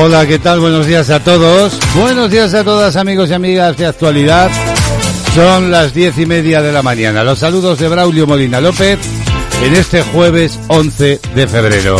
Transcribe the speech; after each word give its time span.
Hola, 0.00 0.28
¿qué 0.28 0.38
tal? 0.38 0.60
Buenos 0.60 0.86
días 0.86 1.10
a 1.10 1.18
todos. 1.18 1.76
Buenos 1.96 2.30
días 2.30 2.54
a 2.54 2.62
todas 2.62 2.94
amigos 2.94 3.30
y 3.30 3.32
amigas 3.32 3.76
de 3.76 3.84
actualidad. 3.84 4.48
Son 5.34 5.72
las 5.72 5.92
diez 5.92 6.16
y 6.18 6.24
media 6.24 6.62
de 6.62 6.70
la 6.70 6.84
mañana. 6.84 7.24
Los 7.24 7.40
saludos 7.40 7.80
de 7.80 7.88
Braulio 7.88 8.24
Molina 8.24 8.60
López 8.60 8.96
en 9.60 9.74
este 9.74 10.02
jueves 10.02 10.56
11 10.68 11.20
de 11.34 11.48
febrero. 11.48 11.96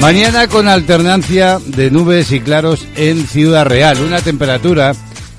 Mañana 0.00 0.46
con 0.46 0.68
alternancia 0.68 1.58
de 1.66 1.90
nubes 1.90 2.30
y 2.30 2.38
claros 2.38 2.86
en 2.94 3.26
Ciudad 3.26 3.66
Real. 3.66 4.00
Una 4.00 4.20
temperatura 4.20 4.92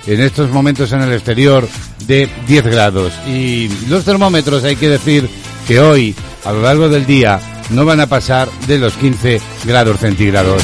en 0.06 0.20
estos 0.20 0.50
momentos 0.50 0.92
en 0.92 1.02
el 1.02 1.14
exterior 1.14 1.66
de 2.08 2.30
10 2.46 2.66
grados. 2.66 3.14
Y 3.26 3.70
los 3.88 4.04
termómetros 4.04 4.66
hay 4.66 4.76
que 4.76 4.90
decir 4.90 5.30
que 5.66 5.80
hoy, 5.80 6.14
a 6.44 6.52
lo 6.52 6.62
largo 6.62 6.90
del 6.90 7.06
día, 7.06 7.40
no 7.70 7.86
van 7.86 8.02
a 8.02 8.08
pasar 8.08 8.50
de 8.68 8.80
los 8.80 8.94
15 8.96 9.40
grados 9.64 10.02
centígrados. 10.02 10.62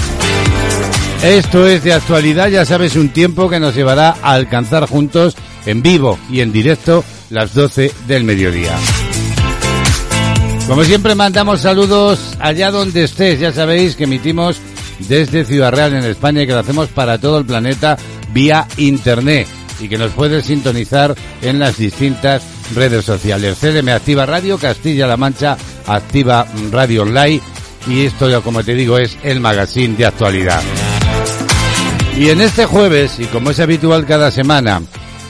Esto 1.24 1.68
es 1.68 1.84
de 1.84 1.94
actualidad, 1.94 2.50
ya 2.50 2.66
sabes, 2.66 2.96
un 2.96 3.10
tiempo 3.10 3.48
que 3.48 3.60
nos 3.60 3.76
llevará 3.76 4.16
a 4.24 4.34
alcanzar 4.34 4.88
juntos 4.88 5.36
en 5.68 5.84
vivo 5.84 6.18
y 6.32 6.40
en 6.40 6.52
directo 6.52 7.04
las 7.30 7.54
12 7.54 7.92
del 8.08 8.24
mediodía. 8.24 8.76
Como 10.68 10.84
siempre 10.84 11.14
mandamos 11.14 11.62
saludos 11.62 12.36
allá 12.40 12.72
donde 12.72 13.04
estés, 13.04 13.40
ya 13.40 13.52
sabéis 13.52 13.96
que 13.96 14.06
emitimos 14.06 14.60
desde 15.00 15.46
Ciudad 15.46 15.72
Real 15.72 15.94
en 15.94 16.06
España 16.06 16.42
y 16.42 16.48
que 16.48 16.54
lo 16.54 16.60
hacemos 16.60 16.90
para 16.90 17.20
todo 17.20 17.38
el 17.38 17.46
planeta 17.46 17.98
vía 18.34 18.68
internet 18.78 19.48
y 19.80 19.90
que 19.90 20.00
nos 20.00 20.14
puedes 20.14 20.46
sintonizar 20.46 21.16
en 21.44 21.60
las 21.60 21.78
distintas 21.78 22.42
redes 22.74 23.06
sociales. 23.06 23.60
CDM 23.60 23.90
Activa 23.90 24.26
Radio, 24.26 24.58
Castilla-La 24.58 25.18
Mancha 25.18 25.56
Activa 25.86 26.48
Radio 26.72 27.04
Online 27.04 27.42
y 27.88 28.06
esto, 28.06 28.42
como 28.42 28.64
te 28.64 28.74
digo, 28.74 28.98
es 28.98 29.20
el 29.22 29.40
magazine 29.40 29.96
de 29.96 30.08
actualidad. 30.08 30.62
Y 32.22 32.30
en 32.30 32.40
este 32.40 32.68
jueves, 32.68 33.18
y 33.18 33.26
como 33.26 33.50
es 33.50 33.60
habitual 33.60 34.06
cada 34.06 34.30
semana, 34.30 34.84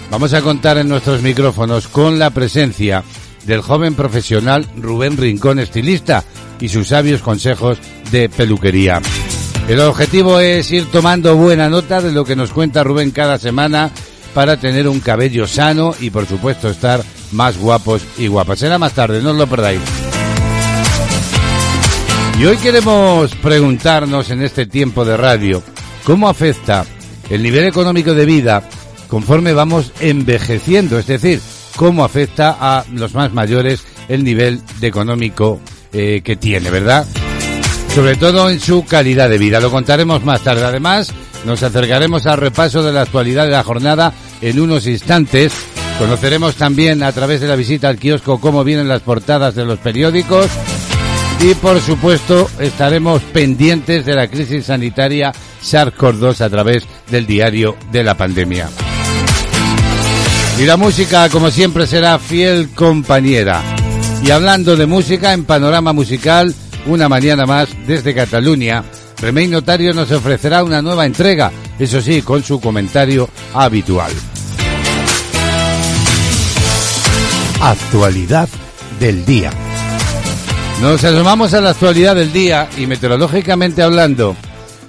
vamos 0.09 0.33
a 0.33 0.41
contar 0.41 0.77
en 0.77 0.89
nuestros 0.89 1.21
micrófonos 1.21 1.87
con 1.87 2.19
la 2.19 2.31
presencia 2.31 3.05
del 3.45 3.61
joven 3.61 3.95
profesional 3.95 4.67
Rubén 4.75 5.15
Rincón, 5.15 5.59
estilista, 5.59 6.25
y 6.59 6.67
sus 6.67 6.89
sabios 6.89 7.21
consejos 7.21 7.77
de 8.11 8.27
peluquería. 8.27 9.01
El 9.69 9.79
objetivo 9.79 10.41
es 10.41 10.69
ir 10.73 10.91
tomando 10.91 11.37
buena 11.37 11.69
nota 11.69 12.01
de 12.01 12.11
lo 12.11 12.25
que 12.25 12.35
nos 12.35 12.51
cuenta 12.51 12.83
Rubén 12.83 13.11
cada 13.11 13.37
semana 13.37 13.89
para 14.33 14.57
tener 14.57 14.89
un 14.89 14.99
cabello 14.99 15.47
sano 15.47 15.95
y 15.97 16.09
por 16.09 16.25
supuesto 16.25 16.69
estar 16.69 17.01
más 17.31 17.57
guapos 17.57 18.01
y 18.17 18.27
guapas. 18.27 18.59
Será 18.59 18.77
más 18.77 18.91
tarde, 18.91 19.21
no 19.21 19.31
os 19.31 19.37
lo 19.37 19.47
perdáis. 19.47 19.79
Y 22.37 22.45
hoy 22.45 22.57
queremos 22.57 23.33
preguntarnos 23.35 24.29
en 24.29 24.41
este 24.41 24.65
tiempo 24.65 25.05
de 25.05 25.15
radio, 25.15 25.63
¿cómo 26.03 26.27
afecta 26.27 26.85
el 27.29 27.43
nivel 27.43 27.65
económico 27.65 28.13
de 28.13 28.25
vida 28.25 28.63
conforme 29.07 29.53
vamos 29.53 29.91
envejeciendo? 29.99 30.99
Es 30.99 31.07
decir, 31.07 31.41
¿cómo 31.75 32.03
afecta 32.03 32.57
a 32.59 32.85
los 32.91 33.13
más 33.13 33.33
mayores 33.33 33.83
el 34.07 34.23
nivel 34.23 34.61
económico 34.81 35.59
eh, 35.93 36.21
que 36.23 36.35
tiene, 36.35 36.69
verdad? 36.69 37.05
Sobre 37.93 38.15
todo 38.15 38.49
en 38.49 38.59
su 38.59 38.85
calidad 38.85 39.29
de 39.29 39.37
vida. 39.37 39.59
Lo 39.59 39.69
contaremos 39.69 40.23
más 40.23 40.41
tarde. 40.41 40.63
Además, 40.63 41.11
nos 41.45 41.61
acercaremos 41.63 42.25
al 42.25 42.37
repaso 42.37 42.83
de 42.83 42.93
la 42.93 43.01
actualidad 43.01 43.45
de 43.45 43.51
la 43.51 43.63
jornada 43.63 44.13
en 44.41 44.59
unos 44.59 44.87
instantes. 44.87 45.53
Conoceremos 45.99 46.55
también 46.55 47.03
a 47.03 47.11
través 47.11 47.41
de 47.41 47.47
la 47.47 47.55
visita 47.55 47.89
al 47.89 47.97
kiosco 47.97 48.39
cómo 48.39 48.63
vienen 48.63 48.87
las 48.87 49.01
portadas 49.01 49.55
de 49.55 49.65
los 49.65 49.79
periódicos. 49.79 50.47
Y 51.41 51.55
por 51.55 51.81
supuesto 51.81 52.49
estaremos 52.59 53.21
pendientes 53.23 54.05
de 54.05 54.15
la 54.15 54.27
crisis 54.27 54.65
sanitaria 54.65 55.31
SARS-CoV-2 55.63 56.41
a 56.41 56.49
través 56.49 56.83
del 57.09 57.25
diario 57.25 57.75
de 57.91 58.03
la 58.03 58.15
pandemia. 58.15 58.69
Y 60.59 60.65
la 60.65 60.77
música, 60.77 61.29
como 61.29 61.49
siempre, 61.49 61.87
será 61.87 62.19
fiel 62.19 62.69
compañera. 62.75 63.61
Y 64.23 64.31
hablando 64.31 64.75
de 64.75 64.85
música, 64.85 65.33
en 65.33 65.45
Panorama 65.45 65.93
Musical, 65.93 66.53
una 66.85 67.09
mañana 67.09 67.45
más 67.45 67.69
desde 67.87 68.13
Cataluña, 68.13 68.83
Remey 69.19 69.47
Notario 69.47 69.93
nos 69.93 70.11
ofrecerá 70.11 70.63
una 70.63 70.81
nueva 70.81 71.05
entrega, 71.05 71.51
eso 71.79 72.01
sí, 72.01 72.21
con 72.21 72.43
su 72.43 72.59
comentario 72.59 73.29
habitual. 73.53 74.11
Actualidad 77.61 78.49
del 78.99 79.25
día. 79.25 79.51
Nos 80.81 81.03
asomamos 81.03 81.53
a 81.53 81.61
la 81.61 81.71
actualidad 81.71 82.15
del 82.15 82.33
día 82.33 82.67
y 82.77 82.87
meteorológicamente 82.87 83.83
hablando, 83.83 84.35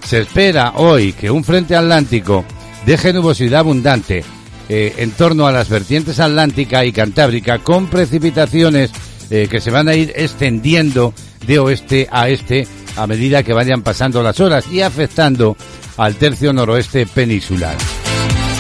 se 0.05 0.21
espera 0.21 0.75
hoy 0.77 1.13
que 1.13 1.31
un 1.31 1.45
frente 1.45 1.77
atlántico 1.77 2.45
deje 2.87 3.13
nubosidad 3.13 3.61
abundante 3.61 4.25
eh, 4.69 4.95
en 4.99 5.11
torno 5.13 5.47
a 5.47 5.53
las 5.53 5.69
vertientes 5.69 6.21
atlántica 6.21 6.85
y 6.85 6.93
cantábrica 6.93 7.59
con 7.59 7.87
precipitaciones 7.87 8.91
eh, 9.31 9.49
que 9.51 9.61
se 9.61 9.71
van 9.71 9.89
a 9.89 9.95
ir 9.95 10.13
extendiendo 10.17 11.15
de 11.47 11.59
oeste 11.59 12.09
a 12.11 12.29
este 12.29 12.67
a 12.97 13.07
medida 13.07 13.43
que 13.43 13.53
vayan 13.53 13.83
pasando 13.83 14.23
las 14.23 14.41
horas 14.41 14.67
y 14.71 14.83
afectando 14.83 15.57
al 15.97 16.17
tercio 16.17 16.53
noroeste 16.53 17.07
peninsular. 17.07 17.77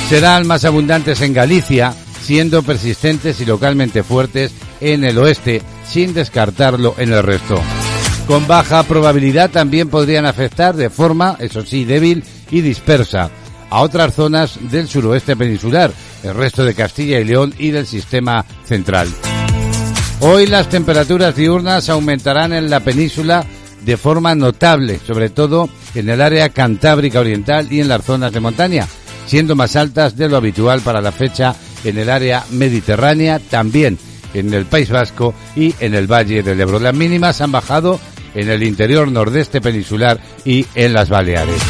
Serán 0.09 0.47
más 0.47 0.65
abundantes 0.65 1.21
en 1.21 1.33
Galicia, 1.33 1.95
siendo 2.23 2.63
persistentes 2.63 3.41
y 3.41 3.47
localmente 3.47 4.03
fuertes 4.03 4.53
en 4.81 5.05
el 5.05 5.19
oeste, 5.19 5.63
sin 5.89 6.15
descartarlo 6.15 6.95
en 6.99 7.13
el 7.13 7.23
resto. 7.23 7.61
Con 8.27 8.47
baja 8.47 8.83
probabilidad 8.85 9.51
también 9.51 9.89
podrían 9.89 10.27
afectar 10.27 10.75
de 10.77 10.91
forma, 10.91 11.37
eso 11.41 11.67
sí, 11.67 11.85
débil 11.85 12.25
y 12.51 12.61
dispersa 12.61 13.31
a 13.69 13.81
otras 13.81 14.15
zonas 14.15 14.59
del 14.71 14.87
suroeste 14.87 15.35
peninsular, 15.35 15.93
el 16.23 16.35
resto 16.35 16.65
de 16.65 16.75
Castilla 16.75 17.19
y 17.19 17.25
León 17.25 17.55
y 17.59 17.71
del 17.71 17.87
sistema 17.87 18.45
central. 18.65 19.09
Hoy 20.21 20.47
las 20.47 20.69
temperaturas 20.69 21.35
diurnas 21.35 21.89
aumentarán 21.89 22.53
en 22.53 22.71
la 22.71 22.81
península 22.81 23.45
de 23.85 23.97
forma 23.97 24.35
notable, 24.35 25.01
sobre 25.05 25.31
todo 25.31 25.69
en 25.95 26.09
el 26.09 26.21
área 26.21 26.51
cantábrica 26.51 27.21
oriental 27.21 27.67
y 27.73 27.81
en 27.81 27.89
las 27.89 28.05
zonas 28.05 28.33
de 28.33 28.41
montaña, 28.41 28.87
siendo 29.27 29.57
más 29.57 29.75
altas 29.75 30.17
de 30.17 30.29
lo 30.29 30.37
habitual 30.37 30.81
para 30.81 31.01
la 31.01 31.11
fecha 31.11 31.57
en 31.83 31.99
el 31.99 32.09
área 32.09 32.45
mediterránea, 32.51 33.41
también 33.41 33.99
en 34.35 34.55
el 34.55 34.67
País 34.67 34.91
Vasco 34.91 35.35
y 35.57 35.75
en 35.81 35.95
el 35.95 36.07
Valle 36.07 36.43
del 36.43 36.61
Ebro. 36.61 36.79
Las 36.79 36.95
mínimas 36.95 37.41
han 37.41 37.53
bajado 37.53 37.99
en 38.35 38.49
el 38.49 38.63
interior 38.63 39.11
nordeste 39.11 39.61
peninsular 39.61 40.19
y 40.45 40.67
en 40.75 40.93
las 40.93 41.09
Baleares. 41.09 41.61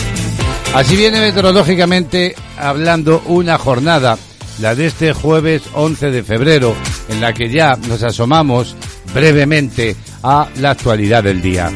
Así 0.74 0.96
viene 0.96 1.20
meteorológicamente 1.20 2.34
hablando 2.56 3.22
una 3.26 3.58
jornada, 3.58 4.16
la 4.60 4.74
de 4.74 4.86
este 4.86 5.12
jueves 5.12 5.62
11 5.74 6.10
de 6.10 6.22
febrero, 6.22 6.74
en 7.08 7.20
la 7.20 7.34
que 7.34 7.50
ya 7.50 7.76
nos 7.88 8.02
asomamos 8.02 8.74
brevemente 9.12 9.96
a 10.22 10.48
la 10.56 10.70
actualidad 10.70 11.24
del 11.24 11.42
día. 11.42 11.70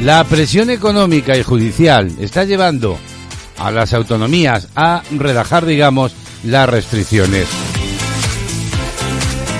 La 0.00 0.22
presión 0.24 0.70
económica 0.70 1.36
y 1.36 1.42
judicial 1.42 2.12
está 2.20 2.44
llevando 2.44 2.98
a 3.58 3.70
las 3.70 3.94
autonomías 3.94 4.68
a 4.76 5.02
relajar, 5.16 5.64
digamos, 5.66 6.14
las 6.44 6.68
restricciones. 6.68 7.48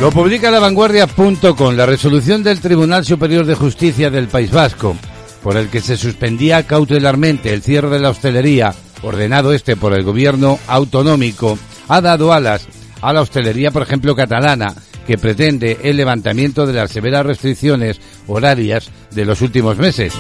Lo 0.01 0.11
publica 0.11 0.51
la 0.51 0.59
vanguardia.com, 0.59 1.75
la 1.75 1.87
resolución 1.87 2.43
del 2.43 2.61
Tribunal 2.61 3.05
Superior 3.05 3.47
de 3.47 3.55
Justicia 3.55 4.11
del 4.11 4.29
País 4.29 4.51
Vasco, 4.51 4.97
por 5.43 5.57
el 5.57 5.69
que 5.69 5.81
se 5.81 5.97
suspendía 5.97 6.67
cautelarmente 6.67 7.55
el 7.55 7.63
cierre 7.63 7.89
de 7.91 8.01
la 8.01 8.11
hostelería, 8.11 8.75
ordenado 9.03 9.53
este 9.53 9.77
por 9.77 9.95
el 9.95 10.03
gobierno 10.03 10.59
autonómico, 10.67 11.59
ha 11.89 12.01
dado 12.01 12.33
alas 12.33 12.67
a 13.01 13.13
la 13.13 13.23
hostelería, 13.23 13.71
por 13.71 13.83
ejemplo, 13.83 14.17
catalana, 14.17 14.75
que 15.07 15.17
pretende 15.17 15.79
el 15.83 15.97
levantamiento 15.97 16.67
de 16.67 16.73
las 16.73 16.91
severas 16.91 17.25
restricciones 17.25 18.01
horarias 18.27 18.91
de 19.13 19.25
los 19.25 19.43
últimos 19.43 19.79
meses. 19.79 20.13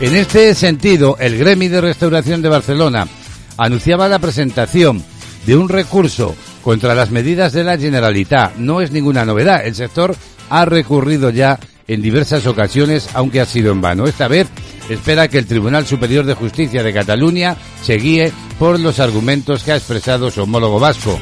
En 0.00 0.16
este 0.16 0.54
sentido, 0.54 1.16
el 1.18 1.38
Gremi 1.38 1.68
de 1.68 1.80
Restauración 1.80 2.42
de 2.42 2.48
Barcelona 2.48 3.08
anunciaba 3.56 4.08
la 4.08 4.18
presentación 4.18 5.02
de 5.46 5.56
un 5.56 5.68
recurso 5.68 6.34
contra 6.62 6.94
las 6.94 7.10
medidas 7.10 7.52
de 7.52 7.64
la 7.64 7.78
Generalitat. 7.78 8.56
No 8.56 8.80
es 8.80 8.90
ninguna 8.90 9.24
novedad. 9.24 9.66
El 9.66 9.74
sector 9.74 10.14
ha 10.48 10.64
recurrido 10.64 11.30
ya 11.30 11.58
en 11.88 12.02
diversas 12.02 12.46
ocasiones, 12.46 13.08
aunque 13.14 13.40
ha 13.40 13.46
sido 13.46 13.72
en 13.72 13.80
vano. 13.80 14.06
Esta 14.06 14.28
vez 14.28 14.48
espera 14.88 15.28
que 15.28 15.38
el 15.38 15.46
Tribunal 15.46 15.86
Superior 15.86 16.24
de 16.24 16.34
Justicia 16.34 16.82
de 16.82 16.92
Cataluña 16.92 17.56
se 17.82 17.96
guíe 17.96 18.32
por 18.58 18.78
los 18.78 19.00
argumentos 19.00 19.64
que 19.64 19.72
ha 19.72 19.76
expresado 19.76 20.30
su 20.30 20.42
homólogo 20.42 20.78
vasco. 20.78 21.18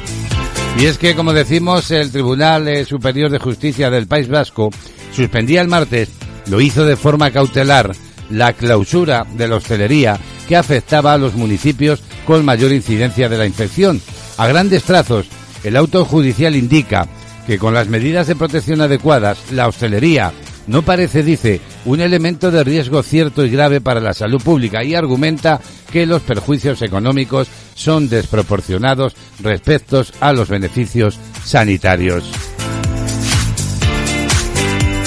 Y 0.79 0.85
es 0.85 0.97
que, 0.97 1.15
como 1.15 1.33
decimos, 1.33 1.91
el 1.91 2.11
Tribunal 2.11 2.67
eh, 2.67 2.85
Superior 2.85 3.29
de 3.29 3.39
Justicia 3.39 3.89
del 3.89 4.07
País 4.07 4.29
Vasco 4.29 4.69
suspendía 5.13 5.61
el 5.61 5.67
martes, 5.67 6.09
lo 6.47 6.61
hizo 6.61 6.85
de 6.85 6.95
forma 6.95 7.31
cautelar, 7.31 7.91
la 8.29 8.53
clausura 8.53 9.25
de 9.35 9.47
la 9.47 9.57
hostelería 9.57 10.17
que 10.47 10.55
afectaba 10.55 11.13
a 11.13 11.17
los 11.17 11.35
municipios 11.35 12.01
con 12.25 12.45
mayor 12.45 12.71
incidencia 12.71 13.27
de 13.27 13.37
la 13.37 13.45
infección. 13.45 14.01
A 14.41 14.47
grandes 14.47 14.81
trazos, 14.81 15.27
el 15.63 15.77
auto 15.77 16.03
judicial 16.03 16.55
indica 16.55 17.07
que 17.45 17.59
con 17.59 17.75
las 17.75 17.89
medidas 17.89 18.25
de 18.25 18.35
protección 18.35 18.81
adecuadas, 18.81 19.37
la 19.51 19.67
hostelería 19.67 20.33
no 20.65 20.81
parece, 20.81 21.21
dice, 21.21 21.61
un 21.85 22.01
elemento 22.01 22.49
de 22.49 22.63
riesgo 22.63 23.03
cierto 23.03 23.45
y 23.45 23.51
grave 23.51 23.81
para 23.81 23.99
la 23.99 24.15
salud 24.15 24.41
pública 24.41 24.83
y 24.83 24.95
argumenta 24.95 25.61
que 25.91 26.07
los 26.07 26.23
perjuicios 26.23 26.81
económicos 26.81 27.49
son 27.75 28.09
desproporcionados 28.09 29.15
respecto 29.43 30.03
a 30.19 30.33
los 30.33 30.49
beneficios 30.49 31.19
sanitarios. 31.45 32.23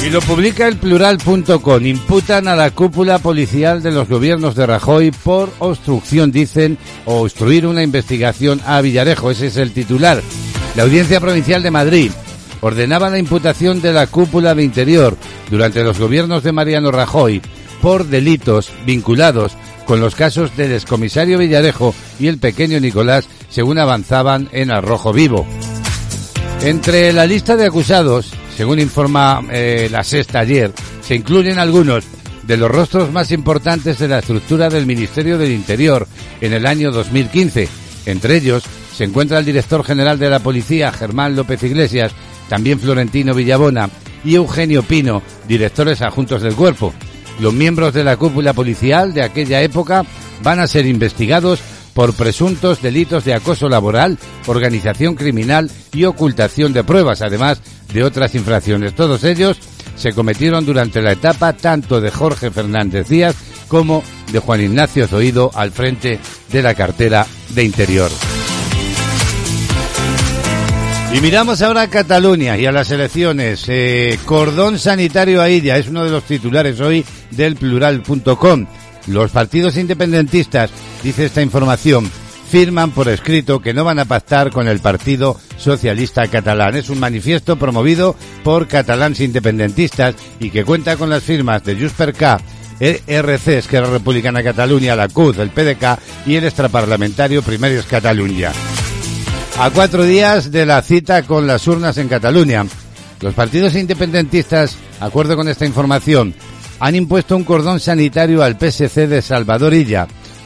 Y 0.04 0.10
lo 0.10 0.20
publica 0.20 0.68
el 0.68 0.76
plural.com. 0.76 1.86
Imputan 1.86 2.46
a 2.46 2.54
la 2.54 2.70
cúpula 2.70 3.18
policial 3.18 3.82
de 3.82 3.90
los 3.90 4.06
gobiernos 4.06 4.54
de 4.54 4.66
Rajoy 4.66 5.10
por 5.10 5.50
obstrucción, 5.60 6.30
dicen, 6.30 6.76
o 7.06 7.22
obstruir 7.22 7.66
una 7.66 7.82
investigación 7.82 8.60
a 8.66 8.82
Villarejo. 8.82 9.30
Ese 9.30 9.46
es 9.46 9.56
el 9.56 9.72
titular. 9.72 10.22
La 10.76 10.82
Audiencia 10.82 11.20
Provincial 11.20 11.62
de 11.62 11.70
Madrid 11.70 12.10
ordenaba 12.60 13.08
la 13.08 13.18
imputación 13.18 13.80
de 13.80 13.94
la 13.94 14.06
cúpula 14.06 14.54
de 14.54 14.62
Interior 14.62 15.16
durante 15.50 15.82
los 15.82 15.98
gobiernos 15.98 16.42
de 16.42 16.52
Mariano 16.52 16.90
Rajoy 16.90 17.40
por 17.80 18.04
delitos 18.04 18.70
vinculados 18.84 19.52
con 19.86 20.00
los 20.00 20.14
casos 20.14 20.54
del 20.54 20.72
excomisario 20.72 21.38
Villarejo 21.38 21.94
y 22.20 22.26
el 22.26 22.36
pequeño 22.36 22.78
Nicolás 22.78 23.26
según 23.48 23.78
avanzaban 23.78 24.50
en 24.52 24.70
Arrojo 24.70 25.14
Vivo. 25.14 25.46
Entre 26.60 27.10
la 27.14 27.24
lista 27.24 27.56
de 27.56 27.66
acusados 27.66 28.32
según 28.56 28.78
informa 28.78 29.42
eh, 29.50 29.88
la 29.90 30.04
sexta 30.04 30.40
ayer, 30.40 30.72
se 31.00 31.14
incluyen 31.14 31.58
algunos 31.58 32.04
de 32.46 32.56
los 32.56 32.70
rostros 32.70 33.10
más 33.10 33.30
importantes 33.32 33.98
de 33.98 34.08
la 34.08 34.18
estructura 34.18 34.68
del 34.68 34.86
Ministerio 34.86 35.38
del 35.38 35.52
Interior 35.52 36.06
en 36.40 36.52
el 36.52 36.66
año 36.66 36.90
2015. 36.90 37.68
Entre 38.06 38.36
ellos 38.36 38.64
se 38.94 39.04
encuentra 39.04 39.38
el 39.38 39.44
director 39.44 39.82
general 39.82 40.18
de 40.18 40.30
la 40.30 40.40
Policía, 40.40 40.92
Germán 40.92 41.34
López 41.34 41.62
Iglesias, 41.62 42.12
también 42.48 42.78
Florentino 42.78 43.34
Villabona 43.34 43.88
y 44.24 44.34
Eugenio 44.34 44.82
Pino, 44.82 45.22
directores 45.48 46.02
adjuntos 46.02 46.42
del 46.42 46.54
cuerpo. 46.54 46.92
Los 47.40 47.52
miembros 47.52 47.92
de 47.94 48.04
la 48.04 48.16
cúpula 48.16 48.52
policial 48.52 49.12
de 49.12 49.22
aquella 49.22 49.60
época 49.62 50.04
van 50.42 50.60
a 50.60 50.66
ser 50.66 50.86
investigados 50.86 51.60
por 51.94 52.14
presuntos 52.14 52.82
delitos 52.82 53.24
de 53.24 53.34
acoso 53.34 53.68
laboral, 53.68 54.18
organización 54.46 55.14
criminal 55.14 55.70
y 55.92 56.04
ocultación 56.04 56.72
de 56.72 56.84
pruebas, 56.84 57.22
además 57.22 57.62
de 57.92 58.04
otras 58.04 58.34
infracciones. 58.34 58.94
Todos 58.94 59.24
ellos 59.24 59.58
se 59.96 60.12
cometieron 60.12 60.64
durante 60.64 61.02
la 61.02 61.12
etapa 61.12 61.52
tanto 61.52 62.00
de 62.00 62.10
Jorge 62.10 62.50
Fernández 62.50 63.08
Díaz 63.08 63.36
como 63.68 64.02
de 64.30 64.38
Juan 64.38 64.60
Ignacio 64.60 65.06
Zoido 65.06 65.50
al 65.54 65.70
frente 65.70 66.18
de 66.50 66.62
la 66.62 66.74
cartera 66.74 67.26
de 67.50 67.64
Interior. 67.64 68.10
Y 71.14 71.20
miramos 71.20 71.62
ahora 71.62 71.82
a 71.82 71.90
Cataluña 71.90 72.58
y 72.58 72.66
a 72.66 72.72
las 72.72 72.90
elecciones. 72.90 73.64
Eh, 73.68 74.18
cordón 74.24 74.80
sanitario 74.80 75.40
a 75.40 75.48
Illa 75.48 75.78
es 75.78 75.86
uno 75.86 76.04
de 76.04 76.10
los 76.10 76.24
titulares 76.24 76.80
hoy 76.80 77.04
del 77.30 77.54
plural.com. 77.54 78.66
Los 79.06 79.30
partidos 79.30 79.76
independentistas, 79.76 80.70
dice 81.04 81.26
esta 81.26 81.40
información, 81.40 82.10
firman 82.54 82.92
por 82.92 83.08
escrito 83.08 83.60
que 83.60 83.74
no 83.74 83.82
van 83.82 83.98
a 83.98 84.04
pactar 84.04 84.52
con 84.52 84.68
el 84.68 84.78
Partido 84.78 85.40
Socialista 85.56 86.28
Catalán. 86.28 86.76
Es 86.76 86.88
un 86.88 87.00
manifiesto 87.00 87.56
promovido 87.56 88.14
por 88.44 88.68
catalans 88.68 89.18
independentistas 89.18 90.14
y 90.38 90.50
que 90.50 90.64
cuenta 90.64 90.96
con 90.96 91.10
las 91.10 91.24
firmas 91.24 91.64
de 91.64 91.74
Jusper 91.74 92.12
K, 92.12 92.40
ERC, 92.78 93.48
Esquerra 93.48 93.90
Republicana 93.90 94.44
Cataluña, 94.44 94.94
la 94.94 95.08
CUD, 95.08 95.40
el 95.40 95.50
PDK 95.50 95.98
y 96.26 96.36
el 96.36 96.44
extraparlamentario 96.44 97.42
Primarios 97.42 97.86
Cataluña. 97.86 98.52
A 99.58 99.70
cuatro 99.70 100.04
días 100.04 100.52
de 100.52 100.64
la 100.64 100.80
cita 100.80 101.24
con 101.24 101.48
las 101.48 101.66
urnas 101.66 101.98
en 101.98 102.06
Cataluña, 102.06 102.64
los 103.20 103.34
partidos 103.34 103.74
independentistas, 103.74 104.76
acuerdo 105.00 105.34
con 105.34 105.48
esta 105.48 105.66
información, 105.66 106.32
han 106.78 106.94
impuesto 106.94 107.36
un 107.36 107.42
cordón 107.42 107.80
sanitario 107.80 108.44
al 108.44 108.56
PSC 108.60 109.08
de 109.08 109.22
Salvador 109.22 109.74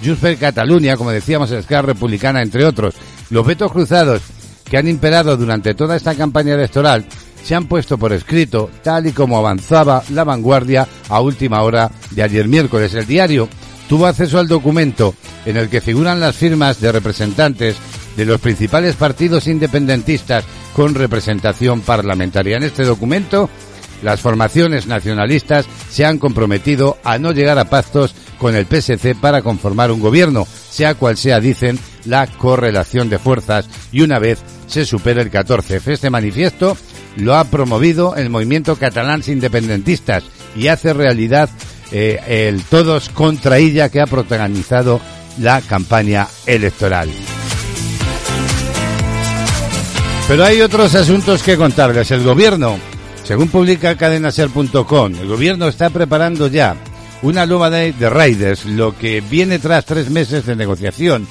Illa, 0.03 0.17
Junts 0.17 0.39
Cataluña, 0.39 0.97
como 0.97 1.11
decíamos, 1.11 1.51
Esquerra 1.51 1.83
Republicana, 1.83 2.43
entre 2.43 2.65
otros. 2.65 2.95
Los 3.31 3.47
vetos 3.47 3.73
cruzados 3.73 4.23
que 4.65 4.77
han 4.77 4.89
imperado 4.89 5.37
durante 5.37 5.75
toda 5.75 5.97
esta 5.97 6.15
campaña 6.15 6.55
electoral 6.55 7.07
se 7.43 7.55
han 7.55 7.67
puesto 7.67 7.97
por 7.97 8.13
escrito, 8.13 8.71
tal 8.83 9.07
y 9.07 9.13
como 9.13 9.39
avanzaba 9.39 10.03
la 10.11 10.25
vanguardia 10.25 10.87
a 11.09 11.21
última 11.21 11.63
hora 11.63 11.91
de 12.11 12.23
ayer 12.23 12.47
miércoles. 12.47 12.95
El 12.95 13.07
diario 13.07 13.49
tuvo 13.89 14.07
acceso 14.07 14.39
al 14.39 14.49
documento 14.49 15.15
en 15.47 15.57
el 15.57 15.69
que 15.69 15.81
figuran 15.81 16.21
las 16.21 16.37
firmas 16.37 16.81
de 16.81 16.93
representantes 16.93 17.77
de 18.17 18.25
los 18.25 18.41
principales 18.41 18.97
partidos 18.97 19.47
independentistas 19.47 20.45
con 20.75 20.95
representación 20.95 21.81
parlamentaria. 21.81 22.57
En 22.57 22.65
este 22.65 22.85
documento 22.85 23.49
las 24.03 24.21
formaciones 24.21 24.87
nacionalistas 24.87 25.67
se 25.91 26.05
han 26.05 26.19
comprometido 26.19 26.99
a 27.05 27.19
no 27.19 27.33
llegar 27.33 27.59
a 27.59 27.69
pactos 27.69 28.15
con 28.39 28.55
el 28.55 28.67
PSC 28.67 29.15
para 29.21 29.43
conformar 29.43 29.91
un 29.91 30.01
gobierno, 30.01 30.47
sea 30.71 30.95
cual 30.95 31.17
sea, 31.17 31.41
dicen, 31.41 31.79
la 32.05 32.27
correlación 32.27 33.09
de 33.09 33.19
fuerzas 33.19 33.69
y 33.93 34.03
una 34.03 34.19
vez 34.19 34.39
se 34.67 34.85
supere 34.85 35.23
el 35.23 35.31
14F. 35.31 35.89
Este 35.89 36.11
manifiesto 36.11 36.77
lo 37.17 37.37
ha 37.37 37.45
promovido 37.45 38.15
el 38.17 38.31
movimiento 38.31 38.77
catalán 38.77 39.23
independentistas 39.27 40.25
y 40.57 40.69
hace 40.69 40.93
realidad 40.93 41.51
eh, 41.91 42.49
el 42.49 42.63
todos 42.65 43.09
contra 43.09 43.59
ella 43.59 43.89
que 43.89 44.01
ha 44.01 44.07
protagonizado 44.07 45.01
la 45.41 45.61
campaña 45.61 46.29
electoral. 46.47 47.11
Pero 50.29 50.45
hay 50.45 50.61
otros 50.61 50.95
asuntos 50.95 51.43
que 51.43 51.57
contarles. 51.57 52.11
El 52.11 52.23
gobierno 52.23 52.79
según 53.29 53.49
publica 53.49 53.95
cadenaser.com, 53.95 55.15
el 55.21 55.29
gobierno 55.29 55.69
está 55.69 55.91
preparando 55.91 56.47
ya 56.47 56.77
una 57.21 57.45
nueva 57.45 57.69
ley 57.69 57.93
de 57.93 58.09
Raiders, 58.09 58.65
lo 58.65 58.97
que 58.97 59.21
viene 59.21 59.59
tras 59.59 59.85
tres 59.85 60.09
meses 60.09 60.47
de 60.47 60.57
negociación 60.57 61.29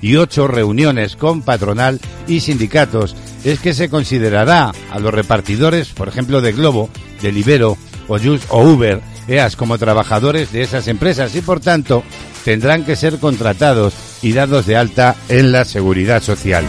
y 0.00 0.14
ocho 0.14 0.46
reuniones 0.46 1.16
con 1.16 1.42
patronal 1.42 1.98
y 2.28 2.38
sindicatos, 2.38 3.16
es 3.42 3.58
que 3.58 3.74
se 3.74 3.90
considerará 3.90 4.70
a 4.92 4.98
los 5.00 5.12
repartidores, 5.12 5.88
por 5.88 6.06
ejemplo, 6.06 6.40
de 6.40 6.52
Globo, 6.52 6.88
de 7.20 7.32
Libero 7.32 7.76
o, 8.06 8.16
Just, 8.16 8.44
o 8.50 8.62
Uber, 8.62 9.00
EAS, 9.26 9.56
como 9.56 9.76
trabajadores 9.76 10.52
de 10.52 10.62
esas 10.62 10.86
empresas 10.86 11.34
y, 11.34 11.40
por 11.40 11.58
tanto, 11.58 12.04
tendrán 12.44 12.84
que 12.84 12.94
ser 12.94 13.18
contratados 13.18 13.94
y 14.22 14.34
dados 14.34 14.66
de 14.66 14.76
alta 14.76 15.16
en 15.28 15.50
la 15.50 15.64
seguridad 15.64 16.22
social. 16.22 16.64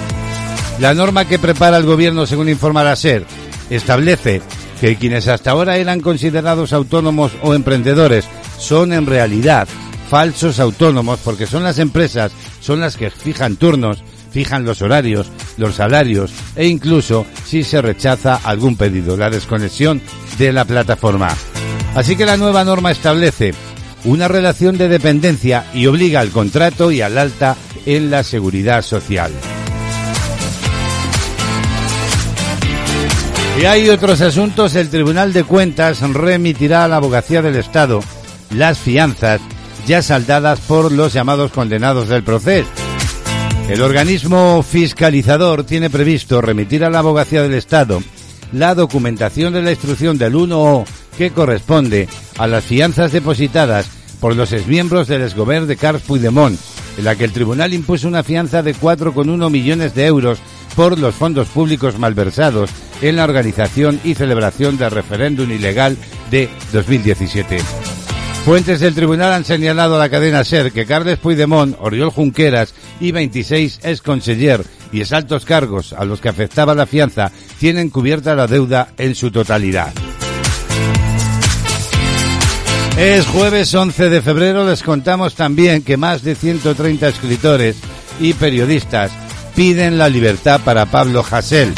La 0.79 0.95
norma 0.95 1.25
que 1.25 1.38
prepara 1.38 1.77
el 1.77 1.85
gobierno, 1.85 2.25
según 2.25 2.50
informa 2.50 2.83
la 2.83 2.95
SER, 2.95 3.27
establece 3.69 4.41
que 4.81 4.95
quienes 4.95 5.27
hasta 5.27 5.51
ahora 5.51 5.77
eran 5.77 6.00
considerados 6.00 6.73
autónomos 6.73 7.33
o 7.43 7.53
emprendedores 7.53 8.25
son 8.57 8.93
en 8.93 9.05
realidad 9.05 9.67
falsos 10.09 10.59
autónomos 10.59 11.19
porque 11.23 11.45
son 11.45 11.61
las 11.61 11.77
empresas, 11.77 12.31
son 12.59 12.79
las 12.79 12.97
que 12.97 13.11
fijan 13.11 13.57
turnos, 13.57 14.03
fijan 14.31 14.65
los 14.65 14.81
horarios, 14.81 15.27
los 15.57 15.75
salarios 15.75 16.31
e 16.55 16.65
incluso 16.65 17.27
si 17.45 17.63
se 17.63 17.79
rechaza 17.79 18.41
algún 18.43 18.75
pedido, 18.75 19.15
la 19.15 19.29
desconexión 19.29 20.01
de 20.39 20.51
la 20.51 20.65
plataforma. 20.65 21.29
Así 21.93 22.15
que 22.15 22.25
la 22.25 22.38
nueva 22.38 22.63
norma 22.63 22.89
establece 22.89 23.53
una 24.03 24.27
relación 24.27 24.79
de 24.79 24.89
dependencia 24.89 25.67
y 25.75 25.85
obliga 25.85 26.21
al 26.21 26.31
contrato 26.31 26.91
y 26.91 27.01
al 27.01 27.19
alta 27.19 27.55
en 27.85 28.09
la 28.09 28.23
seguridad 28.23 28.81
social. 28.81 29.31
Y 33.61 33.65
hay 33.65 33.89
otros 33.89 34.21
asuntos. 34.21 34.73
El 34.73 34.89
Tribunal 34.89 35.33
de 35.33 35.43
Cuentas 35.43 36.01
remitirá 36.01 36.83
a 36.83 36.87
la 36.87 36.95
Abogacía 36.95 37.43
del 37.43 37.57
Estado 37.57 37.99
las 38.49 38.79
fianzas 38.79 39.39
ya 39.85 40.01
saldadas 40.01 40.59
por 40.61 40.91
los 40.91 41.13
llamados 41.13 41.51
condenados 41.51 42.07
del 42.07 42.23
proceso. 42.23 42.67
El 43.69 43.83
organismo 43.83 44.63
fiscalizador 44.63 45.63
tiene 45.63 45.91
previsto 45.91 46.41
remitir 46.41 46.83
a 46.83 46.89
la 46.89 46.99
Abogacía 46.99 47.43
del 47.43 47.53
Estado 47.53 48.01
la 48.51 48.73
documentación 48.73 49.53
de 49.53 49.61
la 49.61 49.69
instrucción 49.69 50.17
del 50.17 50.33
1O 50.33 50.83
que 51.15 51.29
corresponde 51.29 52.09
a 52.39 52.47
las 52.47 52.63
fianzas 52.63 53.11
depositadas 53.11 53.85
por 54.19 54.35
los 54.35 54.53
exmiembros 54.53 55.07
del 55.07 55.21
exgobierno 55.21 55.67
de 55.67 55.77
Carles 55.77 56.01
Puigdemont, 56.01 56.59
en 56.97 57.03
la 57.03 57.15
que 57.15 57.25
el 57.25 57.31
tribunal 57.31 57.75
impuso 57.75 58.07
una 58.07 58.23
fianza 58.23 58.63
de 58.63 58.73
4,1 58.73 59.51
millones 59.51 59.93
de 59.93 60.07
euros 60.07 60.39
por 60.75 60.99
los 60.99 61.15
fondos 61.15 61.47
públicos 61.47 61.97
malversados 61.97 62.69
en 63.01 63.15
la 63.15 63.23
organización 63.23 63.99
y 64.03 64.15
celebración 64.15 64.77
del 64.77 64.91
referéndum 64.91 65.51
ilegal 65.51 65.97
de 66.29 66.49
2017. 66.71 67.59
Fuentes 68.45 68.79
del 68.79 68.95
tribunal 68.95 69.33
han 69.33 69.45
señalado 69.45 69.95
a 69.95 69.99
la 69.99 70.09
cadena 70.09 70.43
SER 70.43 70.71
que 70.71 70.87
Carles 70.87 71.19
Puigdemont, 71.19 71.75
Oriol 71.79 72.09
Junqueras 72.09 72.73
y 72.99 73.11
26 73.11 73.81
ex 73.83 74.01
conseller 74.01 74.63
y 74.91 75.01
exaltos 75.01 75.45
cargos 75.45 75.93
a 75.93 76.05
los 76.05 76.21
que 76.21 76.29
afectaba 76.29 76.73
la 76.73 76.87
fianza 76.87 77.31
tienen 77.59 77.89
cubierta 77.89 78.35
la 78.35 78.47
deuda 78.47 78.89
en 78.97 79.13
su 79.13 79.29
totalidad. 79.31 79.93
Es 82.97 83.25
jueves 83.27 83.73
11 83.73 84.09
de 84.09 84.21
febrero, 84.21 84.67
les 84.67 84.83
contamos 84.83 85.35
también 85.35 85.83
que 85.83 85.97
más 85.97 86.23
de 86.23 86.35
130 86.35 87.07
escritores 87.07 87.77
y 88.19 88.33
periodistas 88.33 89.11
piden 89.61 89.99
la 89.99 90.09
libertad 90.09 90.59
para 90.65 90.87
Pablo 90.87 91.23
Hasél. 91.29 91.71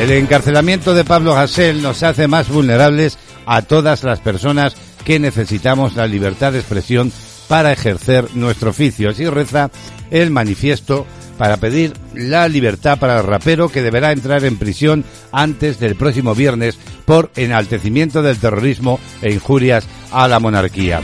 El 0.00 0.12
encarcelamiento 0.12 0.94
de 0.94 1.02
Pablo 1.02 1.36
Hasél 1.36 1.82
nos 1.82 2.04
hace 2.04 2.28
más 2.28 2.48
vulnerables 2.48 3.18
a 3.46 3.62
todas 3.62 4.04
las 4.04 4.20
personas 4.20 4.76
que 5.04 5.18
necesitamos 5.18 5.96
la 5.96 6.06
libertad 6.06 6.52
de 6.52 6.60
expresión 6.60 7.10
para 7.48 7.72
ejercer 7.72 8.28
nuestro 8.36 8.70
oficio. 8.70 9.10
Así 9.10 9.28
reza 9.28 9.72
el 10.12 10.30
manifiesto 10.30 11.04
para 11.36 11.56
pedir 11.56 11.94
la 12.14 12.46
libertad 12.46 12.96
para 12.96 13.18
el 13.18 13.26
rapero 13.26 13.70
que 13.70 13.82
deberá 13.82 14.12
entrar 14.12 14.44
en 14.44 14.56
prisión 14.56 15.04
antes 15.32 15.80
del 15.80 15.96
próximo 15.96 16.36
viernes 16.36 16.78
por 17.06 17.32
enaltecimiento 17.34 18.22
del 18.22 18.38
terrorismo 18.38 19.00
e 19.20 19.32
injurias 19.32 19.84
a 20.12 20.28
la 20.28 20.38
monarquía. 20.38 21.00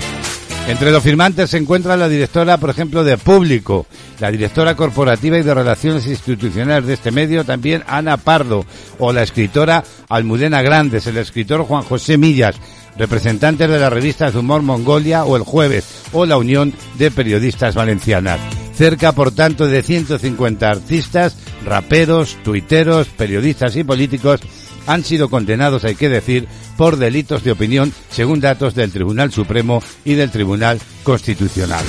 Entre 0.71 0.93
los 0.93 1.03
firmantes 1.03 1.51
se 1.51 1.57
encuentra 1.57 1.97
la 1.97 2.09
directora, 2.09 2.57
por 2.57 2.71
ejemplo, 2.71 3.03
de 3.03 3.19
Público, 3.19 3.87
la 4.21 4.31
directora 4.31 4.77
corporativa 4.77 5.37
y 5.37 5.43
de 5.43 5.53
Relaciones 5.53 6.07
Institucionales 6.07 6.87
de 6.87 6.95
este 6.95 7.11
medio, 7.11 7.45
también 7.45 7.83
Ana 7.89 8.17
Pardo, 8.17 8.65
o 9.01 9.13
la 9.13 9.25
escritora 9.25 9.83
Almudena 10.09 10.63
Grandes, 10.63 11.09
el 11.09 11.17
escritor 11.17 11.65
Juan 11.65 11.83
José 11.83 12.19
Millas, 12.19 12.55
representantes 12.97 13.69
de 13.69 13.81
la 13.81 13.91
revista 13.91 14.31
de 14.31 14.39
humor 14.39 14.63
Mongolia 14.63 15.25
o 15.25 15.37
El 15.37 15.43
Jueves, 15.43 15.87
o 16.13 16.25
la 16.25 16.39
Unión 16.39 16.73
de 16.97 17.11
Periodistas 17.11 17.75
Valencianas. 17.75 18.39
Cerca, 18.73 19.11
por 19.11 19.33
tanto, 19.33 19.67
de 19.67 19.83
150 19.83 20.71
artistas, 20.71 21.37
raperos, 21.67 22.39
tuiteros, 22.45 23.09
periodistas 23.09 23.75
y 23.75 23.83
políticos 23.83 24.41
han 24.87 25.03
sido 25.05 25.29
condenados, 25.29 25.85
hay 25.85 25.97
que 25.97 26.09
decir, 26.09 26.47
por 26.81 26.97
delitos 26.97 27.45
de 27.45 27.53
opinión, 27.53 27.93
según 28.09 28.41
datos 28.41 28.75
del 28.75 28.91
Tribunal 28.91 29.31
Supremo 29.31 29.83
y 30.03 30.15
del 30.15 30.31
Tribunal 30.31 30.81
Constitucional. 31.03 31.85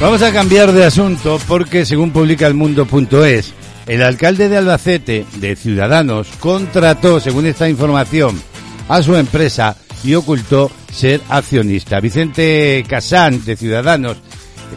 Vamos 0.00 0.22
a 0.22 0.32
cambiar 0.32 0.70
de 0.70 0.84
asunto 0.84 1.40
porque, 1.48 1.84
según 1.84 2.12
publica 2.12 2.46
el 2.46 2.54
mundo.es, 2.54 3.52
el 3.88 4.02
alcalde 4.04 4.48
de 4.48 4.58
Albacete, 4.58 5.26
de 5.40 5.56
Ciudadanos, 5.56 6.28
contrató, 6.38 7.18
según 7.18 7.46
esta 7.46 7.68
información, 7.68 8.40
a 8.88 9.02
su 9.02 9.16
empresa 9.16 9.76
y 10.04 10.14
ocultó 10.14 10.70
ser 10.92 11.20
accionista. 11.28 11.98
Vicente 11.98 12.84
Casán, 12.86 13.44
de 13.44 13.56
Ciudadanos, 13.56 14.18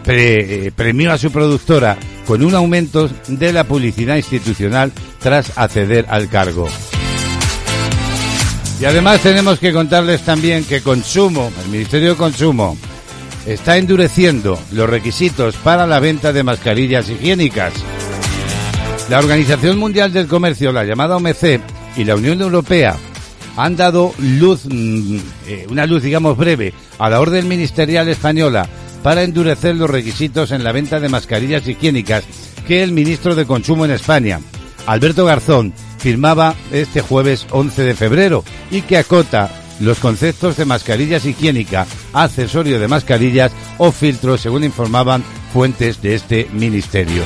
eh, 0.07 0.71
premió 0.75 1.11
a 1.11 1.19
su 1.19 1.31
productora 1.31 1.99
con 2.25 2.43
un 2.43 2.55
aumento 2.55 3.09
de 3.27 3.53
la 3.53 3.63
publicidad 3.63 4.15
institucional 4.15 4.91
tras 5.19 5.57
acceder 5.57 6.05
al 6.09 6.29
cargo. 6.29 6.67
Y 8.79 8.85
además 8.85 9.21
tenemos 9.21 9.59
que 9.59 9.71
contarles 9.71 10.21
también 10.23 10.65
que 10.65 10.81
Consumo, 10.81 11.51
el 11.63 11.71
Ministerio 11.71 12.11
de 12.11 12.15
Consumo, 12.15 12.77
está 13.45 13.77
endureciendo 13.77 14.59
los 14.71 14.89
requisitos 14.89 15.55
para 15.57 15.85
la 15.85 15.99
venta 15.99 16.33
de 16.33 16.43
mascarillas 16.43 17.09
higiénicas. 17.09 17.73
La 19.09 19.19
Organización 19.19 19.77
Mundial 19.77 20.11
del 20.11 20.27
Comercio, 20.27 20.71
la 20.71 20.85
llamada 20.85 21.17
OMC, 21.17 21.61
y 21.95 22.03
la 22.03 22.15
Unión 22.15 22.41
Europea 22.41 22.95
han 23.55 23.75
dado 23.75 24.13
luz, 24.17 24.65
mm, 24.65 25.17
eh, 25.47 25.67
una 25.69 25.85
luz, 25.85 26.01
digamos, 26.03 26.37
breve 26.37 26.73
a 26.97 27.09
la 27.09 27.19
orden 27.19 27.47
ministerial 27.47 28.07
española 28.09 28.67
para 29.03 29.23
endurecer 29.23 29.75
los 29.75 29.89
requisitos 29.89 30.51
en 30.51 30.63
la 30.63 30.71
venta 30.71 30.99
de 30.99 31.09
mascarillas 31.09 31.67
higiénicas 31.67 32.23
que 32.65 32.81
el 32.81 32.93
ministro 32.93 33.35
de 33.35 33.45
Consumo 33.45 33.85
en 33.85 33.91
España, 33.91 34.39
Alberto 34.87 35.25
Garzón, 35.25 35.73
firmaba 35.99 36.55
este 36.71 37.01
jueves 37.01 37.45
11 37.51 37.83
de 37.83 37.95
febrero 37.95 38.43
y 38.71 38.81
que 38.81 38.97
acota 38.97 39.51
los 39.79 39.99
conceptos 39.99 40.57
de 40.57 40.65
mascarillas 40.65 41.25
higiénica, 41.25 41.85
accesorio 42.13 42.79
de 42.79 42.87
mascarillas 42.87 43.51
o 43.77 43.91
filtros, 43.91 44.41
según 44.41 44.63
informaban 44.63 45.23
fuentes 45.51 46.01
de 46.01 46.15
este 46.15 46.47
ministerio. 46.53 47.23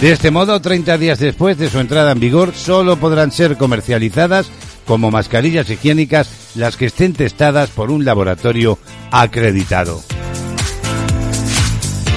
De 0.00 0.12
este 0.12 0.30
modo, 0.30 0.60
30 0.60 0.98
días 0.98 1.18
después 1.18 1.56
de 1.56 1.70
su 1.70 1.78
entrada 1.78 2.12
en 2.12 2.20
vigor, 2.20 2.52
solo 2.54 2.96
podrán 2.96 3.30
ser 3.30 3.56
comercializadas 3.56 4.50
como 4.86 5.10
mascarillas 5.10 5.70
higiénicas 5.70 6.28
las 6.56 6.76
que 6.76 6.86
estén 6.86 7.12
testadas 7.12 7.70
por 7.70 7.90
un 7.90 8.04
laboratorio 8.04 8.78
acreditado. 9.10 10.02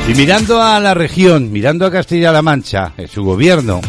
Y 0.07 0.13
mirando 0.13 0.62
a 0.62 0.79
la 0.79 0.93
región, 0.93 1.51
mirando 1.51 1.85
a 1.85 1.91
Castilla-La 1.91 2.43
Mancha, 2.43 2.93
su 3.12 3.24
gobierno 3.24 3.81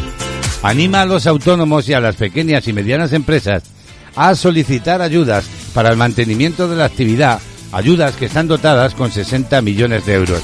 anima 0.63 1.01
a 1.01 1.05
los 1.05 1.27
autónomos 1.27 1.87
y 1.87 1.93
a 1.93 1.99
las 1.99 2.15
pequeñas 2.15 2.67
y 2.67 2.73
medianas 2.73 3.13
empresas 3.13 3.63
a 4.15 4.33
solicitar 4.33 5.03
ayudas 5.03 5.45
para 5.75 5.89
el 5.89 5.97
mantenimiento 5.97 6.67
de 6.67 6.75
la 6.75 6.85
actividad, 6.85 7.39
ayudas 7.71 8.15
que 8.15 8.25
están 8.25 8.47
dotadas 8.47 8.95
con 8.95 9.11
60 9.11 9.61
millones 9.61 10.07
de 10.07 10.15
euros. 10.15 10.41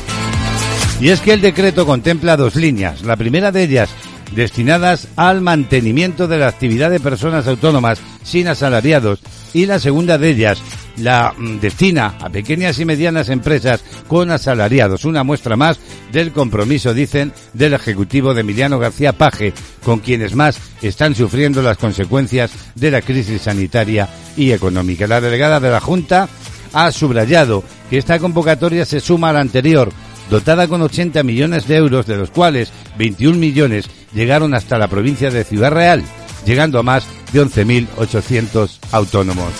Y 1.01 1.09
es 1.09 1.21
que 1.21 1.33
el 1.33 1.41
decreto 1.41 1.87
contempla 1.87 2.37
dos 2.37 2.55
líneas. 2.55 3.01
La 3.01 3.15
primera 3.15 3.51
de 3.51 3.63
ellas 3.63 3.89
destinadas 4.35 5.07
al 5.15 5.41
mantenimiento 5.41 6.27
de 6.27 6.37
la 6.37 6.47
actividad 6.47 6.89
de 6.89 6.99
personas 6.99 7.47
autónomas 7.47 7.99
sin 8.23 8.47
asalariados 8.47 9.19
y 9.53 9.65
la 9.65 9.79
segunda 9.79 10.17
de 10.17 10.29
ellas 10.29 10.61
la 10.97 11.33
mm, 11.35 11.59
destina 11.59 12.15
a 12.19 12.29
pequeñas 12.29 12.79
y 12.79 12.85
medianas 12.85 13.29
empresas 13.29 13.83
con 14.07 14.31
asalariados. 14.31 15.05
Una 15.05 15.23
muestra 15.23 15.55
más 15.55 15.79
del 16.11 16.31
compromiso, 16.31 16.93
dicen, 16.93 17.33
del 17.53 17.73
Ejecutivo 17.73 18.33
de 18.33 18.41
Emiliano 18.41 18.79
García 18.79 19.13
Paje, 19.13 19.53
con 19.83 19.99
quienes 19.99 20.35
más 20.35 20.59
están 20.81 21.15
sufriendo 21.15 21.61
las 21.61 21.77
consecuencias 21.77 22.51
de 22.75 22.91
la 22.91 23.01
crisis 23.01 23.43
sanitaria 23.43 24.09
y 24.37 24.51
económica. 24.51 25.07
La 25.07 25.21
delegada 25.21 25.59
de 25.59 25.71
la 25.71 25.79
Junta 25.79 26.27
ha 26.73 26.91
subrayado 26.91 27.63
que 27.89 27.97
esta 27.97 28.19
convocatoria 28.19 28.85
se 28.85 28.99
suma 28.99 29.29
a 29.29 29.33
la 29.33 29.41
anterior, 29.41 29.91
dotada 30.29 30.67
con 30.67 30.81
80 30.81 31.23
millones 31.23 31.67
de 31.67 31.75
euros, 31.77 32.05
de 32.05 32.17
los 32.17 32.29
cuales 32.29 32.71
21 32.97 33.37
millones 33.37 33.89
llegaron 34.13 34.53
hasta 34.53 34.77
la 34.77 34.87
provincia 34.87 35.31
de 35.31 35.43
Ciudad 35.43 35.71
Real, 35.71 36.03
llegando 36.45 36.79
a 36.79 36.83
más 36.83 37.05
de 37.31 37.43
11.800 37.43 38.79
autónomos. 38.91 39.53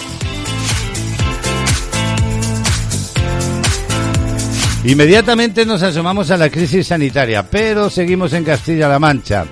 Inmediatamente 4.86 5.66
nos 5.66 5.82
asomamos 5.82 6.30
a 6.30 6.38
la 6.38 6.50
crisis 6.50 6.88
sanitaria, 6.88 7.50
pero 7.50 7.90
seguimos 7.90 8.34
en 8.34 8.44
Castilla-La 8.44 9.00
Mancha, 9.00 9.46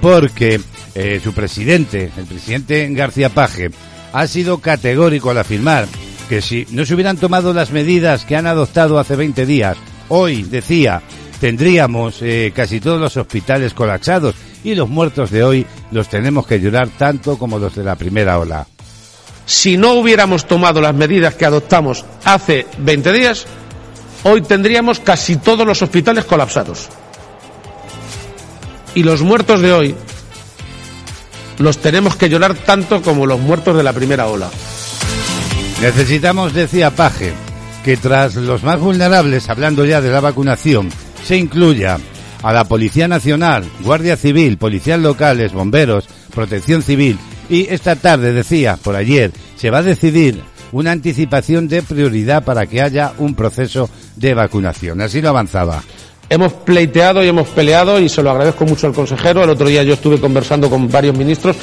porque 0.00 0.60
eh, 0.94 1.20
su 1.22 1.32
presidente, 1.32 2.10
el 2.16 2.24
presidente 2.24 2.88
García 2.90 3.28
Paje, 3.28 3.70
ha 4.12 4.26
sido 4.26 4.58
categórico 4.58 5.30
al 5.30 5.38
afirmar 5.38 5.86
que 6.28 6.42
si 6.42 6.66
no 6.70 6.84
se 6.84 6.94
hubieran 6.94 7.16
tomado 7.16 7.54
las 7.54 7.70
medidas 7.70 8.24
que 8.24 8.34
han 8.36 8.48
adoptado 8.48 8.98
hace 8.98 9.14
20 9.14 9.46
días, 9.46 9.76
hoy, 10.14 10.42
decía, 10.42 11.02
tendríamos 11.40 12.20
eh, 12.20 12.52
casi 12.54 12.80
todos 12.80 13.00
los 13.00 13.16
hospitales 13.16 13.72
colapsados 13.72 14.34
y 14.62 14.74
los 14.74 14.88
muertos 14.88 15.30
de 15.30 15.42
hoy 15.42 15.66
los 15.90 16.08
tenemos 16.08 16.46
que 16.46 16.60
llorar 16.60 16.90
tanto 16.98 17.38
como 17.38 17.58
los 17.58 17.74
de 17.74 17.82
la 17.82 17.96
primera 17.96 18.38
ola. 18.38 18.66
Si 19.46 19.76
no 19.76 19.94
hubiéramos 19.94 20.46
tomado 20.46 20.80
las 20.80 20.94
medidas 20.94 21.34
que 21.34 21.46
adoptamos 21.46 22.04
hace 22.24 22.66
20 22.78 23.12
días, 23.12 23.46
hoy 24.24 24.42
tendríamos 24.42 25.00
casi 25.00 25.36
todos 25.36 25.66
los 25.66 25.80
hospitales 25.80 26.26
colapsados. 26.26 26.88
Y 28.94 29.02
los 29.02 29.22
muertos 29.22 29.62
de 29.62 29.72
hoy 29.72 29.94
los 31.58 31.78
tenemos 31.78 32.16
que 32.16 32.28
llorar 32.28 32.54
tanto 32.54 33.00
como 33.00 33.26
los 33.26 33.40
muertos 33.40 33.74
de 33.76 33.82
la 33.82 33.94
primera 33.94 34.26
ola. 34.26 34.50
Necesitamos, 35.80 36.52
decía 36.52 36.90
Paje, 36.90 37.32
que 37.84 37.96
tras 37.96 38.36
los 38.36 38.62
más 38.62 38.80
vulnerables, 38.80 39.48
hablando 39.48 39.84
ya 39.84 40.00
de 40.00 40.10
la 40.10 40.20
vacunación, 40.20 40.90
se 41.24 41.36
incluya 41.36 41.98
a 42.42 42.52
la 42.52 42.64
Policía 42.64 43.08
Nacional, 43.08 43.64
Guardia 43.80 44.16
Civil, 44.16 44.58
policías 44.58 45.00
locales, 45.00 45.52
bomberos, 45.52 46.08
protección 46.34 46.82
civil 46.82 47.18
y 47.48 47.66
esta 47.68 47.96
tarde, 47.96 48.32
decía, 48.32 48.78
por 48.82 48.96
ayer, 48.96 49.30
se 49.56 49.70
va 49.70 49.78
a 49.78 49.82
decidir 49.82 50.42
una 50.72 50.92
anticipación 50.92 51.68
de 51.68 51.82
prioridad 51.82 52.44
para 52.44 52.66
que 52.66 52.80
haya 52.80 53.12
un 53.18 53.34
proceso 53.34 53.90
de 54.16 54.32
vacunación. 54.32 55.02
Así 55.02 55.20
lo 55.20 55.28
avanzaba. 55.28 55.82
Hemos 56.30 56.54
pleiteado 56.54 57.22
y 57.22 57.28
hemos 57.28 57.48
peleado 57.48 58.00
y 58.00 58.08
se 58.08 58.22
lo 58.22 58.30
agradezco 58.30 58.64
mucho 58.64 58.86
al 58.86 58.94
consejero. 58.94 59.44
El 59.44 59.50
otro 59.50 59.68
día 59.68 59.82
yo 59.82 59.92
estuve 59.92 60.18
conversando 60.18 60.70
con 60.70 60.90
varios 60.90 61.16
ministros. 61.16 61.56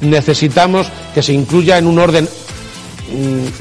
Necesitamos 0.00 0.86
que 1.12 1.22
se 1.22 1.32
incluya 1.32 1.76
en 1.78 1.88
un 1.88 1.98
orden, 1.98 2.28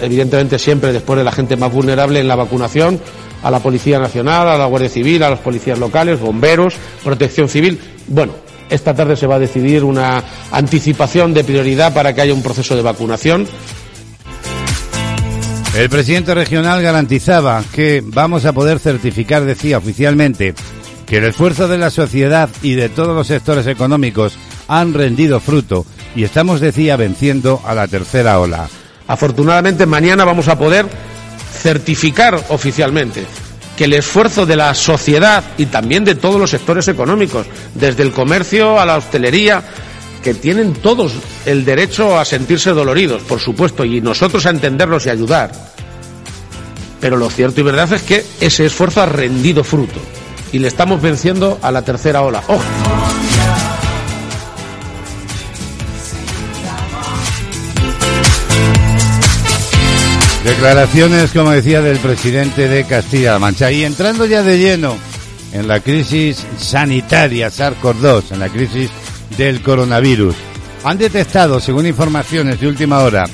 evidentemente 0.01 0.59
siempre 0.59 0.93
después 0.93 1.17
de 1.17 1.23
la 1.23 1.31
gente 1.31 1.55
más 1.57 1.71
vulnerable 1.71 2.19
en 2.19 2.27
la 2.27 2.35
vacunación, 2.35 2.99
a 3.43 3.51
la 3.51 3.59
Policía 3.59 3.99
Nacional, 3.99 4.47
a 4.47 4.57
la 4.57 4.65
Guardia 4.65 4.89
Civil, 4.89 5.23
a 5.23 5.29
los 5.29 5.39
policías 5.39 5.79
locales, 5.79 6.19
bomberos, 6.19 6.75
protección 7.03 7.49
civil. 7.49 7.79
Bueno, 8.07 8.33
esta 8.69 8.93
tarde 8.93 9.15
se 9.15 9.27
va 9.27 9.35
a 9.35 9.39
decidir 9.39 9.83
una 9.83 10.23
anticipación 10.51 11.33
de 11.33 11.43
prioridad 11.43 11.93
para 11.93 12.13
que 12.13 12.21
haya 12.21 12.33
un 12.33 12.43
proceso 12.43 12.75
de 12.75 12.81
vacunación. 12.81 13.47
El 15.75 15.89
presidente 15.89 16.33
regional 16.33 16.81
garantizaba 16.81 17.63
que 17.73 18.03
vamos 18.05 18.45
a 18.45 18.53
poder 18.53 18.79
certificar, 18.79 19.45
decía 19.45 19.77
oficialmente, 19.77 20.53
que 21.05 21.17
el 21.17 21.25
esfuerzo 21.25 21.67
de 21.67 21.77
la 21.77 21.89
sociedad 21.89 22.49
y 22.61 22.73
de 22.73 22.89
todos 22.89 23.15
los 23.15 23.27
sectores 23.27 23.67
económicos 23.67 24.37
han 24.67 24.93
rendido 24.93 25.39
fruto 25.39 25.85
y 26.15 26.23
estamos, 26.23 26.59
decía, 26.59 26.95
venciendo 26.95 27.61
a 27.65 27.73
la 27.73 27.87
tercera 27.87 28.39
ola. 28.39 28.69
Afortunadamente 29.11 29.85
mañana 29.85 30.23
vamos 30.23 30.47
a 30.47 30.57
poder 30.57 30.85
certificar 31.61 32.41
oficialmente 32.47 33.25
que 33.75 33.83
el 33.83 33.91
esfuerzo 33.91 34.45
de 34.45 34.55
la 34.55 34.73
sociedad 34.73 35.43
y 35.57 35.65
también 35.65 36.05
de 36.05 36.15
todos 36.15 36.39
los 36.39 36.49
sectores 36.49 36.87
económicos, 36.87 37.45
desde 37.75 38.03
el 38.03 38.13
comercio 38.13 38.79
a 38.79 38.85
la 38.85 38.95
hostelería, 38.95 39.63
que 40.23 40.33
tienen 40.33 40.71
todos 40.71 41.11
el 41.45 41.65
derecho 41.65 42.17
a 42.17 42.23
sentirse 42.23 42.69
doloridos, 42.69 43.21
por 43.23 43.41
supuesto, 43.41 43.83
y 43.83 43.99
nosotros 43.99 44.45
a 44.45 44.51
entenderlos 44.51 45.05
y 45.05 45.09
ayudar. 45.09 45.51
Pero 47.01 47.17
lo 47.17 47.29
cierto 47.29 47.59
y 47.59 47.63
verdad 47.65 47.91
es 47.91 48.03
que 48.03 48.23
ese 48.39 48.65
esfuerzo 48.65 49.01
ha 49.01 49.07
rendido 49.07 49.65
fruto 49.65 49.99
y 50.53 50.59
le 50.59 50.69
estamos 50.69 51.01
venciendo 51.01 51.59
a 51.61 51.69
la 51.69 51.81
tercera 51.81 52.21
ola. 52.21 52.41
Declaraciones, 60.61 61.31
como 61.31 61.49
decía, 61.49 61.81
del 61.81 61.97
presidente 61.97 62.67
de 62.67 62.83
Castilla-La 62.83 63.39
Mancha. 63.39 63.71
Y 63.71 63.83
entrando 63.83 64.27
ya 64.27 64.43
de 64.43 64.59
lleno 64.59 64.95
en 65.53 65.67
la 65.67 65.79
crisis 65.79 66.45
sanitaria 66.59 67.49
SARS-CoV-2, 67.49 68.33
en 68.33 68.39
la 68.39 68.47
crisis 68.47 68.91
del 69.39 69.63
coronavirus. 69.63 70.35
Han 70.83 70.99
detectado, 70.99 71.59
según 71.59 71.87
informaciones 71.87 72.59
de 72.59 72.67
última 72.67 72.99
hora, 72.99 73.25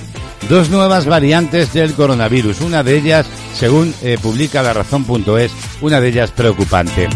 dos 0.48 0.70
nuevas 0.70 1.06
variantes 1.06 1.74
del 1.74 1.96
coronavirus. 1.96 2.62
Una 2.62 2.82
de 2.82 2.96
ellas, 2.96 3.26
según 3.54 3.94
eh, 4.04 4.18
publica 4.22 4.64
la 4.64 4.72
razón.es, 4.72 5.52
una 5.82 6.00
de 6.00 6.08
ellas 6.08 6.32
preocupante. 6.32 7.10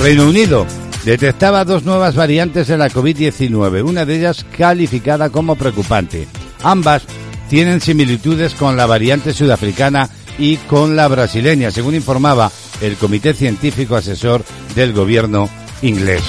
Reino 0.00 0.26
Unido 0.26 0.66
detectaba 1.04 1.64
dos 1.64 1.84
nuevas 1.84 2.16
variantes 2.16 2.66
de 2.66 2.78
la 2.78 2.90
COVID-19, 2.90 3.84
una 3.84 4.04
de 4.04 4.16
ellas 4.16 4.44
calificada 4.58 5.30
como 5.30 5.54
preocupante. 5.54 6.26
Ambas 6.64 7.04
tienen 7.52 7.82
similitudes 7.82 8.54
con 8.54 8.78
la 8.78 8.86
variante 8.86 9.34
sudafricana 9.34 10.08
y 10.38 10.56
con 10.56 10.96
la 10.96 11.06
brasileña, 11.06 11.70
según 11.70 11.94
informaba 11.94 12.50
el 12.80 12.96
Comité 12.96 13.34
Científico 13.34 13.94
Asesor 13.94 14.42
del 14.74 14.94
Gobierno 14.94 15.50
inglés. 15.82 16.22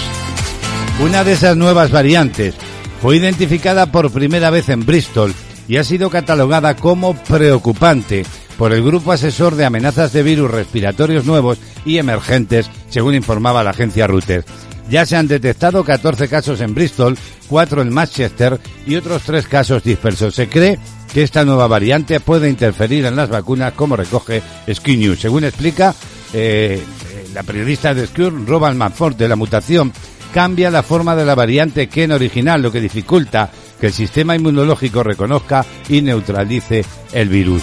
Una 1.01 1.23
de 1.23 1.31
esas 1.31 1.55
nuevas 1.55 1.91
variantes 1.91 2.55
fue 3.01 3.15
identificada 3.15 3.85
por 3.85 4.11
primera 4.11 4.49
vez 4.49 4.67
en 4.67 4.85
Bristol 4.85 5.33
y 5.69 5.77
ha 5.77 5.85
sido 5.85 6.09
catalogada 6.09 6.75
como 6.75 7.13
preocupante 7.15 8.25
por 8.57 8.73
el 8.73 8.83
Grupo 8.83 9.13
Asesor 9.13 9.55
de 9.55 9.63
Amenazas 9.63 10.11
de 10.11 10.23
Virus 10.23 10.51
Respiratorios 10.51 11.23
Nuevos 11.23 11.57
y 11.85 11.99
Emergentes, 11.99 12.69
según 12.89 13.15
informaba 13.15 13.63
la 13.63 13.69
agencia 13.69 14.07
Reuters. 14.07 14.45
Ya 14.89 15.05
se 15.05 15.15
han 15.15 15.29
detectado 15.29 15.85
14 15.85 16.27
casos 16.27 16.59
en 16.59 16.75
Bristol, 16.75 17.17
4 17.47 17.81
en 17.81 17.93
Manchester 17.93 18.59
y 18.85 18.97
otros 18.97 19.23
3 19.23 19.47
casos 19.47 19.83
dispersos. 19.83 20.35
Se 20.35 20.49
cree 20.49 20.77
que 21.13 21.23
esta 21.23 21.45
nueva 21.45 21.67
variante 21.67 22.19
puede 22.19 22.49
interferir 22.49 23.05
en 23.05 23.15
las 23.15 23.29
vacunas, 23.29 23.73
como 23.73 23.95
recoge 23.95 24.41
Sky 24.73 24.97
News. 24.97 25.19
Según 25.19 25.43
explica 25.43 25.93
eh, 26.33 26.81
la 27.33 27.43
periodista 27.43 27.93
de 27.93 28.07
Sky, 28.07 28.29
Robin 28.45 28.77
Manford, 28.77 29.15
de 29.15 29.27
la 29.27 29.35
mutación 29.35 29.93
cambia 30.33 30.71
la 30.71 30.81
forma 30.81 31.15
de 31.15 31.25
la 31.25 31.35
variante 31.35 31.87
Ken 31.87 32.11
original, 32.11 32.59
lo 32.61 32.71
que 32.71 32.81
dificulta 32.81 33.51
que 33.79 33.87
el 33.87 33.93
sistema 33.93 34.35
inmunológico 34.35 35.03
reconozca 35.03 35.65
y 35.89 36.01
neutralice 36.01 36.83
el 37.11 37.29
virus. 37.29 37.61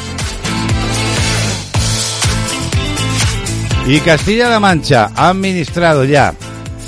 Y 3.86 4.00
Castilla-La 4.00 4.60
Mancha 4.60 5.10
ha 5.16 5.30
administrado 5.30 6.04
ya 6.04 6.34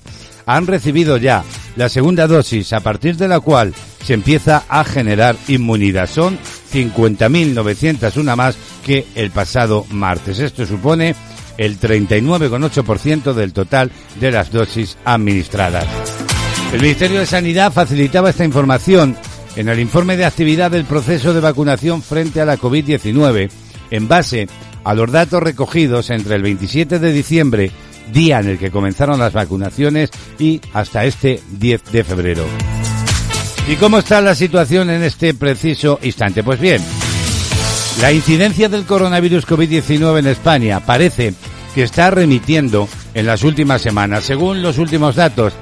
han 0.49 0.65
recibido 0.65 1.17
ya 1.17 1.43
la 1.75 1.89
segunda 1.89 2.25
dosis, 2.25 2.73
a 2.73 2.79
partir 2.79 3.15
de 3.17 3.27
la 3.27 3.39
cual 3.39 3.71
se 4.03 4.15
empieza 4.15 4.63
a 4.67 4.83
generar 4.83 5.35
inmunidad. 5.47 6.09
Son 6.09 6.39
50.901 6.73 8.35
más 8.35 8.57
que 8.83 9.05
el 9.13 9.29
pasado 9.29 9.85
martes. 9.91 10.39
Esto 10.39 10.65
supone 10.65 11.13
el 11.59 11.79
39,8% 11.79 13.33
del 13.33 13.53
total 13.53 13.91
de 14.19 14.31
las 14.31 14.51
dosis 14.51 14.97
administradas. 15.05 15.85
El 16.73 16.81
Ministerio 16.81 17.19
de 17.19 17.27
Sanidad 17.27 17.71
facilitaba 17.71 18.31
esta 18.31 18.43
información 18.43 19.15
en 19.55 19.69
el 19.69 19.79
informe 19.79 20.17
de 20.17 20.25
actividad 20.25 20.71
del 20.71 20.85
proceso 20.85 21.31
de 21.31 21.41
vacunación 21.41 22.01
frente 22.01 22.41
a 22.41 22.45
la 22.45 22.57
COVID-19 22.57 23.51
en 23.91 24.07
base 24.07 24.47
a 24.83 24.95
los 24.95 25.11
datos 25.11 25.43
recogidos 25.43 26.09
entre 26.09 26.35
el 26.35 26.41
27 26.41 26.97
de 26.97 27.11
diciembre, 27.11 27.71
día 28.11 28.39
en 28.39 28.49
el 28.49 28.57
que 28.57 28.71
comenzaron 28.71 29.19
las 29.19 29.33
vacunaciones, 29.33 30.09
y 30.37 30.61
hasta 30.73 31.05
este 31.05 31.41
10 31.51 31.91
de 31.91 32.03
febrero. 32.03 32.45
¿Y 33.67 33.75
cómo 33.75 33.99
está 33.99 34.21
la 34.21 34.35
situación 34.35 34.89
en 34.89 35.03
este 35.03 35.33
preciso 35.33 35.99
instante? 36.01 36.43
Pues 36.43 36.59
bien, 36.59 36.81
la 38.01 38.11
incidencia 38.11 38.69
del 38.69 38.85
coronavirus 38.85 39.45
COVID-19 39.45 40.19
en 40.19 40.27
España 40.27 40.79
parece 40.79 41.33
que 41.75 41.83
está 41.83 42.09
remitiendo 42.09 42.87
en 43.13 43.25
las 43.25 43.43
últimas 43.43 43.81
semanas. 43.81 44.23
Según 44.23 44.63
los 44.63 44.77
últimos 44.77 45.15
datos 45.15 45.53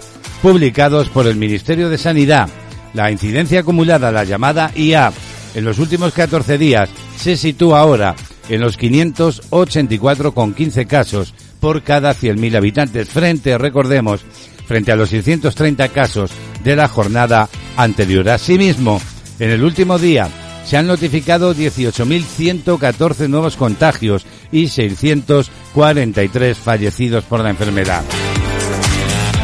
publicados 0.41 1.09
por 1.09 1.27
el 1.27 1.35
Ministerio 1.35 1.89
de 1.89 1.97
Sanidad, 1.97 2.47
la 2.93 3.11
incidencia 3.11 3.61
acumulada, 3.61 4.11
la 4.11 4.23
llamada 4.23 4.71
IA, 4.75 5.11
en 5.55 5.65
los 5.65 5.79
últimos 5.79 6.13
14 6.13 6.57
días 6.57 6.89
se 7.17 7.35
sitúa 7.35 7.79
ahora 7.79 8.15
en 8.47 8.61
los 8.61 8.77
584,15 8.77 10.87
casos 10.87 11.33
por 11.59 11.83
cada 11.83 12.13
100.000 12.13 12.55
habitantes, 12.55 13.09
frente, 13.09 13.57
recordemos, 13.57 14.21
frente 14.67 14.91
a 14.91 14.95
los 14.95 15.09
630 15.09 15.89
casos 15.89 16.31
de 16.63 16.75
la 16.75 16.87
jornada 16.87 17.49
anterior. 17.75 18.29
Asimismo, 18.29 19.01
en 19.39 19.51
el 19.51 19.63
último 19.63 19.97
día 19.97 20.29
se 20.65 20.77
han 20.77 20.87
notificado 20.87 21.55
18.114 21.55 23.29
nuevos 23.29 23.55
contagios 23.55 24.25
y 24.51 24.67
643 24.67 26.57
fallecidos 26.57 27.23
por 27.23 27.39
la 27.39 27.51
enfermedad. 27.51 28.03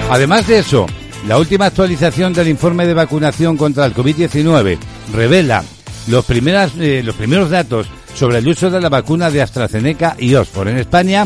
Además 0.10 0.48
de 0.48 0.60
eso, 0.60 0.86
la 1.28 1.38
última 1.38 1.68
actualización 1.68 2.34
del 2.34 2.50
informe 2.50 2.86
de 2.86 2.94
vacunación 2.94 3.56
contra 3.56 3.86
el 3.86 3.94
COVID-19 3.96 4.78
revela 5.14 5.64
eh, 6.08 7.02
los 7.04 7.16
primeros 7.16 7.50
datos 7.50 7.88
sobre 8.14 8.40
el 8.40 8.48
uso 8.48 8.70
de 8.70 8.82
la 8.82 8.90
vacuna 8.90 9.30
de 9.30 9.42
AstraZeneca 9.42 10.18
y 10.20 10.36
Oxford. 10.36 10.68
En 10.68 10.78
España 10.78 11.26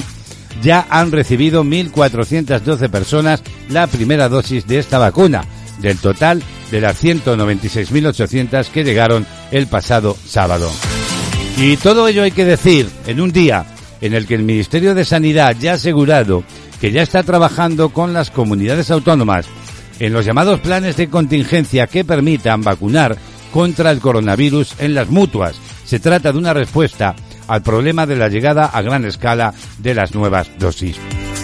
ya 0.61 0.87
han 0.89 1.11
recibido 1.11 1.63
1.412 1.63 2.89
personas 2.89 3.43
la 3.69 3.87
primera 3.87 4.29
dosis 4.29 4.67
de 4.67 4.79
esta 4.79 4.97
vacuna, 4.97 5.45
del 5.79 5.97
total 5.97 6.41
de 6.71 6.81
las 6.81 7.03
196.800 7.03 8.67
que 8.69 8.83
llegaron 8.83 9.25
el 9.51 9.67
pasado 9.67 10.17
sábado. 10.25 10.71
Y 11.57 11.77
todo 11.77 12.07
ello 12.07 12.23
hay 12.23 12.31
que 12.31 12.45
decir 12.45 12.89
en 13.07 13.21
un 13.21 13.31
día 13.31 13.65
en 14.01 14.13
el 14.13 14.27
que 14.27 14.35
el 14.35 14.43
Ministerio 14.43 14.93
de 14.93 15.05
Sanidad 15.05 15.55
ya 15.59 15.71
ha 15.71 15.75
asegurado 15.75 16.43
que 16.79 16.91
ya 16.91 17.01
está 17.01 17.23
trabajando 17.23 17.89
con 17.89 18.13
las 18.13 18.29
comunidades 18.29 18.91
autónomas 18.91 19.47
en 19.99 20.13
los 20.13 20.25
llamados 20.25 20.59
planes 20.59 20.97
de 20.97 21.09
contingencia 21.09 21.87
que 21.87 22.05
permitan 22.05 22.61
vacunar 22.61 23.17
contra 23.51 23.91
el 23.91 23.99
coronavirus 23.99 24.75
en 24.79 24.93
las 24.93 25.09
mutuas. 25.09 25.59
Se 25.85 25.99
trata 25.99 26.31
de 26.31 26.37
una 26.37 26.53
respuesta 26.53 27.15
al 27.47 27.61
problema 27.61 28.05
de 28.05 28.15
la 28.15 28.29
llegada 28.29 28.65
a 28.65 28.81
gran 28.81 29.05
escala 29.05 29.53
de 29.77 29.93
las 29.93 30.13
nuevas 30.15 30.49
dosis. 30.59 30.97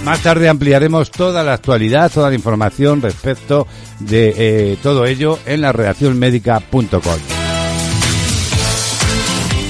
Más 0.04 0.20
tarde 0.22 0.50
ampliaremos 0.50 1.12
toda 1.12 1.44
la 1.44 1.54
actualidad, 1.54 2.12
toda 2.12 2.30
la 2.30 2.36
información 2.36 3.02
respecto 3.02 3.68
de 4.00 4.34
eh, 4.38 4.78
todo 4.84 5.06
ello 5.06 5.40
en 5.46 5.62
la 5.62 5.72
redaccionmédica.com. 5.72 7.44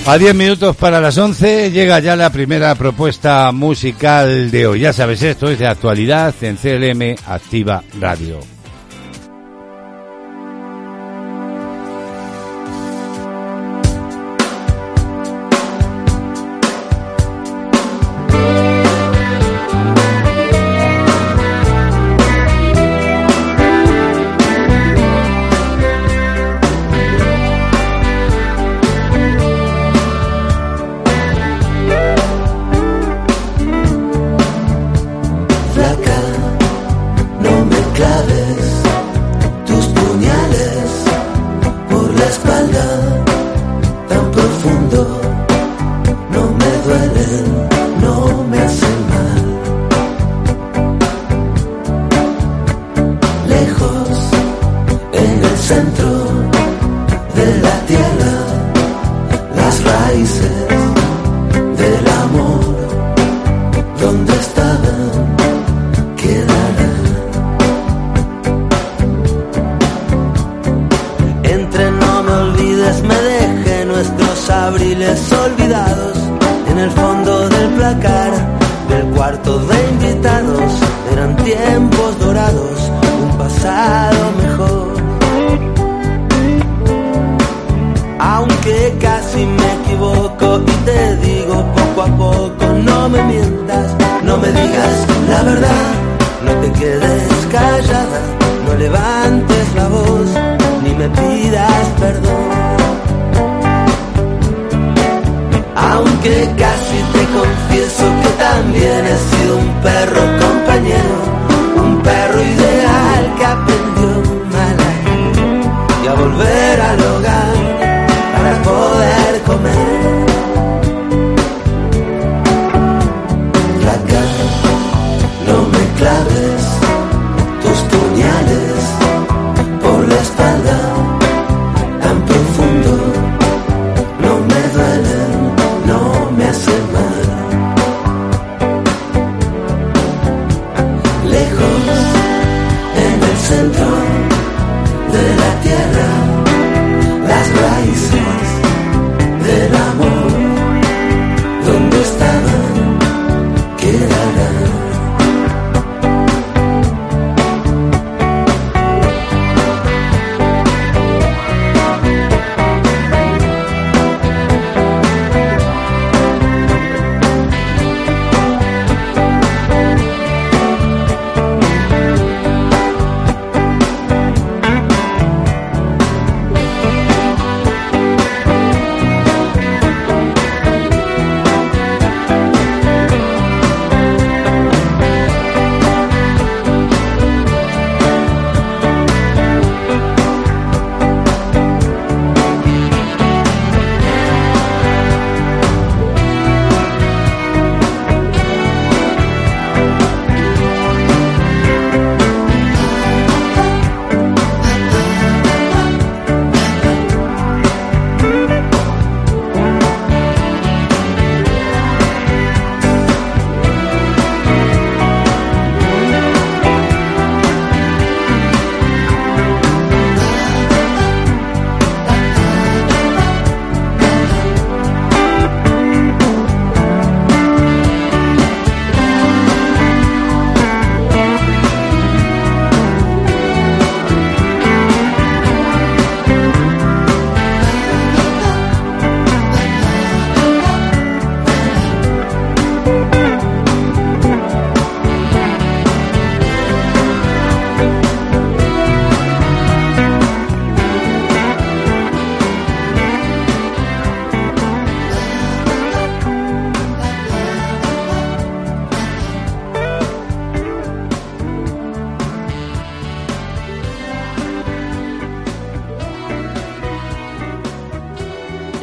A 0.05 0.17
10 0.17 0.35
minutos 0.35 0.75
para 0.75 0.99
las 0.99 1.17
11 1.17 1.71
llega 1.71 1.99
ya 1.99 2.17
la 2.17 2.29
primera 2.29 2.75
propuesta 2.75 3.51
musical 3.53 4.51
de 4.51 4.67
hoy. 4.67 4.81
Ya 4.81 4.91
sabes, 4.91 5.21
esto 5.23 5.49
es 5.49 5.59
de 5.59 5.67
actualidad 5.67 6.33
en 6.41 6.57
CLM 6.57 7.15
Activa 7.25 7.83
Radio. 8.01 8.52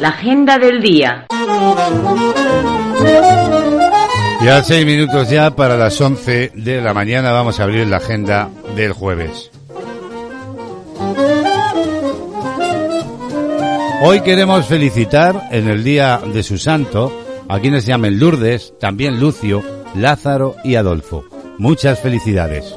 La 0.01 0.09
agenda 0.09 0.57
del 0.57 0.81
día. 0.81 1.27
Ya 4.43 4.63
seis 4.63 4.83
minutos 4.83 5.29
ya 5.29 5.55
para 5.55 5.77
las 5.77 6.01
11 6.01 6.53
de 6.55 6.81
la 6.81 6.95
mañana 6.95 7.31
vamos 7.31 7.59
a 7.59 7.63
abrir 7.65 7.85
la 7.85 7.97
agenda 7.97 8.49
del 8.75 8.93
jueves. 8.93 9.51
Hoy 14.01 14.21
queremos 14.21 14.65
felicitar 14.65 15.49
en 15.51 15.69
el 15.69 15.83
día 15.83 16.19
de 16.33 16.41
su 16.41 16.57
santo 16.57 17.13
a 17.47 17.59
quienes 17.59 17.83
se 17.83 17.91
llamen 17.91 18.19
Lourdes, 18.19 18.73
también 18.79 19.19
Lucio, 19.19 19.61
Lázaro 19.93 20.55
y 20.63 20.77
Adolfo. 20.77 21.25
Muchas 21.59 21.99
felicidades. 21.99 22.75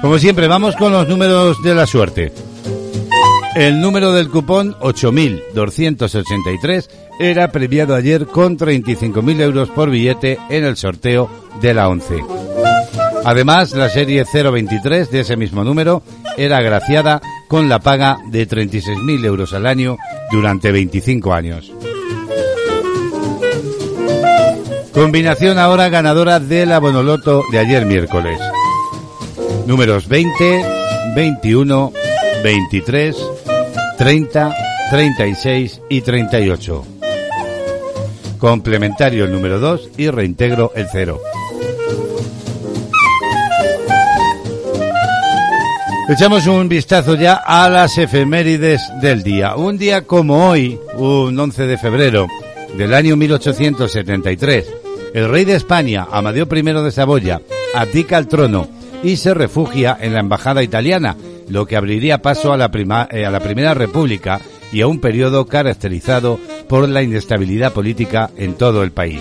Como 0.00 0.18
siempre, 0.18 0.48
vamos 0.48 0.76
con 0.76 0.92
los 0.92 1.06
números 1.06 1.62
de 1.62 1.74
la 1.74 1.86
suerte. 1.86 2.32
El 3.56 3.80
número 3.80 4.12
del 4.12 4.28
cupón 4.28 4.76
8.283 4.80 6.88
era 7.18 7.50
premiado 7.50 7.94
ayer 7.94 8.26
con 8.26 8.58
35.000 8.58 9.40
euros 9.40 9.70
por 9.70 9.88
billete 9.88 10.38
en 10.50 10.64
el 10.64 10.76
sorteo 10.76 11.30
de 11.62 11.72
la 11.72 11.88
11. 11.88 12.22
Además, 13.24 13.72
la 13.72 13.88
serie 13.88 14.26
023 14.30 15.10
de 15.10 15.20
ese 15.20 15.38
mismo 15.38 15.64
número 15.64 16.02
era 16.36 16.58
agraciada 16.58 17.22
con 17.48 17.70
la 17.70 17.78
paga 17.78 18.18
de 18.26 18.46
36.000 18.46 19.24
euros 19.24 19.54
al 19.54 19.66
año 19.66 19.96
durante 20.30 20.70
25 20.70 21.32
años. 21.32 21.72
Combinación 24.92 25.58
ahora 25.58 25.88
ganadora 25.88 26.40
de 26.40 26.66
la 26.66 26.78
Bonoloto 26.78 27.42
de 27.50 27.58
ayer 27.58 27.86
miércoles. 27.86 28.38
Números 29.66 30.08
20, 30.08 30.62
21, 31.14 31.92
23, 32.44 33.16
30, 33.96 34.54
36 34.90 35.80
y 35.88 36.00
38. 36.02 36.84
Complementario 38.38 39.24
el 39.24 39.32
número 39.32 39.58
2 39.58 39.90
y 39.96 40.10
reintegro 40.10 40.72
el 40.74 40.86
0. 40.90 41.20
Echamos 46.08 46.46
un 46.46 46.68
vistazo 46.68 47.14
ya 47.16 47.34
a 47.34 47.68
las 47.68 47.98
efemérides 47.98 48.82
del 49.00 49.22
día. 49.22 49.56
Un 49.56 49.78
día 49.78 50.02
como 50.02 50.48
hoy, 50.48 50.78
un 50.96 51.38
11 51.38 51.66
de 51.66 51.78
febrero 51.78 52.28
del 52.76 52.94
año 52.94 53.16
1873, 53.16 54.66
el 55.14 55.28
rey 55.28 55.44
de 55.44 55.56
España, 55.56 56.06
Amadeo 56.12 56.46
I 56.48 56.62
de 56.62 56.92
Saboya, 56.92 57.40
abdica 57.74 58.18
al 58.18 58.28
trono 58.28 58.68
y 59.02 59.16
se 59.16 59.34
refugia 59.34 59.96
en 60.00 60.12
la 60.12 60.20
embajada 60.20 60.62
italiana, 60.62 61.16
lo 61.48 61.66
que 61.66 61.76
abriría 61.76 62.22
paso 62.22 62.52
a 62.52 62.56
la, 62.56 62.70
prima- 62.70 63.08
eh, 63.10 63.24
a 63.26 63.30
la 63.30 63.40
Primera 63.40 63.74
República 63.74 64.40
y 64.72 64.80
a 64.80 64.86
un 64.86 65.00
periodo 65.00 65.46
caracterizado 65.46 66.38
por 66.68 66.88
la 66.88 67.02
inestabilidad 67.02 67.72
política 67.72 68.30
en 68.36 68.54
todo 68.54 68.82
el 68.82 68.90
país. 68.92 69.20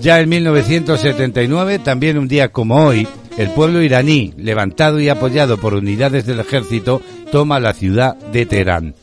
Ya 0.00 0.20
en 0.20 0.28
1979, 0.28 1.78
también 1.78 2.18
un 2.18 2.28
día 2.28 2.48
como 2.50 2.84
hoy, 2.84 3.08
el 3.38 3.48
pueblo 3.50 3.80
iraní, 3.82 4.34
levantado 4.36 5.00
y 5.00 5.08
apoyado 5.08 5.56
por 5.56 5.74
unidades 5.74 6.26
del 6.26 6.40
ejército, 6.40 7.00
toma 7.32 7.58
la 7.60 7.72
ciudad 7.72 8.16
de 8.16 8.44
Teherán. 8.46 8.94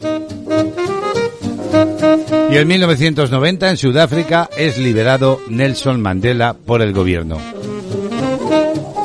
Y 2.52 2.58
en 2.58 2.68
1990 2.68 3.70
en 3.72 3.78
Sudáfrica 3.78 4.50
es 4.58 4.78
liberado 4.78 5.40
Nelson 5.50 6.02
Mandela 6.02 6.54
por 6.54 6.82
el 6.82 6.94
gobierno. 6.94 7.38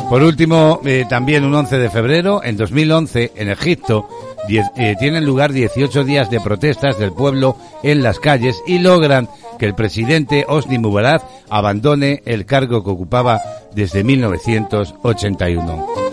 Por 0.09 0.23
último, 0.23 0.81
eh, 0.85 1.05
también 1.09 1.45
un 1.45 1.55
11 1.55 1.79
de 1.79 1.91
febrero, 1.91 2.41
en 2.45 2.57
2011, 2.57 3.33
en 3.35 3.51
Egipto, 3.51 4.09
eh, 4.49 4.95
tienen 5.01 5.27
lugar 5.27 5.53
18 5.53 6.05
días 6.05 6.31
de 6.31 6.41
protestas 6.41 6.97
del 6.99 7.13
pueblo 7.13 7.57
en 7.83 8.05
las 8.05 8.21
calles 8.21 8.63
y 8.67 8.79
logran 8.79 9.29
que 9.59 9.67
el 9.67 9.75
presidente 9.75 10.45
Osni 10.47 10.79
Mubarak 10.79 11.25
abandone 11.51 12.23
el 12.25 12.47
cargo 12.47 12.85
que 12.85 12.91
ocupaba 12.91 13.43
desde 13.75 14.05
1981. 14.05 16.06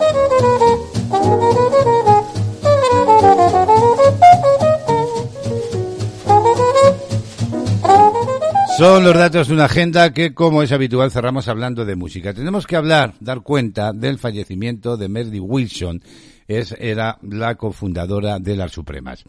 Son 8.76 9.04
los 9.04 9.14
datos 9.14 9.46
de 9.46 9.54
una 9.54 9.66
agenda 9.66 10.12
que, 10.12 10.34
como 10.34 10.60
es 10.60 10.72
habitual, 10.72 11.12
cerramos 11.12 11.46
hablando 11.46 11.84
de 11.84 11.94
música. 11.94 12.34
Tenemos 12.34 12.66
que 12.66 12.74
hablar, 12.74 13.14
dar 13.20 13.42
cuenta 13.42 13.92
del 13.92 14.18
fallecimiento 14.18 14.96
de 14.96 15.08
Mary 15.08 15.38
Wilson. 15.38 16.02
Es, 16.48 16.74
era 16.80 17.16
la 17.22 17.54
cofundadora 17.54 18.40
de 18.40 18.56
las 18.56 18.72
Supremas. 18.72 19.22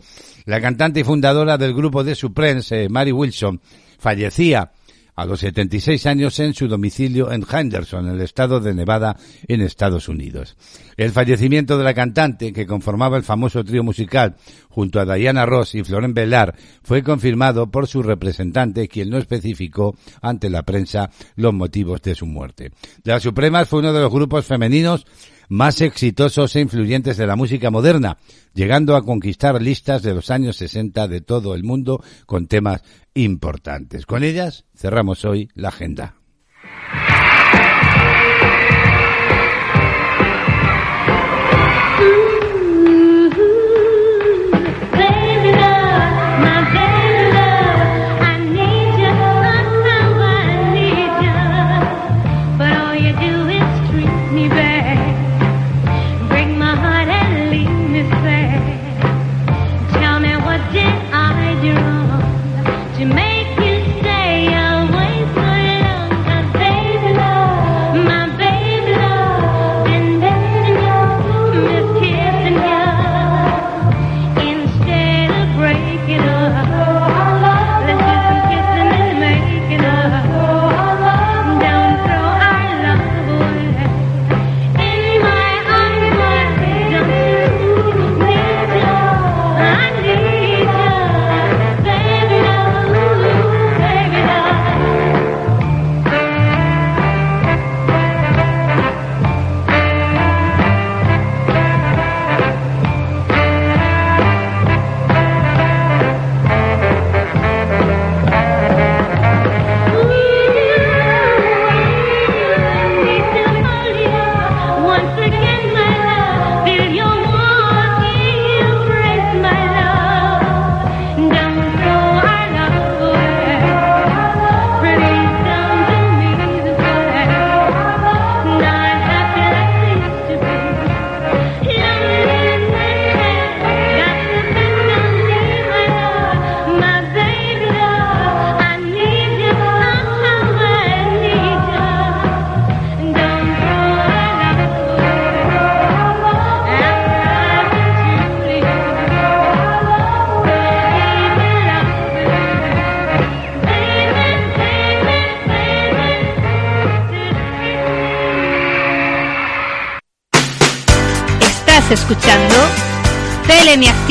La 0.46 0.60
cantante 0.60 1.02
y 1.02 1.04
fundadora 1.04 1.60
del 1.60 1.76
grupo 1.76 2.04
de 2.04 2.16
Supremes, 2.16 2.72
eh, 2.72 2.90
Mary 2.90 3.12
Wilson, 3.12 3.62
fallecía 4.00 4.72
a 5.16 5.26
los 5.26 5.40
76 5.40 6.06
años 6.06 6.40
en 6.40 6.54
su 6.54 6.68
domicilio 6.68 7.32
en 7.32 7.46
Henderson, 7.50 8.08
en 8.08 8.16
el 8.16 8.22
estado 8.22 8.60
de 8.60 8.74
Nevada, 8.74 9.18
en 9.48 9.62
Estados 9.62 10.10
Unidos. 10.10 10.58
El 10.98 11.12
fallecimiento 11.12 11.78
de 11.78 11.84
la 11.84 11.94
cantante, 11.94 12.54
que 12.54 12.66
conformaba 12.66 13.18
el 13.18 13.24
famoso 13.24 13.64
trío 13.64 13.84
musical 13.84 14.36
junto 14.70 15.00
a 15.00 15.06
Diana 15.06 15.46
Ross 15.46 15.76
y 15.76 15.84
Florent 15.84 16.16
Bellar, 16.16 16.56
fue 16.84 17.04
confirmado 17.04 17.72
por 17.72 17.88
su 17.88 18.04
representante, 18.04 18.88
quien 18.88 19.10
no 19.10 19.18
especificó 19.18 19.96
ante 20.22 20.50
la 20.50 20.64
prensa 20.64 21.10
los 21.36 21.54
motivos 21.54 22.02
de 22.02 22.16
su 22.16 22.26
muerte. 22.26 22.72
La 23.04 23.20
Supremas 23.20 23.70
fue 23.70 23.80
uno 23.80 23.94
de 23.94 24.02
los 24.02 24.12
grupos 24.12 24.46
femeninos 24.46 25.06
más 25.50 25.82
exitosos 25.82 26.56
e 26.56 26.62
influyentes 26.62 27.18
de 27.18 27.28
la 27.28 27.36
música 27.36 27.72
moderna, 27.72 28.18
llegando 28.54 28.96
a 28.96 29.04
conquistar 29.04 29.62
listas 29.62 30.02
de 30.02 30.14
los 30.14 30.32
años 30.32 30.58
60 30.58 31.08
de 31.08 31.22
todo 31.22 31.56
el 31.56 31.64
mundo 31.64 32.04
con 32.26 32.48
temas 32.48 32.84
importantes. 33.14 34.06
Con 34.06 34.24
ellas 34.24 34.66
cerramos 34.76 35.26
hoy 35.26 35.50
la 35.54 35.70
agenda. 35.70 36.16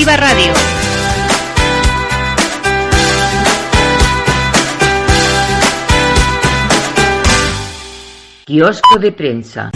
Activa 0.04 0.16
Radio. 0.18 0.52
Kiosco 8.44 8.98
de 8.98 9.12
prensa. 9.12 9.70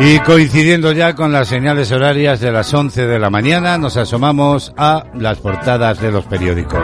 Y 0.00 0.18
coincidiendo 0.20 0.90
ya 0.90 1.14
con 1.14 1.30
las 1.30 1.46
señales 1.46 1.92
horarias 1.92 2.40
de 2.40 2.50
las 2.50 2.74
11 2.74 3.06
de 3.06 3.18
la 3.20 3.30
mañana, 3.30 3.78
nos 3.78 3.96
asomamos 3.96 4.72
a 4.76 5.04
las 5.14 5.38
portadas 5.38 6.00
de 6.00 6.10
los 6.10 6.24
periódicos. 6.24 6.82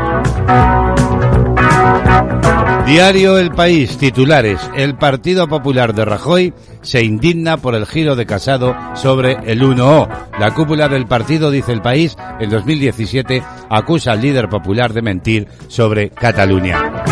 Diario 2.87 3.39
El 3.39 3.53
País, 3.53 3.97
titulares. 3.97 4.61
El 4.75 4.97
Partido 4.97 5.49
Popular 5.49 5.95
de 5.95 6.05
Rajoy 6.05 6.53
se 6.83 7.03
indigna 7.03 7.57
por 7.57 7.75
el 7.75 7.87
giro 7.87 8.17
de 8.17 8.27
Casado 8.27 8.77
sobre 8.95 9.39
el 9.45 9.63
1O. 9.63 10.09
La 10.39 10.53
cúpula 10.53 10.89
del 10.89 11.07
partido, 11.07 11.51
dice 11.51 11.73
El 11.73 11.81
País, 11.81 12.17
en 12.41 12.51
2017 12.51 13.43
acusa 13.71 14.13
al 14.13 14.21
líder 14.21 14.49
popular 14.49 14.93
de 14.93 15.03
mentir 15.03 15.49
sobre 15.69 16.11
Cataluña. 16.11 17.05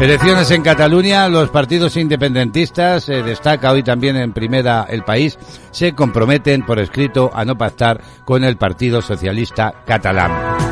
Elecciones 0.00 0.50
en 0.50 0.62
Cataluña, 0.62 1.28
los 1.28 1.50
partidos 1.50 1.96
independentistas, 1.96 3.04
se 3.04 3.22
destaca 3.22 3.70
hoy 3.70 3.84
también 3.84 4.16
en 4.16 4.32
primera 4.32 4.86
el 4.88 5.04
país, 5.04 5.38
se 5.70 5.92
comprometen 5.92 6.64
por 6.66 6.80
escrito 6.80 7.30
a 7.32 7.44
no 7.44 7.56
pactar 7.56 8.00
con 8.24 8.42
el 8.42 8.56
Partido 8.56 9.00
Socialista 9.00 9.72
Catalán. 9.86 10.71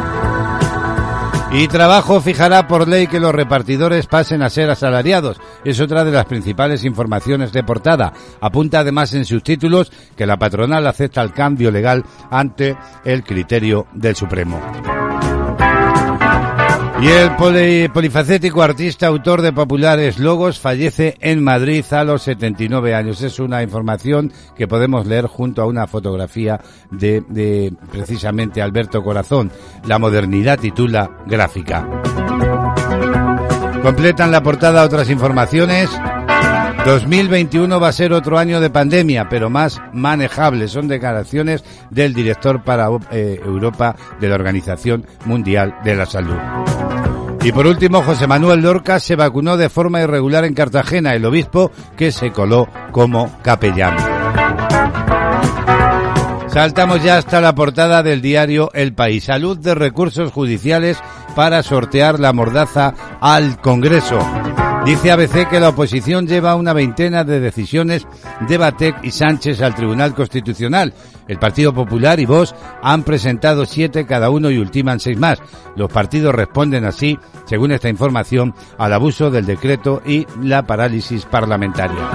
Y 1.53 1.67
Trabajo 1.67 2.21
fijará 2.21 2.69
por 2.69 2.87
ley 2.87 3.09
que 3.09 3.19
los 3.19 3.35
repartidores 3.35 4.07
pasen 4.07 4.41
a 4.43 4.51
ser 4.51 4.71
asalariados. 4.71 5.41
Es 5.65 5.81
otra 5.81 6.05
de 6.05 6.13
las 6.13 6.27
principales 6.27 6.85
informaciones 6.85 7.53
de 7.53 7.65
portada. 7.65 8.13
Apunta 8.41 8.79
además 8.79 9.13
en 9.15 9.25
sus 9.25 9.43
títulos 9.43 9.91
que 10.17 10.27
la 10.27 10.39
patronal 10.39 10.87
acepta 10.87 11.23
el 11.23 11.33
cambio 11.33 11.73
legal 11.73 12.05
ante 12.31 12.77
el 13.05 13.25
criterio 13.25 13.89
del 13.93 14.15
Supremo. 14.15 14.61
Y 17.03 17.09
el 17.09 17.35
poli- 17.37 17.89
polifacético 17.89 18.63
artista, 18.63 19.07
autor 19.07 19.41
de 19.41 19.55
populares 19.55 20.19
logos, 20.19 20.59
fallece 20.61 21.17
en 21.21 21.43
Madrid 21.43 21.83
a 21.93 22.05
los 22.05 22.23
79 22.23 22.95
años. 22.95 23.23
Es 23.23 23.39
una 23.39 23.63
información 23.63 24.31
que 24.55 24.69
podemos 24.69 25.07
leer 25.07 25.27
junto 25.27 25.63
a 25.63 25.67
una 25.67 25.87
fotografía 25.87 26.61
de, 26.91 27.23
de 27.29 27.73
precisamente 27.91 28.61
Alberto 28.61 29.03
Corazón. 29.03 29.51
La 29.87 29.99
modernidad 29.99 30.59
titula 30.59 31.11
Gráfica. 31.27 31.89
Completan 33.83 34.31
la 34.31 34.43
portada 34.43 34.85
otras 34.85 35.09
informaciones. 35.09 35.89
2021 36.85 37.79
va 37.79 37.88
a 37.88 37.93
ser 37.93 38.12
otro 38.12 38.38
año 38.38 38.61
de 38.61 38.71
pandemia, 38.71 39.29
pero 39.29 39.51
más 39.51 39.81
manejable. 39.93 40.66
Son 40.66 40.88
declaraciones 40.88 41.62
del 41.90 42.14
director 42.14 42.64
para 42.64 42.88
eh, 43.11 43.38
Europa 43.45 43.95
de 44.19 44.29
la 44.29 44.35
Organización 44.35 45.07
Mundial 45.27 45.75
de 45.85 45.95
la 45.95 46.07
Salud. 46.07 46.38
Y 47.43 47.53
por 47.53 47.66
último, 47.66 48.03
José 48.03 48.27
Manuel 48.27 48.61
Lorca 48.61 48.99
se 48.99 49.16
vacunó 49.16 49.57
de 49.57 49.69
forma 49.69 50.01
irregular 50.01 50.45
en 50.45 50.55
Cartagena, 50.55 51.14
el 51.14 51.25
obispo 51.25 51.71
que 51.97 52.12
se 52.12 52.33
coló 52.33 52.69
como 52.93 53.31
capellán. 53.43 53.97
Saltamos 56.53 57.03
ya 57.05 57.17
hasta 57.17 57.41
la 57.41 57.55
portada 57.55 58.03
del 58.03 58.21
diario 58.21 58.71
El 58.75 58.93
País. 58.93 59.25
Salud 59.25 59.57
de 59.57 59.75
recursos 59.75 60.33
judiciales 60.33 60.99
para 61.37 61.63
sortear 61.63 62.19
la 62.19 62.33
mordaza 62.33 62.93
al 63.21 63.61
Congreso. 63.61 64.19
Dice 64.85 65.13
ABC 65.13 65.49
que 65.49 65.61
la 65.61 65.69
oposición 65.69 66.27
lleva 66.27 66.57
una 66.57 66.73
veintena 66.73 67.23
de 67.23 67.39
decisiones 67.39 68.05
de 68.49 68.59
Batec 68.59 68.97
y 69.05 69.13
Sánchez 69.13 69.63
al 69.63 69.77
Tribunal 69.77 70.13
Constitucional. 70.15 70.93
El 71.29 71.39
Partido 71.39 71.73
Popular 71.73 72.19
y 72.19 72.27
Vox 72.27 72.53
han 72.83 73.05
presentado 73.05 73.65
siete 73.65 74.05
cada 74.05 74.31
uno 74.31 74.51
y 74.51 74.59
ultiman 74.59 74.99
seis 74.99 75.19
más. 75.19 75.41
Los 75.77 75.93
partidos 75.93 76.35
responden 76.35 76.85
así, 76.85 77.17
según 77.45 77.71
esta 77.71 77.89
información, 77.89 78.55
al 78.77 78.93
abuso 78.93 79.31
del 79.31 79.47
decreto 79.47 80.03
y 80.05 80.27
la 80.43 80.67
parálisis 80.67 81.27
parlamentaria. 81.27 82.09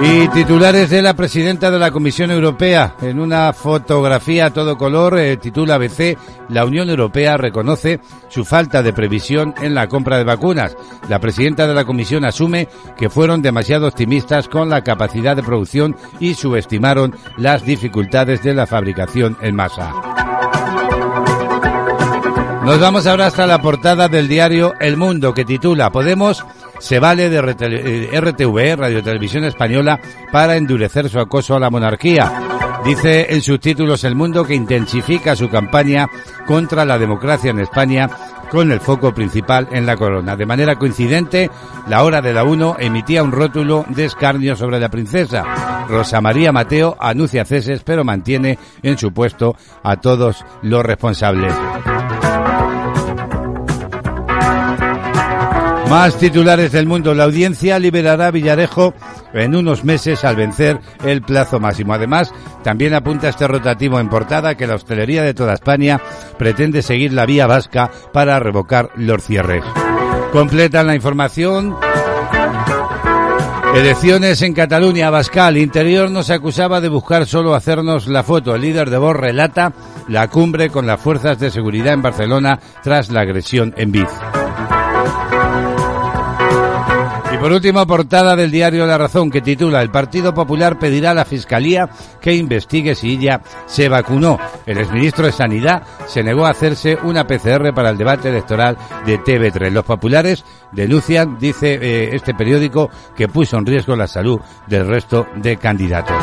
Y 0.00 0.28
titulares 0.28 0.90
de 0.90 1.02
la 1.02 1.14
presidenta 1.14 1.72
de 1.72 1.78
la 1.78 1.90
Comisión 1.90 2.30
Europea. 2.30 2.94
En 3.02 3.18
una 3.18 3.52
fotografía 3.52 4.46
a 4.46 4.52
todo 4.52 4.78
color, 4.78 5.18
eh, 5.18 5.36
titula 5.36 5.74
ABC, 5.74 6.16
la 6.50 6.64
Unión 6.64 6.88
Europea 6.88 7.36
reconoce 7.36 7.98
su 8.28 8.44
falta 8.44 8.80
de 8.82 8.92
previsión 8.92 9.54
en 9.60 9.74
la 9.74 9.88
compra 9.88 10.16
de 10.16 10.24
vacunas. 10.24 10.76
La 11.08 11.18
presidenta 11.18 11.66
de 11.66 11.74
la 11.74 11.84
Comisión 11.84 12.24
asume 12.24 12.68
que 12.96 13.10
fueron 13.10 13.42
demasiado 13.42 13.88
optimistas 13.88 14.48
con 14.48 14.70
la 14.70 14.84
capacidad 14.84 15.34
de 15.34 15.42
producción 15.42 15.96
y 16.20 16.34
subestimaron 16.34 17.16
las 17.36 17.64
dificultades 17.64 18.42
de 18.44 18.54
la 18.54 18.68
fabricación 18.68 19.36
en 19.42 19.56
masa. 19.56 19.92
Nos 22.64 22.80
vamos 22.80 23.06
ahora 23.06 23.26
hasta 23.26 23.46
la 23.46 23.62
portada 23.62 24.08
del 24.08 24.28
diario 24.28 24.74
El 24.78 24.98
Mundo 24.98 25.32
que 25.32 25.46
titula 25.46 25.90
Podemos 25.90 26.44
se 26.78 26.98
vale 26.98 27.28
de 27.28 27.40
RTV, 27.40 28.76
Radio 28.78 29.02
Televisión 29.02 29.44
Española, 29.44 30.00
para 30.32 30.56
endurecer 30.56 31.08
su 31.08 31.18
acoso 31.18 31.54
a 31.54 31.60
la 31.60 31.70
monarquía. 31.70 32.32
Dice 32.84 33.26
en 33.34 33.42
sus 33.42 33.60
títulos 33.60 34.04
El 34.04 34.14
Mundo 34.14 34.44
que 34.44 34.54
intensifica 34.54 35.36
su 35.36 35.48
campaña 35.48 36.08
contra 36.46 36.84
la 36.84 36.98
democracia 36.98 37.50
en 37.50 37.60
España 37.60 38.08
con 38.50 38.72
el 38.72 38.80
foco 38.80 39.12
principal 39.12 39.68
en 39.72 39.86
la 39.86 39.96
corona. 39.96 40.36
De 40.36 40.46
manera 40.46 40.76
coincidente, 40.76 41.50
la 41.88 42.02
hora 42.02 42.22
de 42.22 42.32
la 42.32 42.44
1 42.44 42.76
emitía 42.78 43.22
un 43.22 43.32
rótulo 43.32 43.84
de 43.88 44.06
escarnio 44.06 44.56
sobre 44.56 44.80
la 44.80 44.88
princesa. 44.88 45.84
Rosa 45.88 46.20
María 46.20 46.52
Mateo 46.52 46.96
anuncia 46.98 47.44
ceses 47.44 47.82
pero 47.84 48.04
mantiene 48.04 48.58
en 48.82 48.96
su 48.98 49.12
puesto 49.12 49.56
a 49.82 49.96
todos 49.96 50.44
los 50.62 50.84
responsables. 50.84 51.52
Más 55.88 56.18
titulares 56.18 56.72
del 56.72 56.86
mundo. 56.86 57.14
La 57.14 57.24
audiencia 57.24 57.78
liberará 57.78 58.26
a 58.26 58.30
Villarejo 58.30 58.92
en 59.32 59.56
unos 59.56 59.84
meses 59.84 60.22
al 60.22 60.36
vencer 60.36 60.78
el 61.02 61.22
plazo 61.22 61.60
máximo. 61.60 61.94
Además, 61.94 62.32
también 62.62 62.92
apunta 62.92 63.30
este 63.30 63.48
rotativo 63.48 63.98
en 63.98 64.10
portada 64.10 64.54
que 64.54 64.66
la 64.66 64.74
hostelería 64.74 65.22
de 65.22 65.32
toda 65.32 65.54
España 65.54 65.98
pretende 66.36 66.82
seguir 66.82 67.14
la 67.14 67.24
vía 67.24 67.46
vasca 67.46 67.90
para 68.12 68.38
revocar 68.38 68.90
los 68.96 69.24
cierres. 69.24 69.64
Completan 70.30 70.86
la 70.86 70.94
información. 70.94 71.74
Elecciones 73.74 74.42
en 74.42 74.52
Cataluña, 74.52 75.08
Bascal. 75.08 75.56
Interior 75.56 76.10
nos 76.10 76.28
acusaba 76.28 76.82
de 76.82 76.88
buscar 76.88 77.26
solo 77.26 77.54
hacernos 77.54 78.08
la 78.08 78.22
foto. 78.22 78.54
El 78.54 78.62
líder 78.62 78.90
de 78.90 78.98
Vox 78.98 79.18
relata 79.18 79.72
la 80.08 80.28
cumbre 80.28 80.68
con 80.68 80.86
las 80.86 81.00
fuerzas 81.00 81.38
de 81.38 81.50
seguridad 81.50 81.94
en 81.94 82.02
Barcelona 82.02 82.58
tras 82.82 83.08
la 83.10 83.22
agresión 83.22 83.72
en 83.78 83.92
Viz. 83.92 84.08
Por 87.40 87.52
último, 87.52 87.86
portada 87.86 88.34
del 88.34 88.50
diario 88.50 88.84
La 88.84 88.98
Razón 88.98 89.30
que 89.30 89.40
titula 89.40 89.80
El 89.80 89.90
Partido 89.90 90.34
Popular 90.34 90.76
pedirá 90.76 91.12
a 91.12 91.14
la 91.14 91.24
Fiscalía 91.24 91.88
que 92.20 92.34
investigue 92.34 92.96
si 92.96 93.12
ella 93.12 93.40
se 93.66 93.88
vacunó. 93.88 94.38
El 94.66 94.78
exministro 94.78 95.24
de 95.24 95.32
Sanidad 95.32 95.84
se 96.08 96.24
negó 96.24 96.46
a 96.46 96.50
hacerse 96.50 96.98
una 97.04 97.26
PCR 97.28 97.72
para 97.72 97.90
el 97.90 97.96
debate 97.96 98.30
electoral 98.30 98.76
de 99.06 99.20
TV3. 99.20 99.70
Los 99.70 99.84
populares 99.84 100.44
denuncian, 100.72 101.38
dice 101.38 101.78
eh, 101.80 102.10
este 102.12 102.34
periódico, 102.34 102.90
que 103.16 103.28
puso 103.28 103.56
en 103.56 103.66
riesgo 103.66 103.94
la 103.94 104.08
salud 104.08 104.40
del 104.66 104.88
resto 104.88 105.28
de 105.36 105.56
candidatos. 105.58 106.16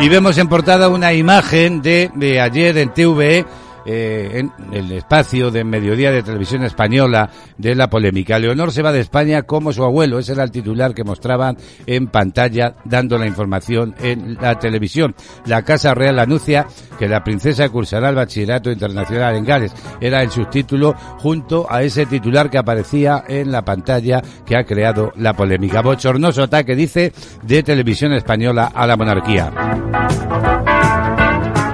Y 0.00 0.10
vemos 0.10 0.36
en 0.36 0.48
portada 0.48 0.90
una 0.90 1.14
imagen 1.14 1.80
de, 1.80 2.10
de 2.14 2.38
ayer 2.38 2.76
en 2.76 2.92
TVE 2.92 3.46
eh, 3.86 4.30
en 4.34 4.52
el 4.72 4.90
espacio 4.92 5.50
de 5.50 5.64
mediodía 5.64 6.10
de 6.10 6.22
televisión 6.22 6.64
española 6.64 7.30
de 7.56 7.74
la 7.74 7.88
polémica. 7.88 8.38
Leonor 8.38 8.72
se 8.72 8.82
va 8.82 8.92
de 8.92 9.00
España 9.00 9.42
como 9.42 9.72
su 9.72 9.84
abuelo. 9.84 10.18
Ese 10.18 10.32
era 10.32 10.44
el 10.44 10.50
titular 10.50 10.94
que 10.94 11.04
mostraban 11.04 11.56
en 11.86 12.08
pantalla 12.08 12.74
dando 12.84 13.18
la 13.18 13.26
información 13.26 13.94
en 14.00 14.34
la 14.40 14.58
televisión. 14.58 15.14
La 15.46 15.62
Casa 15.62 15.94
Real 15.94 16.18
anuncia 16.18 16.66
que 16.98 17.08
la 17.08 17.22
princesa 17.22 17.68
cursará 17.68 18.08
el 18.08 18.16
bachillerato 18.16 18.70
internacional 18.70 19.36
en 19.36 19.44
Gales. 19.44 19.72
Era 20.00 20.22
el 20.22 20.30
subtítulo 20.30 20.94
junto 21.18 21.66
a 21.70 21.82
ese 21.82 22.06
titular 22.06 22.50
que 22.50 22.58
aparecía 22.58 23.24
en 23.28 23.52
la 23.52 23.64
pantalla 23.64 24.22
que 24.44 24.56
ha 24.56 24.64
creado 24.64 25.12
la 25.16 25.34
polémica. 25.34 25.82
Bochornoso 25.82 26.42
ataque, 26.42 26.74
dice, 26.74 27.12
de 27.42 27.62
televisión 27.62 28.12
española 28.12 28.72
a 28.74 28.86
la 28.86 28.96
monarquía. 28.96 29.52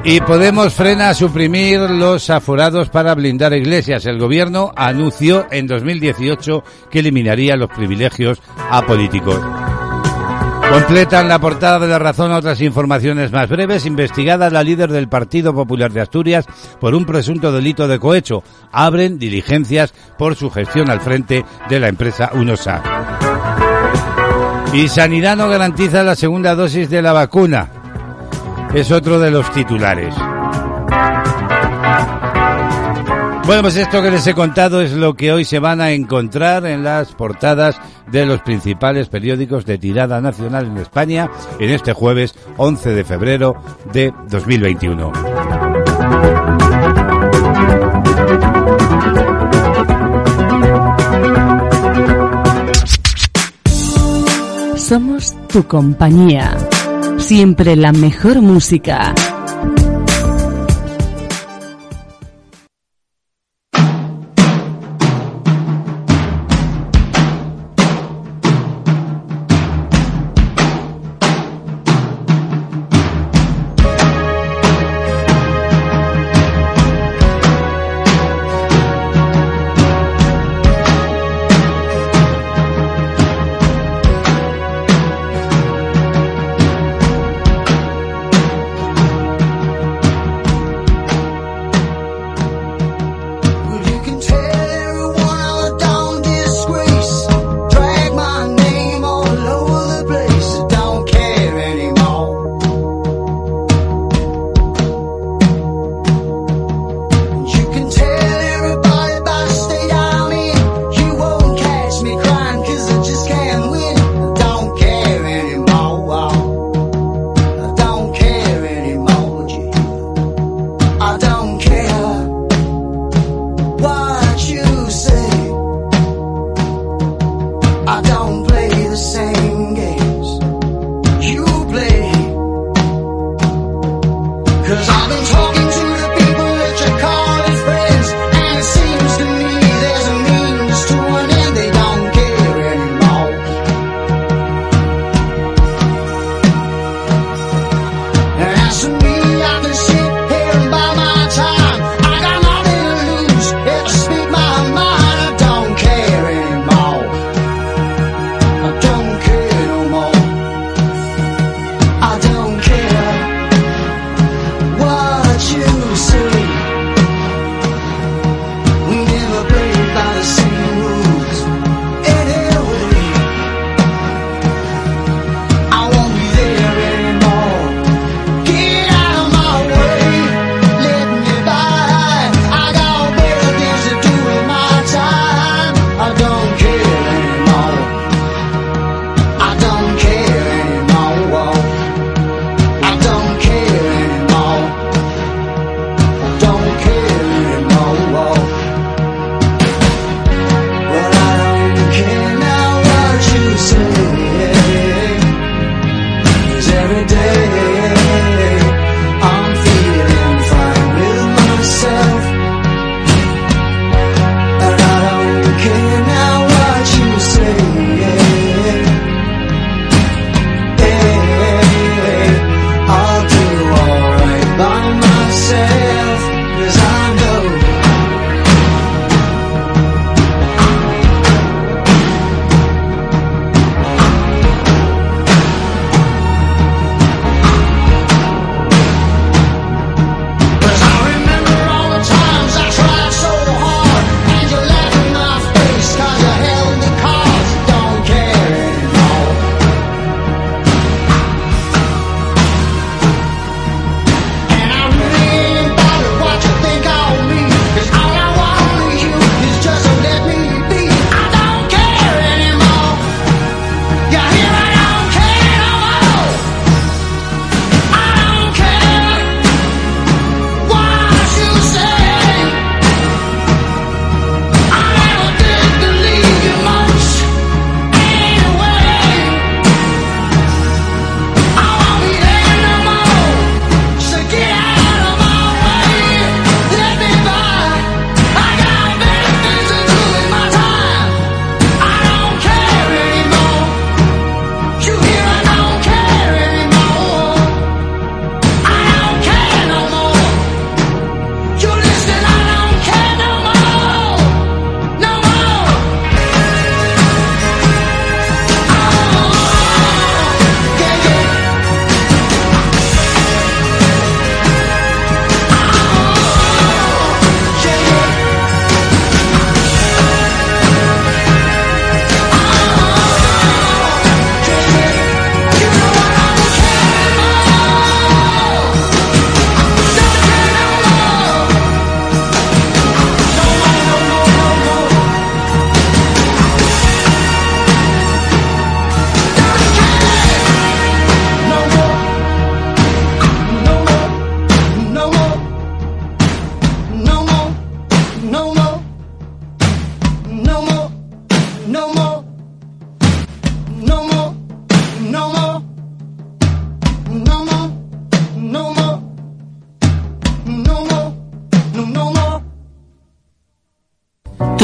Y 0.04 0.20
Podemos 0.20 0.74
frena 0.74 1.10
a 1.10 1.14
suprimir 1.14 1.78
los 1.78 2.28
aforados 2.28 2.88
para 2.88 3.14
blindar 3.14 3.52
iglesias. 3.52 4.04
El 4.04 4.18
gobierno 4.18 4.72
anunció 4.74 5.46
en 5.52 5.68
2018 5.68 6.64
que 6.90 6.98
eliminaría 6.98 7.54
los 7.54 7.70
privilegios 7.70 8.42
a 8.68 8.82
políticos. 8.82 9.40
Completan 10.72 11.28
la 11.28 11.38
portada 11.38 11.78
de 11.78 11.86
la 11.86 12.00
razón 12.00 12.32
otras 12.32 12.60
informaciones 12.62 13.30
más 13.30 13.48
breves. 13.48 13.86
Investigada 13.86 14.50
la 14.50 14.64
líder 14.64 14.90
del 14.90 15.08
Partido 15.08 15.54
Popular 15.54 15.92
de 15.92 16.00
Asturias 16.00 16.46
por 16.80 16.96
un 16.96 17.04
presunto 17.04 17.52
delito 17.52 17.86
de 17.86 18.00
cohecho. 18.00 18.42
Abren 18.72 19.20
diligencias 19.20 19.94
por 20.18 20.34
su 20.34 20.50
gestión 20.50 20.90
al 20.90 21.00
frente 21.00 21.44
de 21.68 21.78
la 21.78 21.86
empresa 21.86 22.30
UNOSA. 22.34 22.82
Y 24.72 24.88
Sanidad 24.88 25.36
no 25.36 25.48
garantiza 25.48 26.02
la 26.02 26.16
segunda 26.16 26.56
dosis 26.56 26.90
de 26.90 27.02
la 27.02 27.12
vacuna 27.12 27.81
es 28.74 28.90
otro 28.90 29.18
de 29.18 29.30
los 29.30 29.50
titulares. 29.52 30.14
Bueno, 33.44 33.62
pues 33.62 33.76
esto 33.76 34.00
que 34.00 34.10
les 34.10 34.26
he 34.26 34.34
contado 34.34 34.80
es 34.80 34.92
lo 34.92 35.14
que 35.14 35.32
hoy 35.32 35.44
se 35.44 35.58
van 35.58 35.80
a 35.80 35.90
encontrar 35.90 36.64
en 36.64 36.84
las 36.84 37.12
portadas 37.12 37.76
de 38.10 38.24
los 38.24 38.40
principales 38.40 39.08
periódicos 39.08 39.66
de 39.66 39.78
tirada 39.78 40.20
nacional 40.20 40.66
en 40.66 40.78
España 40.78 41.28
en 41.58 41.70
este 41.70 41.92
jueves 41.92 42.34
11 42.56 42.90
de 42.90 43.04
febrero 43.04 43.54
de 43.92 44.12
2021. 44.28 45.12
Somos 54.76 55.34
tu 55.48 55.66
compañía. 55.66 56.56
Siempre 57.22 57.76
la 57.76 57.92
mejor 57.92 58.42
música. 58.42 59.14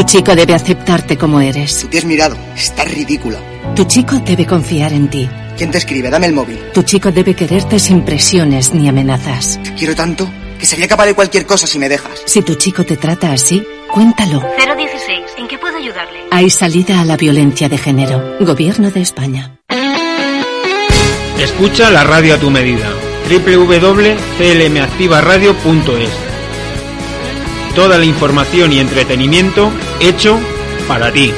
chico 0.08 0.34
debe 0.34 0.54
aceptarte 0.54 1.16
como 1.18 1.40
eres. 1.40 1.80
Tú 1.82 1.88
te 1.88 1.98
has 1.98 2.04
mirado. 2.06 2.34
Estás 2.56 2.90
ridícula. 2.90 3.38
Tu 3.76 3.84
chico 3.84 4.18
debe 4.24 4.46
confiar 4.46 4.92
en 4.94 5.08
ti. 5.08 5.28
¿Quién 5.56 5.70
te 5.70 5.76
escribe? 5.78 6.08
Dame 6.08 6.26
el 6.26 6.32
móvil. 6.32 6.58
Tu 6.72 6.82
chico 6.82 7.12
debe 7.12 7.34
quererte 7.34 7.78
sin 7.78 8.00
presiones 8.02 8.72
ni 8.72 8.88
amenazas. 8.88 9.60
Te 9.62 9.74
quiero 9.74 9.94
tanto 9.94 10.26
que 10.58 10.64
sería 10.64 10.88
capaz 10.88 11.04
de 11.06 11.12
cualquier 11.14 11.44
cosa 11.44 11.66
si 11.66 11.78
me 11.78 11.90
dejas. 11.90 12.22
Si 12.24 12.40
tu 12.42 12.54
chico 12.54 12.84
te 12.84 12.96
trata 12.96 13.32
así, 13.32 13.62
cuéntalo. 13.92 14.40
016. 14.56 15.20
¿En 15.36 15.46
qué 15.46 15.58
puedo 15.58 15.76
ayudarle? 15.76 16.20
Hay 16.30 16.48
salida 16.48 17.00
a 17.00 17.04
la 17.04 17.18
violencia 17.18 17.68
de 17.68 17.76
género. 17.76 18.38
Gobierno 18.40 18.90
de 18.90 19.02
España. 19.02 19.58
Escucha 21.38 21.90
la 21.90 22.04
radio 22.04 22.36
a 22.36 22.38
tu 22.38 22.48
medida. 22.50 22.90
www.clmactivaradio.es 23.28 26.27
Toda 27.74 27.98
la 27.98 28.04
información 28.04 28.72
y 28.72 28.80
entretenimiento 28.80 29.70
hecho 30.00 30.38
para 30.86 31.12
ti. 31.12 31.32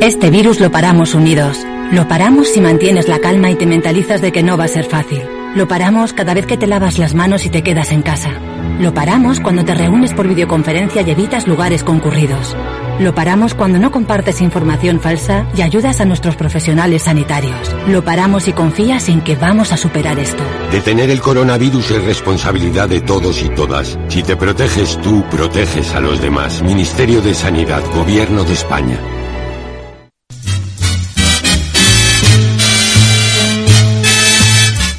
Este 0.00 0.30
virus 0.30 0.60
lo 0.60 0.70
paramos 0.70 1.14
unidos. 1.14 1.58
Lo 1.92 2.06
paramos 2.06 2.48
si 2.48 2.60
mantienes 2.60 3.08
la 3.08 3.18
calma 3.18 3.50
y 3.50 3.56
te 3.56 3.66
mentalizas 3.66 4.20
de 4.20 4.32
que 4.32 4.42
no 4.42 4.56
va 4.56 4.64
a 4.64 4.68
ser 4.68 4.84
fácil. 4.84 5.22
Lo 5.54 5.66
paramos 5.66 6.12
cada 6.12 6.34
vez 6.34 6.46
que 6.46 6.56
te 6.56 6.66
lavas 6.66 6.98
las 6.98 7.14
manos 7.14 7.44
y 7.46 7.50
te 7.50 7.62
quedas 7.62 7.90
en 7.90 8.02
casa. 8.02 8.30
Lo 8.78 8.94
paramos 8.94 9.40
cuando 9.40 9.64
te 9.64 9.74
reúnes 9.74 10.12
por 10.14 10.28
videoconferencia 10.28 11.02
y 11.02 11.10
evitas 11.10 11.48
lugares 11.48 11.82
concurridos. 11.82 12.56
Lo 13.00 13.14
paramos 13.14 13.54
cuando 13.54 13.78
no 13.78 13.92
compartes 13.92 14.40
información 14.40 15.00
falsa 15.00 15.46
y 15.56 15.62
ayudas 15.62 16.00
a 16.00 16.04
nuestros 16.04 16.34
profesionales 16.34 17.02
sanitarios. 17.02 17.72
Lo 17.86 18.02
paramos 18.02 18.48
y 18.48 18.52
confías 18.52 19.08
en 19.08 19.20
que 19.20 19.36
vamos 19.36 19.70
a 19.70 19.76
superar 19.76 20.18
esto. 20.18 20.42
Detener 20.72 21.08
el 21.10 21.20
coronavirus 21.20 21.92
es 21.92 22.04
responsabilidad 22.04 22.88
de 22.88 23.00
todos 23.00 23.40
y 23.42 23.50
todas. 23.50 23.96
Si 24.08 24.24
te 24.24 24.36
proteges 24.36 25.00
tú, 25.00 25.24
proteges 25.30 25.94
a 25.94 26.00
los 26.00 26.20
demás. 26.20 26.60
Ministerio 26.62 27.22
de 27.22 27.34
Sanidad, 27.34 27.84
Gobierno 27.94 28.42
de 28.42 28.54
España. 28.54 28.98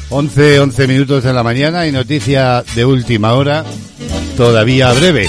11, 0.08 0.60
11 0.60 0.88
minutos 0.88 1.22
de 1.22 1.32
la 1.32 1.42
mañana 1.42 1.86
y 1.86 1.92
noticia 1.92 2.64
de 2.74 2.84
última 2.84 3.34
hora, 3.34 3.64
todavía 4.36 4.90
breve. 4.94 5.28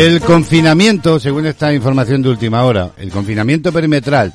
El 0.00 0.22
confinamiento, 0.22 1.20
según 1.20 1.44
esta 1.44 1.74
información 1.74 2.22
de 2.22 2.30
última 2.30 2.64
hora, 2.64 2.92
el 2.96 3.10
confinamiento 3.10 3.70
perimetral 3.70 4.32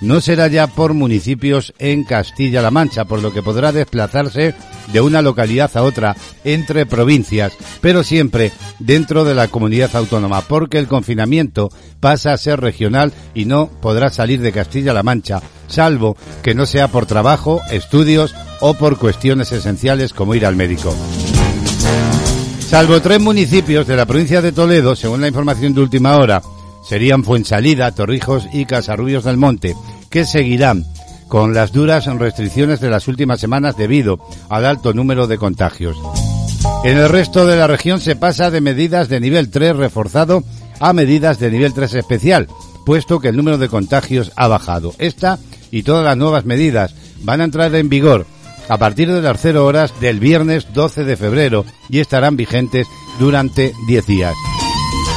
no 0.00 0.20
será 0.20 0.48
ya 0.48 0.66
por 0.66 0.92
municipios 0.92 1.72
en 1.78 2.02
Castilla-La 2.02 2.72
Mancha, 2.72 3.04
por 3.04 3.22
lo 3.22 3.32
que 3.32 3.40
podrá 3.40 3.70
desplazarse 3.70 4.56
de 4.92 5.00
una 5.00 5.22
localidad 5.22 5.70
a 5.76 5.84
otra 5.84 6.16
entre 6.42 6.84
provincias, 6.84 7.52
pero 7.80 8.02
siempre 8.02 8.50
dentro 8.80 9.22
de 9.22 9.36
la 9.36 9.46
comunidad 9.46 9.94
autónoma, 9.94 10.40
porque 10.40 10.78
el 10.78 10.88
confinamiento 10.88 11.70
pasa 12.00 12.32
a 12.32 12.36
ser 12.36 12.60
regional 12.60 13.12
y 13.34 13.44
no 13.44 13.68
podrá 13.68 14.10
salir 14.10 14.40
de 14.40 14.50
Castilla-La 14.50 15.04
Mancha, 15.04 15.40
salvo 15.68 16.16
que 16.42 16.56
no 16.56 16.66
sea 16.66 16.88
por 16.88 17.06
trabajo, 17.06 17.60
estudios 17.70 18.34
o 18.58 18.74
por 18.74 18.98
cuestiones 18.98 19.52
esenciales 19.52 20.12
como 20.12 20.34
ir 20.34 20.44
al 20.44 20.56
médico. 20.56 20.92
Salvo 22.66 23.00
tres 23.00 23.20
municipios 23.20 23.86
de 23.86 23.94
la 23.94 24.06
provincia 24.06 24.42
de 24.42 24.50
Toledo, 24.50 24.96
según 24.96 25.20
la 25.20 25.28
información 25.28 25.74
de 25.74 25.82
última 25.82 26.16
hora, 26.16 26.42
serían 26.82 27.22
Fuensalida, 27.22 27.92
Torrijos 27.92 28.48
y 28.52 28.64
Casarrubios 28.64 29.24
del 29.24 29.36
Monte, 29.36 29.76
que 30.10 30.24
seguirán 30.24 30.84
con 31.28 31.54
las 31.54 31.72
duras 31.72 32.06
restricciones 32.06 32.80
de 32.80 32.90
las 32.90 33.06
últimas 33.06 33.38
semanas 33.38 33.76
debido 33.76 34.18
al 34.48 34.66
alto 34.66 34.92
número 34.92 35.26
de 35.26 35.38
contagios. 35.38 35.96
En 36.84 36.96
el 36.96 37.08
resto 37.10 37.46
de 37.46 37.56
la 37.56 37.66
región 37.66 38.00
se 38.00 38.16
pasa 38.16 38.50
de 38.50 38.60
medidas 38.60 39.08
de 39.08 39.20
nivel 39.20 39.50
3 39.50 39.76
reforzado 39.76 40.42
a 40.80 40.92
medidas 40.92 41.38
de 41.38 41.50
nivel 41.50 41.74
3 41.74 41.94
especial, 41.94 42.48
puesto 42.84 43.20
que 43.20 43.28
el 43.28 43.36
número 43.36 43.58
de 43.58 43.68
contagios 43.68 44.32
ha 44.36 44.48
bajado. 44.48 44.94
Esta 44.98 45.38
y 45.70 45.82
todas 45.82 46.04
las 46.04 46.16
nuevas 46.16 46.44
medidas 46.44 46.94
van 47.22 47.40
a 47.40 47.44
entrar 47.44 47.74
en 47.74 47.88
vigor 47.88 48.26
a 48.68 48.78
partir 48.78 49.12
de 49.12 49.22
las 49.22 49.40
0 49.40 49.64
horas 49.64 49.92
del 50.00 50.20
viernes 50.20 50.72
12 50.72 51.04
de 51.04 51.16
febrero 51.16 51.64
y 51.88 52.00
estarán 52.00 52.36
vigentes 52.36 52.86
durante 53.18 53.72
10 53.86 54.06
días. 54.06 54.34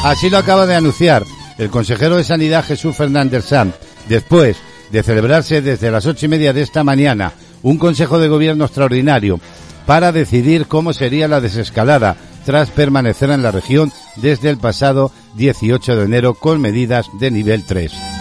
Así 0.04 0.30
lo 0.30 0.38
acaba 0.38 0.66
de 0.66 0.76
anunciar 0.76 1.24
el 1.58 1.70
consejero 1.70 2.18
de 2.18 2.24
Sanidad 2.24 2.66
Jesús 2.66 2.96
Fernández 2.96 3.46
Sanz, 3.46 3.76
después 4.08 4.58
de 4.92 5.04
celebrarse 5.04 5.62
desde 5.62 5.92
las 5.92 6.06
ocho 6.06 6.26
y 6.26 6.30
media 6.30 6.54
de 6.54 6.62
esta 6.62 6.84
mañana 6.84 7.34
un 7.64 7.78
Consejo 7.78 8.20
de 8.20 8.28
Gobierno 8.28 8.66
extraordinario 8.66 9.40
para 9.86 10.12
decidir 10.12 10.68
cómo 10.68 10.94
sería 10.94 11.28
la 11.28 11.42
desescalada 11.42 12.16
tras 12.46 12.70
permanecer 12.70 13.30
en 13.32 13.44
la 13.44 13.52
región 13.52 13.92
desde 14.18 14.50
el 14.50 14.58
pasado 14.58 15.12
18 15.36 15.96
de 15.96 16.04
enero 16.06 16.34
con 16.36 16.62
medidas 16.62 17.08
de 17.20 17.32
nivel 17.32 17.66
3. 17.66 18.17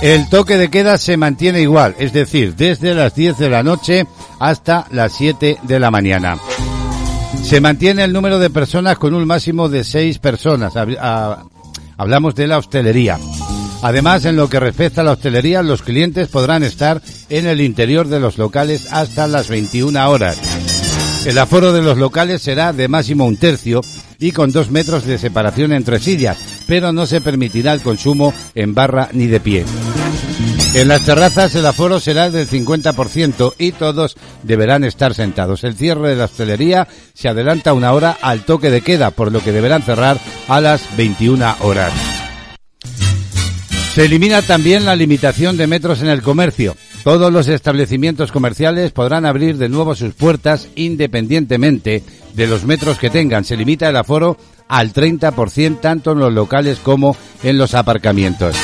El 0.00 0.28
toque 0.28 0.56
de 0.56 0.70
queda 0.70 0.96
se 0.96 1.16
mantiene 1.16 1.60
igual, 1.60 1.96
es 1.98 2.12
decir, 2.12 2.54
desde 2.54 2.94
las 2.94 3.16
10 3.16 3.36
de 3.36 3.50
la 3.50 3.64
noche 3.64 4.06
hasta 4.38 4.86
las 4.92 5.12
7 5.16 5.58
de 5.62 5.80
la 5.80 5.90
mañana. 5.90 6.38
Se 7.42 7.60
mantiene 7.60 8.04
el 8.04 8.12
número 8.12 8.38
de 8.38 8.48
personas 8.48 8.96
con 8.96 9.12
un 9.12 9.26
máximo 9.26 9.68
de 9.68 9.82
6 9.82 10.18
personas. 10.20 10.74
Hablamos 11.96 12.34
de 12.36 12.46
la 12.46 12.58
hostelería. 12.58 13.18
Además, 13.82 14.24
en 14.24 14.36
lo 14.36 14.48
que 14.48 14.60
respecta 14.60 15.00
a 15.00 15.04
la 15.04 15.12
hostelería, 15.12 15.62
los 15.62 15.82
clientes 15.82 16.28
podrán 16.28 16.62
estar 16.62 17.02
en 17.28 17.46
el 17.46 17.60
interior 17.60 18.06
de 18.06 18.20
los 18.20 18.38
locales 18.38 18.86
hasta 18.92 19.26
las 19.26 19.48
21 19.48 20.08
horas. 20.10 20.36
El 21.24 21.38
aforo 21.38 21.72
de 21.72 21.82
los 21.82 21.98
locales 21.98 22.40
será 22.40 22.72
de 22.72 22.86
máximo 22.86 23.26
un 23.26 23.36
tercio 23.36 23.80
y 24.18 24.32
con 24.32 24.52
dos 24.52 24.70
metros 24.70 25.04
de 25.04 25.18
separación 25.18 25.72
entre 25.72 25.98
sillas, 26.00 26.38
pero 26.66 26.92
no 26.92 27.06
se 27.06 27.20
permitirá 27.20 27.72
el 27.72 27.80
consumo 27.80 28.34
en 28.54 28.74
barra 28.74 29.08
ni 29.12 29.26
de 29.26 29.40
pie. 29.40 29.64
En 30.78 30.86
las 30.86 31.04
terrazas 31.04 31.56
el 31.56 31.66
aforo 31.66 31.98
será 31.98 32.30
del 32.30 32.46
50% 32.46 33.54
y 33.58 33.72
todos 33.72 34.14
deberán 34.44 34.84
estar 34.84 35.12
sentados. 35.12 35.64
El 35.64 35.74
cierre 35.74 36.10
de 36.10 36.14
la 36.14 36.26
hostelería 36.26 36.86
se 37.14 37.28
adelanta 37.28 37.72
una 37.72 37.92
hora 37.92 38.16
al 38.22 38.44
toque 38.44 38.70
de 38.70 38.80
queda, 38.80 39.10
por 39.10 39.32
lo 39.32 39.42
que 39.42 39.50
deberán 39.50 39.82
cerrar 39.82 40.20
a 40.46 40.60
las 40.60 40.96
21 40.96 41.56
horas. 41.62 41.92
Se 43.92 44.04
elimina 44.04 44.40
también 44.40 44.84
la 44.84 44.94
limitación 44.94 45.56
de 45.56 45.66
metros 45.66 46.00
en 46.00 46.10
el 46.10 46.22
comercio. 46.22 46.76
Todos 47.02 47.32
los 47.32 47.48
establecimientos 47.48 48.30
comerciales 48.30 48.92
podrán 48.92 49.26
abrir 49.26 49.56
de 49.58 49.68
nuevo 49.68 49.96
sus 49.96 50.14
puertas 50.14 50.68
independientemente 50.76 52.04
de 52.34 52.46
los 52.46 52.64
metros 52.64 53.00
que 53.00 53.10
tengan. 53.10 53.44
Se 53.44 53.56
limita 53.56 53.88
el 53.88 53.96
aforo 53.96 54.36
al 54.68 54.92
30% 54.92 55.80
tanto 55.80 56.12
en 56.12 56.20
los 56.20 56.32
locales 56.32 56.78
como 56.78 57.16
en 57.42 57.58
los 57.58 57.74
aparcamientos. 57.74 58.54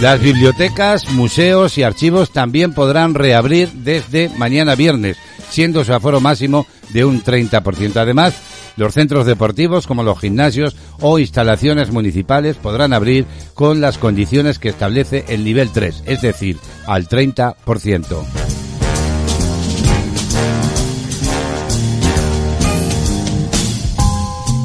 Las 0.00 0.18
bibliotecas, 0.18 1.10
museos 1.10 1.76
y 1.76 1.82
archivos 1.82 2.30
también 2.30 2.72
podrán 2.72 3.12
reabrir 3.12 3.70
desde 3.70 4.30
mañana 4.30 4.74
viernes, 4.74 5.18
siendo 5.50 5.84
su 5.84 5.92
aforo 5.92 6.22
máximo 6.22 6.66
de 6.94 7.04
un 7.04 7.22
30%. 7.22 7.96
Además, 7.96 8.34
los 8.76 8.94
centros 8.94 9.26
deportivos 9.26 9.86
como 9.86 10.02
los 10.02 10.18
gimnasios 10.18 10.74
o 11.00 11.18
instalaciones 11.18 11.90
municipales 11.90 12.56
podrán 12.56 12.94
abrir 12.94 13.26
con 13.52 13.82
las 13.82 13.98
condiciones 13.98 14.58
que 14.58 14.70
establece 14.70 15.26
el 15.28 15.44
nivel 15.44 15.68
3, 15.70 16.04
es 16.06 16.22
decir, 16.22 16.56
al 16.86 17.06
30%. 17.06 18.24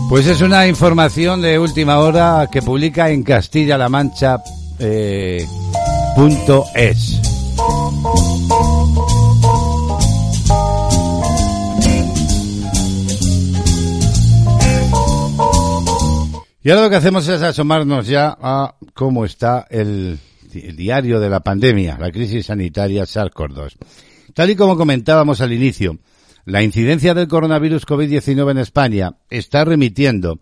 Pues 0.07 0.27
es 0.27 0.39
una 0.39 0.65
información 0.65 1.41
de 1.41 1.59
última 1.59 1.99
hora 1.99 2.47
que 2.49 2.61
publica 2.61 3.09
en 3.09 3.23
Castilla-La 3.23 3.89
Mancha 3.89 4.37
es. 6.75 7.21
Y 16.63 16.69
ahora 16.71 16.83
lo 16.83 16.89
que 16.89 16.95
hacemos 16.95 17.27
es 17.27 17.41
asomarnos 17.43 18.07
ya 18.07 18.35
a 18.41 18.75
cómo 18.95 19.23
está 19.23 19.67
el, 19.69 20.17
el 20.53 20.75
diario 20.75 21.19
de 21.19 21.29
la 21.29 21.41
pandemia, 21.41 21.97
la 21.99 22.11
crisis 22.11 22.47
sanitaria 22.47 23.03
SARS-CoV-2. 23.03 23.75
Tal 24.33 24.49
y 24.49 24.55
como 24.55 24.75
comentábamos 24.75 25.41
al 25.41 25.53
inicio, 25.53 25.99
la 26.45 26.63
incidencia 26.63 27.13
del 27.13 27.27
coronavirus 27.27 27.85
COVID-19 27.85 28.51
en 28.51 28.57
España 28.57 29.17
está 29.29 29.63
remitiendo 29.63 30.39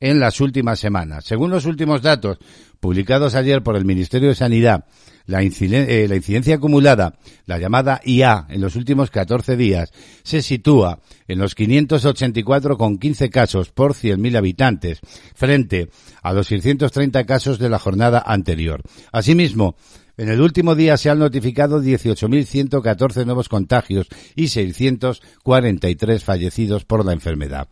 en 0.00 0.20
las 0.20 0.40
últimas 0.40 0.78
semanas. 0.78 1.24
Según 1.24 1.50
los 1.50 1.64
últimos 1.64 2.02
datos 2.02 2.38
publicados 2.80 3.34
ayer 3.34 3.62
por 3.62 3.76
el 3.76 3.84
Ministerio 3.84 4.28
de 4.28 4.34
Sanidad, 4.34 4.84
la, 5.26 5.42
eh, 5.42 6.06
la, 6.08 6.16
incidencia 6.16 6.56
acumulada, 6.56 7.18
la 7.46 7.58
llamada 7.58 8.00
IA, 8.04 8.46
en 8.48 8.60
los 8.60 8.76
últimos 8.76 9.10
14 9.10 9.56
días, 9.56 9.90
se 10.22 10.42
sitúa 10.42 11.00
en 11.26 11.38
los 11.38 11.56
584,15 11.56 13.30
casos 13.30 13.70
por 13.70 13.94
100.000 13.94 14.36
habitantes, 14.36 15.00
frente 15.34 15.90
a 16.22 16.32
los 16.32 16.46
630 16.46 17.24
casos 17.24 17.58
de 17.58 17.70
la 17.70 17.78
jornada 17.78 18.22
anterior. 18.24 18.82
Asimismo, 19.10 19.76
en 20.16 20.30
el 20.30 20.40
último 20.40 20.74
día 20.74 20.96
se 20.96 21.10
han 21.10 21.18
notificado 21.18 21.82
18.114 21.82 23.26
nuevos 23.26 23.48
contagios 23.48 24.06
y 24.34 24.48
643 24.48 26.24
fallecidos 26.24 26.84
por 26.84 27.04
la 27.04 27.12
enfermedad. 27.12 27.68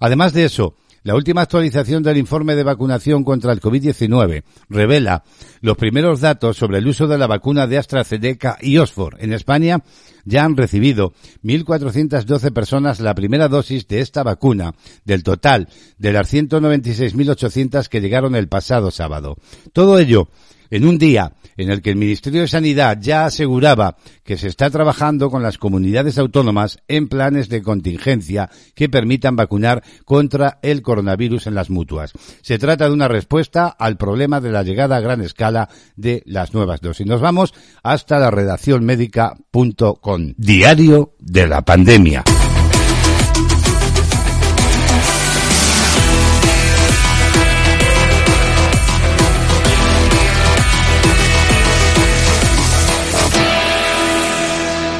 Además 0.00 0.32
de 0.32 0.44
eso, 0.46 0.74
la 1.04 1.14
última 1.14 1.42
actualización 1.42 2.02
del 2.02 2.16
informe 2.16 2.56
de 2.56 2.64
vacunación 2.64 3.24
contra 3.24 3.52
el 3.52 3.60
COVID-19 3.60 4.42
revela 4.70 5.22
los 5.60 5.76
primeros 5.76 6.20
datos 6.20 6.56
sobre 6.56 6.78
el 6.78 6.86
uso 6.86 7.06
de 7.06 7.18
la 7.18 7.26
vacuna 7.26 7.66
de 7.66 7.76
AstraZeneca 7.76 8.56
y 8.60 8.78
Oxford. 8.78 9.16
En 9.20 9.34
España 9.34 9.84
ya 10.24 10.44
han 10.44 10.56
recibido 10.56 11.12
1.412 11.42 12.52
personas 12.54 13.00
la 13.00 13.14
primera 13.14 13.48
dosis 13.48 13.86
de 13.86 14.00
esta 14.00 14.22
vacuna, 14.22 14.74
del 15.04 15.22
total 15.22 15.68
de 15.98 16.12
las 16.12 16.32
196.800 16.32 17.88
que 17.88 18.00
llegaron 18.00 18.34
el 18.34 18.48
pasado 18.48 18.90
sábado. 18.90 19.36
Todo 19.74 19.98
ello 19.98 20.30
en 20.70 20.86
un 20.86 20.96
día 20.96 21.34
en 21.56 21.70
el 21.70 21.82
que 21.82 21.90
el 21.90 21.96
Ministerio 21.96 22.42
de 22.42 22.48
Sanidad 22.48 22.98
ya 23.00 23.26
aseguraba 23.26 23.96
que 24.22 24.36
se 24.36 24.48
está 24.48 24.70
trabajando 24.70 25.30
con 25.30 25.42
las 25.42 25.58
comunidades 25.58 26.18
autónomas 26.18 26.78
en 26.88 27.08
planes 27.08 27.48
de 27.48 27.62
contingencia 27.62 28.50
que 28.74 28.88
permitan 28.88 29.36
vacunar 29.36 29.82
contra 30.04 30.58
el 30.62 30.82
coronavirus 30.82 31.46
en 31.46 31.54
las 31.54 31.70
mutuas. 31.70 32.12
Se 32.42 32.58
trata 32.58 32.86
de 32.86 32.94
una 32.94 33.08
respuesta 33.08 33.68
al 33.68 33.96
problema 33.96 34.40
de 34.40 34.52
la 34.52 34.62
llegada 34.62 34.96
a 34.96 35.00
gran 35.00 35.20
escala 35.20 35.68
de 35.96 36.22
las 36.26 36.54
nuevas 36.54 36.80
dosis. 36.80 37.06
Nos 37.06 37.20
vamos 37.20 37.54
hasta 37.82 38.18
la 38.18 38.30
redacción 38.30 38.84
médica.com. 38.84 40.34
Diario 40.36 41.14
de 41.18 41.46
la 41.46 41.62
pandemia. 41.62 42.24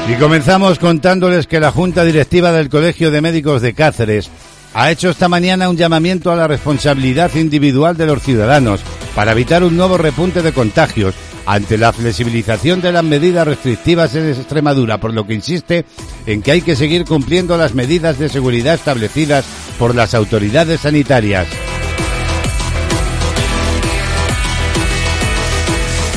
Y 0.07 0.15
comenzamos 0.17 0.77
contándoles 0.77 1.47
que 1.47 1.59
la 1.59 1.71
Junta 1.71 2.03
Directiva 2.03 2.51
del 2.51 2.69
Colegio 2.69 3.09
de 3.09 3.21
Médicos 3.21 3.63
de 3.63 3.73
Cáceres 3.73 4.29
ha 4.75 4.91
hecho 4.91 5.09
esta 5.09 5.27
mañana 5.27 5.67
un 5.67 5.77
llamamiento 5.77 6.31
a 6.31 6.35
la 6.35 6.47
responsabilidad 6.47 7.33
individual 7.33 7.97
de 7.97 8.05
los 8.05 8.21
ciudadanos 8.21 8.81
para 9.15 9.31
evitar 9.31 9.63
un 9.63 9.75
nuevo 9.75 9.97
repunte 9.97 10.43
de 10.43 10.53
contagios 10.53 11.15
ante 11.47 11.79
la 11.79 11.91
flexibilización 11.91 12.81
de 12.81 12.91
las 12.91 13.03
medidas 13.03 13.47
restrictivas 13.47 14.13
en 14.13 14.29
Extremadura, 14.29 14.99
por 14.99 15.11
lo 15.11 15.25
que 15.25 15.33
insiste 15.33 15.85
en 16.27 16.43
que 16.43 16.51
hay 16.51 16.61
que 16.61 16.75
seguir 16.75 17.05
cumpliendo 17.05 17.57
las 17.57 17.73
medidas 17.73 18.19
de 18.19 18.29
seguridad 18.29 18.75
establecidas 18.75 19.43
por 19.79 19.95
las 19.95 20.13
autoridades 20.13 20.81
sanitarias. 20.81 21.47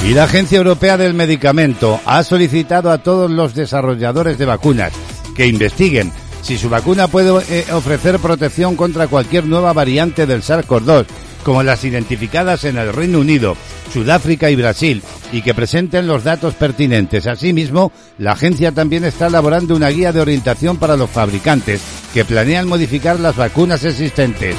Y 0.04 0.14
la 0.14 0.24
Agencia 0.24 0.58
Europea 0.58 0.96
del 0.96 1.12
Medicamento 1.12 2.00
ha 2.06 2.22
solicitado 2.22 2.90
a 2.90 2.98
todos 2.98 3.30
los 3.30 3.54
desarrolladores 3.54 4.38
de 4.38 4.46
vacunas 4.46 4.92
que 5.34 5.46
investiguen 5.46 6.12
si 6.42 6.56
su 6.56 6.70
vacuna 6.70 7.08
puede 7.08 7.30
eh, 7.50 7.66
ofrecer 7.72 8.18
protección 8.18 8.76
contra 8.76 9.08
cualquier 9.08 9.44
nueva 9.44 9.72
variante 9.72 10.24
del 10.24 10.42
SARS-CoV-2, 10.42 11.04
como 11.44 11.62
las 11.62 11.84
identificadas 11.84 12.64
en 12.64 12.78
el 12.78 12.92
Reino 12.92 13.18
Unido, 13.20 13.56
Sudáfrica 13.92 14.50
y 14.50 14.56
Brasil, 14.56 15.02
y 15.32 15.42
que 15.42 15.54
presenten 15.54 16.06
los 16.06 16.24
datos 16.24 16.54
pertinentes. 16.54 17.26
Asimismo, 17.26 17.92
la 18.18 18.32
agencia 18.32 18.72
también 18.72 19.04
está 19.04 19.26
elaborando 19.26 19.76
una 19.76 19.88
guía 19.88 20.12
de 20.12 20.20
orientación 20.20 20.78
para 20.78 20.96
los 20.96 21.10
fabricantes 21.10 21.82
que 22.14 22.24
planean 22.24 22.68
modificar 22.68 23.20
las 23.20 23.36
vacunas 23.36 23.84
existentes. 23.84 24.56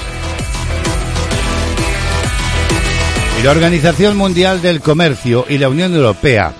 Y 3.39 3.41
la 3.41 3.51
Organización 3.51 4.17
Mundial 4.17 4.61
del 4.61 4.81
Comercio 4.81 5.45
y 5.47 5.59
la 5.59 5.69
Unión 5.69 5.95
Europea 5.95 6.53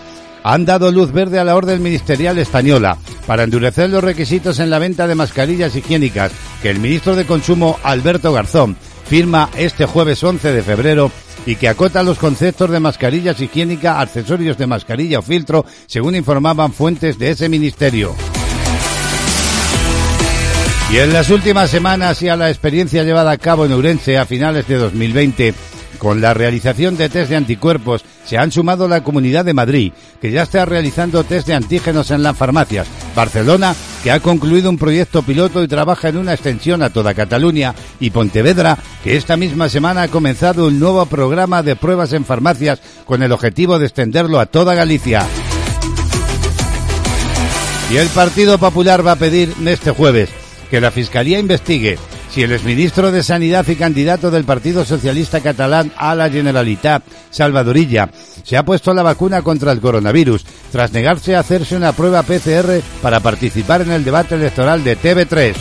han 0.44 0.64
dado 0.64 0.94
luz 0.94 1.12
verde 1.12 1.38
a 1.38 1.44
la 1.44 1.58
orden 1.58 1.84
ministerial 1.84 2.38
española 2.38 2.98
para 3.28 3.44
endurecer 3.44 3.90
los 3.90 4.02
requisitos 4.02 4.60
en 4.60 4.70
la 4.70 4.80
venta 4.80 5.06
de 5.06 5.14
mascarillas 5.14 5.76
higiénicas 5.76 6.32
que 6.62 6.70
el 6.70 6.80
ministro 6.80 7.18
de 7.18 7.26
Consumo 7.26 7.78
Alberto 7.84 8.32
Garzón 8.32 8.78
firma 9.10 9.50
este 9.58 9.86
jueves 9.86 10.24
11 10.24 10.54
de 10.54 10.64
febrero 10.64 11.12
y 11.46 11.58
que 11.58 11.68
acota 11.68 12.02
los 12.02 12.18
conceptos 12.18 12.70
de 12.70 12.80
mascarillas 12.80 13.42
higiénicas, 13.42 13.98
accesorios 13.98 14.58
de 14.58 14.68
mascarilla 14.68 15.20
o 15.20 15.22
filtro, 15.22 15.66
según 15.86 16.16
informaban 16.16 16.72
fuentes 16.72 17.20
de 17.20 17.32
ese 17.32 17.50
ministerio. 17.50 18.16
Y 20.92 20.98
en 20.98 21.14
las 21.14 21.30
últimas 21.30 21.70
semanas 21.70 22.22
y 22.24 22.30
a 22.30 22.36
la 22.36 22.50
experiencia 22.50 23.04
llevada 23.04 23.30
a 23.30 23.38
cabo 23.38 23.66
en 23.66 23.74
Urense 23.74 24.18
a 24.18 24.26
finales 24.26 24.68
de 24.68 24.78
2020, 24.78 25.54
con 26.00 26.22
la 26.22 26.34
realización 26.34 26.98
de 26.98 27.10
test 27.10 27.30
de 27.30 27.36
anticuerpos 27.36 28.04
se 28.26 28.38
han 28.38 28.52
sumado 28.52 28.88
la 28.88 29.04
Comunidad 29.04 29.46
de 29.46 29.54
Madrid, 29.54 29.92
que 30.22 30.32
ya 30.32 30.44
está 30.44 30.66
realizando 30.66 31.24
test 31.24 31.48
de 31.48 31.54
antígenos 31.54 32.10
en 32.10 32.24
las 32.24 32.36
farmacias, 32.36 32.88
Barcelona, 33.16 33.76
que 34.04 34.12
ha 34.12 34.20
concluido 34.20 34.70
un 34.70 34.78
proyecto 34.78 35.22
piloto 35.22 35.62
y 35.62 35.68
trabaja 35.68 36.10
en 36.10 36.18
una 36.18 36.34
extensión 36.34 36.82
a 36.82 36.90
toda 36.90 37.14
Cataluña, 37.14 37.76
y 38.00 38.10
Pontevedra, 38.10 38.78
que 39.04 39.18
esta 39.18 39.38
misma 39.38 39.70
semana 39.70 40.04
ha 40.04 40.08
comenzado 40.08 40.68
un 40.68 40.80
nuevo 40.80 41.06
programa 41.06 41.62
de 41.62 41.76
pruebas 41.76 42.14
en 42.14 42.26
farmacias 42.26 42.80
con 43.06 43.22
el 43.22 43.32
objetivo 43.32 43.78
de 43.78 43.86
extenderlo 43.86 44.40
a 44.40 44.46
toda 44.46 44.74
Galicia. 44.74 45.26
Y 47.92 47.98
el 47.98 48.08
Partido 48.08 48.58
Popular 48.58 49.06
va 49.06 49.14
a 49.14 49.18
pedir 49.18 49.54
este 49.66 49.92
jueves 49.92 50.30
que 50.70 50.80
la 50.80 50.92
Fiscalía 50.92 51.40
investigue 51.40 51.98
si 52.30 52.44
el 52.44 52.52
exministro 52.52 53.12
de 53.12 53.24
Sanidad 53.24 53.68
y 53.68 53.76
candidato 53.76 54.32
del 54.32 54.44
Partido 54.44 54.86
Socialista 54.86 55.42
Catalán 55.42 55.92
a 55.98 56.16
la 56.16 56.30
Generalitat, 56.30 57.04
Salvadorilla, 57.30 58.10
se 58.44 58.58
ha 58.58 58.64
puesto 58.64 58.94
la 58.94 59.04
vacuna 59.04 59.42
contra 59.42 59.72
el 59.72 59.82
coronavirus 59.82 60.46
tras 60.72 60.92
negarse 60.94 61.36
a 61.36 61.40
hacerse 61.40 61.76
una 61.76 61.94
prueba 61.94 62.24
PCR 62.24 62.82
para 63.02 63.20
participar 63.20 63.82
en 63.82 63.92
el 63.92 64.04
debate 64.04 64.36
electoral 64.36 64.84
de 64.84 64.98
TV3. 64.98 65.56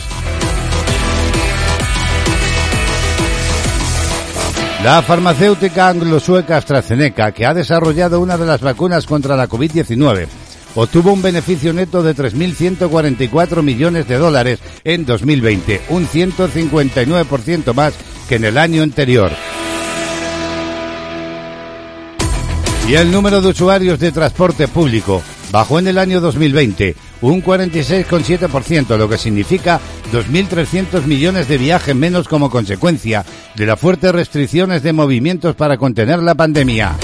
La 4.83 5.01
farmacéutica 5.01 5.89
anglo-sueca 5.89 6.55
AstraZeneca, 6.55 7.33
que 7.33 7.45
ha 7.45 7.53
desarrollado 7.53 8.21
una 8.21 8.37
de 8.37 8.45
las 8.45 8.61
vacunas 8.61 9.05
contra 9.05 9.35
la 9.35 9.49
COVID-19, 9.49 10.27
obtuvo 10.75 11.13
un 11.13 11.21
beneficio 11.21 11.73
neto 11.73 12.03
de 12.03 12.15
3.144 12.15 13.61
millones 13.61 14.07
de 14.07 14.17
dólares 14.17 14.59
en 14.83 15.05
2020, 15.05 15.81
un 15.89 16.07
159% 16.07 17.73
más 17.73 17.93
que 18.27 18.35
en 18.35 18.45
el 18.45 18.57
año 18.57 18.83
anterior. 18.83 19.31
Y 22.87 22.95
el 22.95 23.11
número 23.11 23.39
de 23.41 23.49
usuarios 23.49 23.99
de 23.99 24.11
transporte 24.11 24.67
público 24.67 25.21
bajó 25.51 25.79
en 25.79 25.87
el 25.87 25.97
año 25.97 26.21
2020 26.21 26.95
un 27.21 27.43
46,7%, 27.43 28.97
lo 28.97 29.09
que 29.09 29.17
significa 29.17 29.79
2.300 30.11 31.03
millones 31.05 31.47
de 31.47 31.57
viajes 31.57 31.95
menos 31.95 32.27
como 32.27 32.49
consecuencia 32.49 33.25
de 33.55 33.65
las 33.65 33.79
fuertes 33.79 34.11
restricciones 34.11 34.81
de 34.83 34.93
movimientos 34.93 35.55
para 35.55 35.77
contener 35.77 36.19
la 36.19 36.35
pandemia. 36.35 36.95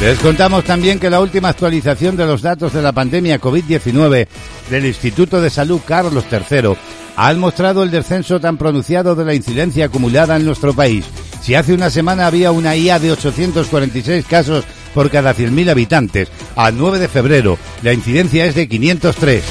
Les 0.00 0.18
contamos 0.18 0.62
también 0.64 0.98
que 0.98 1.08
la 1.08 1.20
última 1.20 1.48
actualización 1.48 2.16
de 2.16 2.26
los 2.26 2.42
datos 2.42 2.74
de 2.74 2.82
la 2.82 2.92
pandemia 2.92 3.40
COVID-19 3.40 4.28
del 4.68 4.84
Instituto 4.84 5.40
de 5.40 5.48
Salud 5.48 5.80
Carlos 5.86 6.24
III 6.30 6.76
ha 7.16 7.32
mostrado 7.32 7.82
el 7.82 7.90
descenso 7.90 8.38
tan 8.38 8.58
pronunciado 8.58 9.14
de 9.14 9.24
la 9.24 9.32
incidencia 9.32 9.86
acumulada 9.86 10.36
en 10.36 10.44
nuestro 10.44 10.74
país. 10.74 11.06
Si 11.40 11.54
hace 11.54 11.72
una 11.72 11.88
semana 11.88 12.26
había 12.26 12.52
una 12.52 12.76
IA 12.76 12.98
de 12.98 13.12
846 13.12 14.26
casos 14.26 14.64
por 14.92 15.10
cada 15.10 15.34
100.000 15.34 15.70
habitantes, 15.70 16.28
al 16.56 16.76
9 16.76 16.98
de 16.98 17.08
febrero 17.08 17.58
la 17.82 17.94
incidencia 17.94 18.44
es 18.44 18.54
de 18.54 18.68
503. 18.68 19.44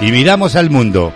Y 0.00 0.10
miramos 0.10 0.56
al 0.56 0.70
mundo. 0.70 1.12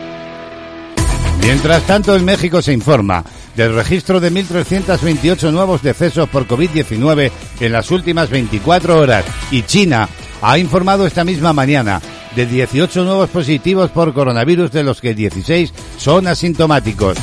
Mientras 1.40 1.82
tanto, 1.82 2.16
en 2.16 2.24
México 2.24 2.62
se 2.62 2.72
informa 2.72 3.22
del 3.54 3.74
registro 3.74 4.20
de 4.20 4.32
1.328 4.32 5.52
nuevos 5.52 5.82
decesos 5.82 6.28
por 6.28 6.48
COVID-19 6.48 7.30
en 7.60 7.72
las 7.72 7.90
últimas 7.90 8.30
24 8.30 8.98
horas 8.98 9.26
y 9.50 9.62
China 9.62 10.08
ha 10.40 10.58
informado 10.58 11.06
esta 11.06 11.24
misma 11.24 11.52
mañana 11.52 12.00
de 12.34 12.46
18 12.46 13.04
nuevos 13.04 13.30
positivos 13.30 13.90
por 13.90 14.12
coronavirus 14.12 14.72
de 14.72 14.84
los 14.84 15.00
que 15.00 15.14
16 15.14 15.72
son 15.98 16.26
asintomáticos. 16.26 17.16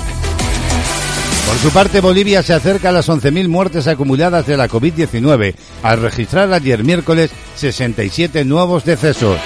Por 1.48 1.58
su 1.58 1.70
parte, 1.72 2.00
Bolivia 2.00 2.44
se 2.44 2.54
acerca 2.54 2.89
a 2.89 2.92
las 2.92 3.10
11.000 3.10 3.48
muertes 3.48 3.88
acumuladas 3.88 4.48
de 4.48 4.58
la 4.58 4.70
COVID-19, 4.70 5.54
al 5.84 6.02
registrar 6.02 6.52
ayer 6.54 6.84
miércoles 6.84 7.32
67 7.56 8.46
nuevos 8.46 8.86
decesos. 8.86 9.38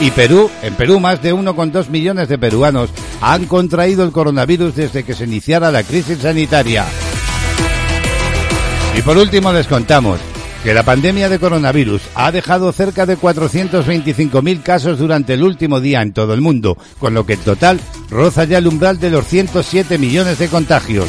Y 0.00 0.12
Perú, 0.12 0.48
en 0.62 0.74
Perú 0.74 1.00
más 1.00 1.20
de 1.22 1.34
1,2 1.34 1.88
millones 1.88 2.28
de 2.28 2.38
peruanos 2.38 2.90
han 3.20 3.46
contraído 3.46 4.04
el 4.04 4.12
coronavirus 4.12 4.76
desde 4.76 5.02
que 5.02 5.14
se 5.14 5.24
iniciara 5.24 5.72
la 5.72 5.82
crisis 5.82 6.18
sanitaria. 6.18 6.86
Y 8.96 9.02
por 9.02 9.16
último 9.16 9.52
les 9.52 9.66
contamos 9.66 10.20
que 10.62 10.74
la 10.74 10.82
pandemia 10.82 11.28
de 11.28 11.38
coronavirus 11.38 12.02
ha 12.14 12.32
dejado 12.32 12.72
cerca 12.72 13.06
de 13.06 13.16
425.000 13.16 14.62
casos 14.62 14.98
durante 14.98 15.34
el 15.34 15.42
último 15.42 15.80
día 15.80 16.02
en 16.02 16.12
todo 16.12 16.34
el 16.34 16.40
mundo, 16.40 16.76
con 16.98 17.14
lo 17.14 17.26
que 17.26 17.34
el 17.34 17.40
total 17.40 17.80
roza 18.10 18.44
ya 18.44 18.58
el 18.58 18.66
umbral 18.66 19.00
de 19.00 19.10
los 19.10 19.26
107 19.26 19.98
millones 19.98 20.38
de 20.38 20.48
contagios. 20.48 21.08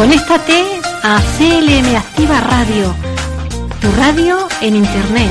Conéctate 0.00 0.80
a 1.02 1.20
CLM 1.36 1.94
Activa 1.94 2.40
Radio, 2.40 2.94
tu 3.82 3.88
radio 3.98 4.48
en 4.62 4.74
Internet. 4.74 5.28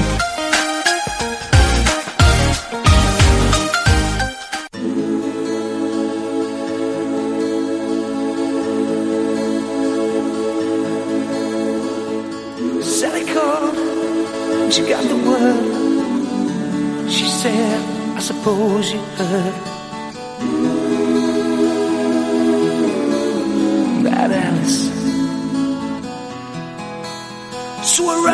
She 14.69 14.83
got 14.83 15.01
the 15.01 15.15
word. 15.27 17.09
She 17.09 17.25
said, 17.25 17.81
I 18.15 18.19
suppose 18.21 18.93
you 18.93 19.01
heard. 19.17 19.68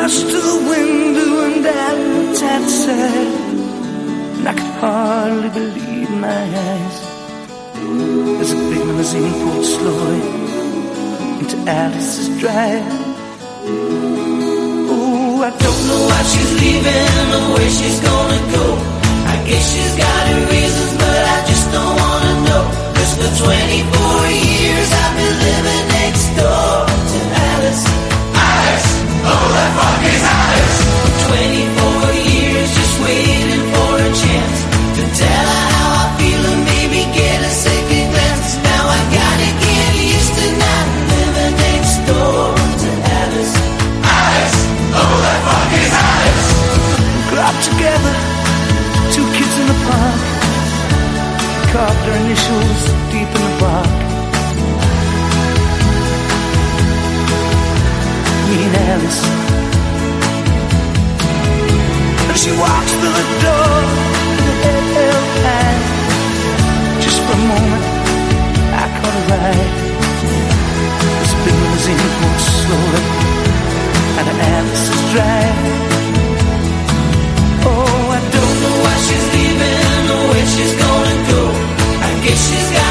I 0.06 0.08
rushed 0.08 0.30
to 0.30 0.40
the 0.50 0.58
window 0.70 1.30
and 1.46 1.66
out 1.66 2.38
had 2.38 2.70
said 2.70 3.46
hardly 4.78 5.48
believe 5.50 6.10
my 6.10 6.42
eyes 6.70 6.98
as 8.40 8.52
a 8.52 8.58
big 8.70 8.82
limousine 8.86 9.32
pulled 9.42 9.64
slowly 9.64 10.22
into 11.40 11.56
Alice's 11.66 12.28
drive. 12.38 12.86
Oh, 14.94 15.42
I 15.42 15.50
don't 15.64 15.82
know 15.88 16.02
why 16.06 16.22
she's 16.30 16.52
leaving 16.62 17.26
or 17.36 17.46
where 17.54 17.72
she's 17.78 17.98
gonna 17.98 18.42
go. 18.54 18.66
I 19.34 19.36
guess 19.48 19.64
she's 19.74 19.94
got 20.04 20.22
her 20.30 20.42
reasons, 20.54 20.92
but 21.02 21.20
I 21.34 21.38
just 21.50 21.66
don't 21.74 21.96
wanna 22.04 22.34
know. 22.46 22.64
Cause 22.94 23.12
for 23.18 23.30
24 23.42 24.30
years 24.54 24.88
I've 25.02 25.14
been 25.18 25.36
living 25.46 25.84
next 25.98 26.26
door 26.38 26.74
to 27.10 27.18
Alice. 27.50 27.84
Alice! 28.54 28.90
Oh, 29.28 29.46
that 29.56 29.95
she 62.46 62.52
walks 62.52 62.92
through 63.00 63.14
the 63.20 63.26
door. 63.42 63.76
Just 67.02 67.18
for 67.26 67.34
a 67.34 67.42
moment, 67.50 67.84
I 68.82 68.86
caught 68.96 69.14
her 69.18 69.26
eye. 69.46 69.68
This 71.20 71.32
big 71.42 71.56
limousine 71.62 72.02
pulled 72.18 72.42
slowly 72.58 73.02
out 74.18 74.28
of 74.32 74.38
Alice's 74.54 75.02
drive. 75.12 75.58
Oh, 77.66 78.14
I 78.16 78.20
don't 78.36 78.56
know 78.62 78.76
why 78.84 78.96
she's 79.06 79.26
leaving 79.34 80.04
or 80.14 80.22
where 80.30 80.48
she's 80.54 80.74
gonna 80.84 81.18
go. 81.32 81.42
I 82.08 82.10
guess 82.24 82.40
she's 82.48 82.68
got 82.76 82.85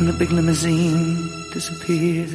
And 0.00 0.08
the 0.08 0.14
big 0.14 0.30
limousine 0.30 1.28
disappeared. 1.52 2.32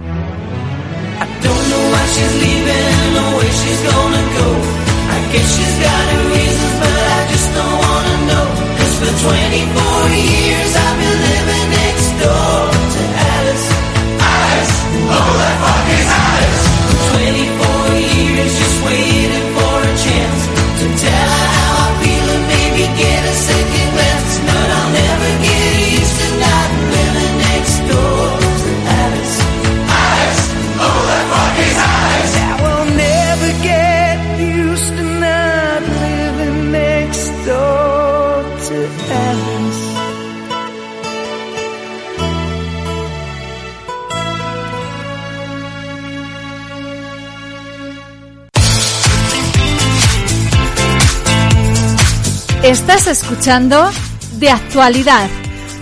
I 0.00 1.26
don't 1.46 1.64
know 1.70 1.84
why 1.92 2.04
she's 2.14 2.34
leaving 2.42 3.14
or 3.22 3.30
where 3.38 3.54
she's 3.62 3.82
gonna 3.86 4.24
go. 4.34 4.48
I 5.14 5.18
guess 5.30 5.46
she's 5.54 5.76
got 5.86 6.04
her 6.10 6.24
reasons, 6.34 6.74
but 6.82 6.94
I 7.14 7.20
just 7.30 7.48
don't 7.54 7.78
wanna 7.86 8.16
know. 8.26 8.46
Cause 8.74 8.94
for 8.98 9.12
24 9.22 10.10
years 10.34 10.70
I've 10.82 10.98
been 10.98 11.18
living 11.30 11.66
next 11.78 12.08
door 12.18 12.58
to 12.90 13.02
Alice. 13.30 13.66
Alice! 14.18 14.74
Oh, 15.14 15.69
Estás 52.70 53.08
escuchando 53.08 53.90
De 54.38 54.48
Actualidad 54.48 55.28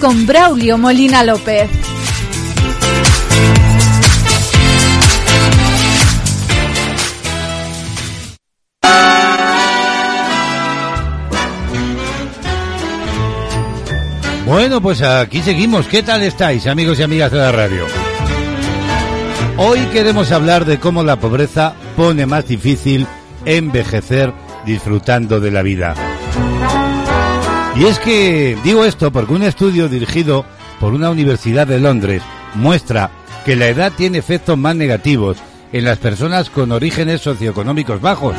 con 0.00 0.26
Braulio 0.26 0.78
Molina 0.78 1.22
López. 1.22 1.68
Bueno, 14.46 14.80
pues 14.80 15.02
aquí 15.02 15.42
seguimos. 15.42 15.86
¿Qué 15.88 16.02
tal 16.02 16.22
estáis, 16.22 16.66
amigos 16.66 16.98
y 17.00 17.02
amigas 17.02 17.30
de 17.30 17.36
la 17.36 17.52
radio? 17.52 17.84
Hoy 19.58 19.80
queremos 19.92 20.32
hablar 20.32 20.64
de 20.64 20.80
cómo 20.80 21.02
la 21.02 21.16
pobreza 21.16 21.74
pone 21.98 22.24
más 22.24 22.48
difícil 22.48 23.06
envejecer 23.44 24.32
disfrutando 24.64 25.38
de 25.38 25.50
la 25.50 25.60
vida. 25.60 26.07
Y 27.78 27.84
es 27.84 28.00
que 28.00 28.58
digo 28.64 28.84
esto 28.84 29.12
porque 29.12 29.32
un 29.32 29.44
estudio 29.44 29.88
dirigido 29.88 30.44
por 30.80 30.92
una 30.94 31.10
universidad 31.10 31.64
de 31.64 31.78
Londres 31.78 32.22
muestra 32.54 33.10
que 33.44 33.54
la 33.54 33.68
edad 33.68 33.92
tiene 33.96 34.18
efectos 34.18 34.58
más 34.58 34.74
negativos 34.74 35.36
en 35.72 35.84
las 35.84 35.98
personas 35.98 36.50
con 36.50 36.72
orígenes 36.72 37.20
socioeconómicos 37.20 38.00
bajos. 38.00 38.34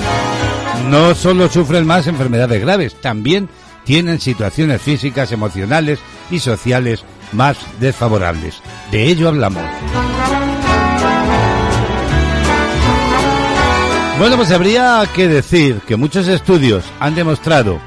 No 0.89 1.15
solo 1.15 1.47
sufren 1.47 1.87
más 1.87 2.07
enfermedades 2.07 2.61
graves, 2.61 2.99
también 2.99 3.47
tienen 3.85 4.19
situaciones 4.19 4.81
físicas, 4.81 5.31
emocionales 5.31 5.99
y 6.29 6.39
sociales 6.39 7.05
más 7.31 7.57
desfavorables. 7.79 8.61
De 8.91 9.05
ello 9.05 9.29
hablamos. 9.29 9.63
Bueno, 14.19 14.35
pues 14.35 14.51
habría 14.51 15.07
que 15.15 15.29
decir 15.29 15.79
que 15.87 15.95
muchos 15.95 16.27
estudios 16.27 16.83
han 16.99 17.15
demostrado 17.15 17.79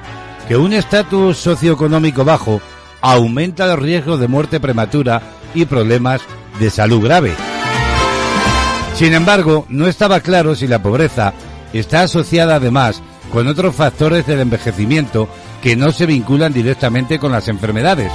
que 0.53 0.59
un 0.59 0.75
estatus 0.75 1.39
socioeconómico 1.39 2.27
bajo 2.27 2.61
aumenta 3.01 3.67
los 3.69 3.79
riesgos 3.79 4.21
de 4.21 4.29
muerte 4.29 4.61
prematura 4.61 5.23
y 5.55 5.65
problemas 5.65 6.21
de 6.61 6.69
salud 6.69 7.03
grave. 7.03 7.33
Sin 8.95 9.15
embargo, 9.15 9.65
no 9.71 9.87
estaba 9.87 10.21
claro 10.21 10.55
si 10.55 10.67
la 10.67 10.83
pobreza 10.83 11.33
está 11.73 12.03
asociada 12.03 12.57
además 12.57 13.01
con 13.33 13.49
otros 13.49 13.75
factores 13.75 14.27
del 14.27 14.41
envejecimiento 14.41 15.27
que 15.63 15.75
no 15.75 15.91
se 15.91 16.05
vinculan 16.05 16.53
directamente 16.53 17.19
con 17.19 17.33
las 17.33 17.49
enfermedades. 17.49 18.13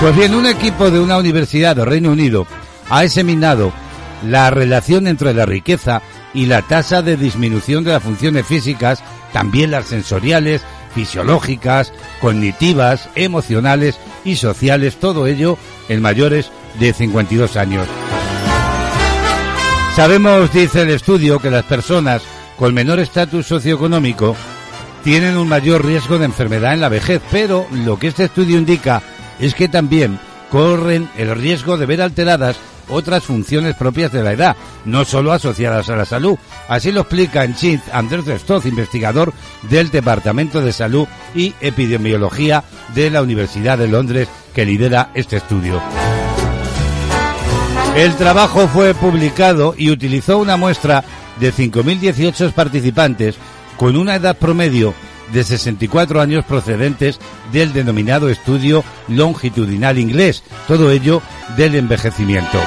Pues 0.00 0.16
bien, 0.16 0.34
un 0.34 0.46
equipo 0.46 0.90
de 0.90 1.00
una 1.00 1.18
universidad 1.18 1.76
del 1.76 1.84
Reino 1.84 2.12
Unido 2.12 2.46
ha 2.88 3.04
examinado 3.04 3.74
la 4.26 4.48
relación 4.48 5.06
entre 5.06 5.34
la 5.34 5.44
riqueza 5.44 6.00
y 6.32 6.46
la 6.46 6.62
tasa 6.62 7.02
de 7.02 7.18
disminución 7.18 7.84
de 7.84 7.92
las 7.92 8.02
funciones 8.02 8.46
físicas, 8.46 9.02
también 9.34 9.70
las 9.70 9.84
sensoriales, 9.84 10.62
fisiológicas, 10.96 11.92
cognitivas, 12.22 13.10
emocionales 13.14 13.98
y 14.24 14.36
sociales, 14.36 14.96
todo 14.96 15.26
ello 15.26 15.58
en 15.90 16.00
mayores 16.00 16.50
de 16.80 16.94
52 16.94 17.54
años. 17.56 17.86
Sabemos, 19.94 20.50
dice 20.54 20.82
el 20.82 20.90
estudio, 20.90 21.38
que 21.38 21.50
las 21.50 21.64
personas 21.64 22.22
con 22.56 22.72
menor 22.72 22.98
estatus 22.98 23.46
socioeconómico 23.46 24.34
tienen 25.04 25.36
un 25.36 25.48
mayor 25.48 25.84
riesgo 25.84 26.18
de 26.18 26.24
enfermedad 26.24 26.72
en 26.72 26.80
la 26.80 26.88
vejez, 26.88 27.20
pero 27.30 27.66
lo 27.70 27.98
que 27.98 28.06
este 28.06 28.24
estudio 28.24 28.56
indica 28.56 29.02
es 29.38 29.54
que 29.54 29.68
también 29.68 30.18
corren 30.50 31.10
el 31.18 31.34
riesgo 31.36 31.76
de 31.76 31.84
ver 31.84 32.00
alteradas 32.00 32.56
otras 32.88 33.24
funciones 33.24 33.74
propias 33.74 34.12
de 34.12 34.22
la 34.22 34.32
edad, 34.32 34.56
no 34.84 35.04
solo 35.04 35.32
asociadas 35.32 35.88
a 35.90 35.96
la 35.96 36.04
salud. 36.04 36.36
Así 36.68 36.92
lo 36.92 37.02
explica 37.02 37.44
en 37.44 37.54
Chint 37.54 37.82
Andrés 37.92 38.26
Stoz, 38.40 38.66
investigador 38.66 39.32
del 39.62 39.90
Departamento 39.90 40.60
de 40.60 40.72
Salud 40.72 41.06
y 41.34 41.54
Epidemiología 41.60 42.64
de 42.94 43.10
la 43.10 43.22
Universidad 43.22 43.78
de 43.78 43.88
Londres, 43.88 44.28
que 44.54 44.64
lidera 44.64 45.10
este 45.14 45.36
estudio. 45.36 45.82
El 47.96 48.14
trabajo 48.16 48.68
fue 48.68 48.94
publicado 48.94 49.74
y 49.76 49.90
utilizó 49.90 50.38
una 50.38 50.56
muestra 50.56 51.02
de 51.40 51.52
5.018 51.52 52.52
participantes 52.52 53.36
con 53.76 53.96
una 53.96 54.16
edad 54.16 54.36
promedio 54.36 54.94
de 55.32 55.44
64 55.44 56.20
años 56.20 56.44
procedentes 56.44 57.18
del 57.52 57.72
denominado 57.72 58.28
estudio 58.28 58.84
longitudinal 59.08 59.98
inglés, 59.98 60.42
todo 60.66 60.90
ello 60.90 61.22
del 61.56 61.74
envejecimiento. 61.74 62.58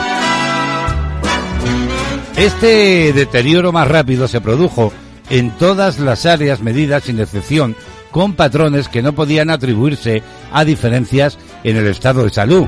Este 2.35 3.11
deterioro 3.13 3.71
más 3.71 3.87
rápido 3.87 4.27
se 4.27 4.39
produjo 4.39 4.93
en 5.29 5.51
todas 5.51 5.99
las 5.99 6.25
áreas 6.25 6.61
medidas 6.61 7.03
sin 7.03 7.19
excepción, 7.19 7.75
con 8.11 8.33
patrones 8.33 8.87
que 8.87 9.01
no 9.01 9.13
podían 9.13 9.49
atribuirse 9.49 10.23
a 10.51 10.65
diferencias 10.65 11.37
en 11.63 11.77
el 11.77 11.87
estado 11.87 12.23
de 12.23 12.29
salud. 12.29 12.65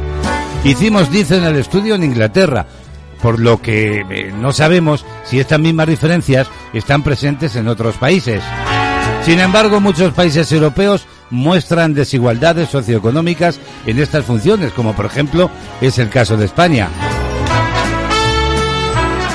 Hicimos, 0.64 1.12
dicen, 1.12 1.44
el 1.44 1.56
estudio 1.56 1.96
en 1.96 2.04
Inglaterra, 2.04 2.68
por 3.22 3.40
lo 3.40 3.62
que 3.62 4.06
eh, 4.10 4.34
no 4.40 4.52
sabemos 4.52 5.06
si 5.24 5.40
estas 5.40 5.60
mismas 5.60 5.88
diferencias 5.88 6.48
están 6.74 7.02
presentes 7.02 7.56
en 7.56 7.68
otros 7.68 7.96
países. 7.96 8.44
Sin 9.24 9.40
embargo, 9.40 9.80
muchos 9.80 10.14
países 10.14 10.52
europeos 10.52 11.06
muestran 11.30 11.94
desigualdades 11.94 12.70
socioeconómicas 12.70 13.60
en 13.86 14.00
estas 14.00 14.26
funciones, 14.26 14.74
como 14.74 14.96
por 14.96 15.06
ejemplo 15.06 15.50
es 15.80 16.00
el 16.00 16.10
caso 16.10 16.38
de 16.38 16.46
España. 16.46 16.90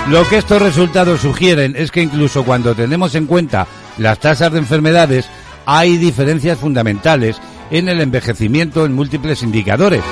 Lo 0.09 0.29
que 0.29 0.39
estos 0.39 0.61
resultados 0.61 1.21
sugieren 1.21 1.75
es 1.77 1.91
que 1.91 2.03
incluso 2.03 2.45
cuando 2.45 2.75
tenemos 2.75 3.15
en 3.15 3.27
cuenta 3.27 3.67
las 3.99 4.19
tasas 4.19 4.53
de 4.53 4.59
enfermedades, 4.59 5.29
hay 5.67 5.97
diferencias 5.97 6.59
fundamentales 6.59 7.41
en 7.71 7.89
el 7.89 8.01
envejecimiento 8.01 8.85
en 8.85 8.93
múltiples 8.93 9.43
indicadores. 9.43 10.03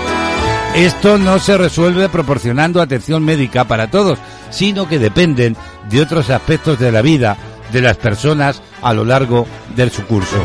Esto 0.75 1.18
no 1.18 1.39
se 1.39 1.57
resuelve 1.57 2.09
proporcionando 2.09 2.81
atención 2.81 3.25
médica 3.25 3.64
para 3.64 3.89
todos, 3.89 4.18
sino 4.51 4.89
que 4.89 4.99
dependen 4.99 5.57
de 5.89 6.01
otros 6.01 6.31
aspectos 6.31 6.81
de 6.81 6.91
la 6.91 7.03
vida 7.03 7.37
de 7.75 7.83
las 7.83 7.99
personas 7.99 8.62
a 8.81 8.95
lo 8.95 9.05
largo 9.05 9.47
de 9.77 9.91
su 9.91 10.07
curso. 10.07 10.39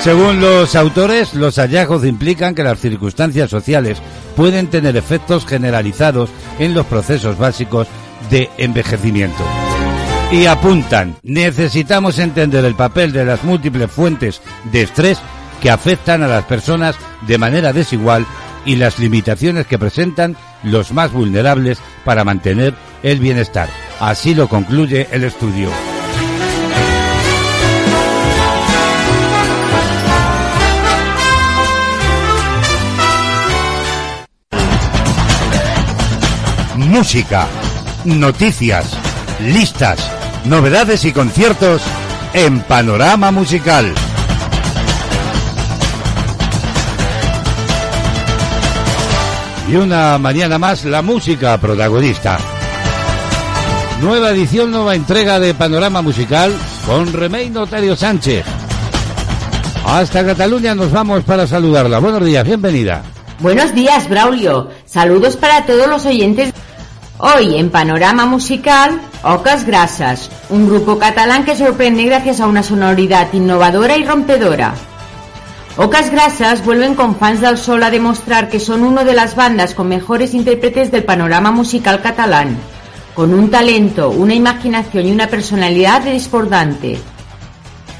Según 0.00 0.40
los 0.40 0.74
autores, 0.74 1.34
los 1.34 1.56
hallazgos 1.56 2.04
implican 2.04 2.54
que 2.54 2.64
las 2.64 2.80
circunstancias 2.80 3.50
sociales 3.50 3.98
pueden 4.34 4.68
tener 4.68 4.96
efectos 4.96 5.46
generalizados 5.46 6.30
en 6.58 6.74
los 6.74 6.86
procesos 6.86 7.38
básicos 7.38 7.86
de 8.30 8.48
envejecimiento. 8.58 9.44
Y 10.32 10.46
apuntan, 10.46 11.16
necesitamos 11.22 12.18
entender 12.18 12.64
el 12.64 12.74
papel 12.74 13.12
de 13.12 13.24
las 13.24 13.44
múltiples 13.44 13.90
fuentes 13.90 14.40
de 14.72 14.82
estrés 14.82 15.18
que 15.60 15.70
afectan 15.70 16.22
a 16.22 16.28
las 16.28 16.44
personas 16.44 16.96
de 17.26 17.38
manera 17.38 17.72
desigual 17.72 18.26
y 18.64 18.76
las 18.76 18.98
limitaciones 18.98 19.66
que 19.66 19.78
presentan 19.78 20.36
los 20.62 20.92
más 20.92 21.12
vulnerables 21.12 21.78
para 22.04 22.24
mantener 22.24 22.74
el 23.02 23.20
bienestar. 23.20 23.68
Así 24.00 24.34
lo 24.34 24.48
concluye 24.48 25.08
el 25.12 25.24
estudio. 25.24 25.70
Música, 36.96 37.46
noticias, 38.06 38.96
listas, 39.42 39.98
novedades 40.46 41.04
y 41.04 41.12
conciertos 41.12 41.82
en 42.32 42.60
Panorama 42.60 43.30
Musical. 43.30 43.92
Y 49.68 49.76
una 49.76 50.16
mañana 50.16 50.58
más 50.58 50.86
la 50.86 51.02
música 51.02 51.58
protagonista. 51.58 52.38
Nueva 54.00 54.30
edición, 54.30 54.70
nueva 54.70 54.94
entrega 54.94 55.38
de 55.38 55.52
Panorama 55.52 56.00
Musical 56.00 56.50
con 56.86 57.12
Remey 57.12 57.50
Notario 57.50 57.94
Sánchez. 57.94 58.46
Hasta 59.84 60.24
Cataluña 60.24 60.74
nos 60.74 60.90
vamos 60.90 61.24
para 61.24 61.46
saludarla. 61.46 61.98
Buenos 61.98 62.24
días, 62.24 62.46
bienvenida. 62.46 63.02
Buenos 63.40 63.74
días, 63.74 64.08
Braulio. 64.08 64.70
Saludos 64.86 65.36
para 65.36 65.66
todos 65.66 65.86
los 65.88 66.06
oyentes. 66.06 66.54
Hoy 67.18 67.56
en 67.56 67.70
Panorama 67.70 68.26
Musical, 68.26 69.00
Ocas 69.22 69.64
Grasas, 69.64 70.30
un 70.50 70.68
grupo 70.68 70.98
catalán 70.98 71.46
que 71.46 71.56
sorprende 71.56 72.04
gracias 72.04 72.40
a 72.40 72.46
una 72.46 72.62
sonoridad 72.62 73.32
innovadora 73.32 73.96
y 73.96 74.04
rompedora. 74.04 74.74
Ocas 75.78 76.10
Grasas 76.10 76.62
vuelven 76.62 76.94
con 76.94 77.16
fans 77.16 77.40
del 77.40 77.56
sol 77.56 77.82
a 77.82 77.90
demostrar 77.90 78.50
que 78.50 78.60
son 78.60 78.82
una 78.82 79.02
de 79.02 79.14
las 79.14 79.34
bandas 79.34 79.72
con 79.72 79.88
mejores 79.88 80.34
intérpretes 80.34 80.90
del 80.90 81.04
panorama 81.04 81.50
musical 81.50 82.02
catalán, 82.02 82.58
con 83.14 83.32
un 83.32 83.50
talento, 83.50 84.10
una 84.10 84.34
imaginación 84.34 85.06
y 85.06 85.12
una 85.12 85.28
personalidad 85.28 86.02
desbordante. 86.02 86.98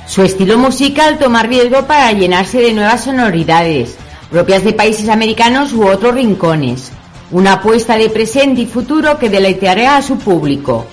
Su 0.07 0.25
estilo 0.25 0.59
musical 0.59 1.19
toma 1.19 1.43
riesgo 1.43 1.87
para 1.87 2.13
llenarse 2.13 2.61
de 2.61 2.75
nuevas 2.75 3.05
sonoridades, 3.05 3.97
propias 4.31 4.63
de 4.63 4.75
países 4.75 5.09
americanos 5.09 5.73
u 5.73 5.87
otros 5.87 6.15
rincones, 6.15 6.93
una 7.31 7.55
apuesta 7.55 7.97
de 7.97 8.09
presente 8.09 8.63
y 8.63 8.67
futuro 8.67 9.19
que 9.19 9.29
deleiteará 9.29 9.97
a 9.97 10.03
su 10.03 10.19
público. 10.19 10.87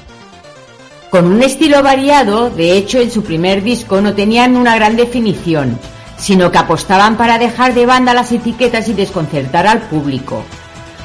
Con 1.10 1.26
un 1.26 1.44
estilo 1.44 1.84
variado, 1.84 2.50
de 2.50 2.76
hecho 2.76 3.00
en 3.00 3.12
su 3.12 3.24
primer 3.24 3.62
disco 3.64 4.02
no 4.02 4.14
tenían 4.14 4.58
una 4.58 4.76
gran 4.76 4.96
definición, 4.96 5.78
sino 6.18 6.52
que 6.52 6.58
apostaban 6.58 7.18
para 7.18 7.38
dejar 7.38 7.76
de 7.76 7.86
banda 7.86 8.14
las 8.14 8.32
etiquetas 8.32 8.88
y 8.88 8.94
desconcertar 8.94 9.68
al 9.68 9.82
público, 9.82 10.44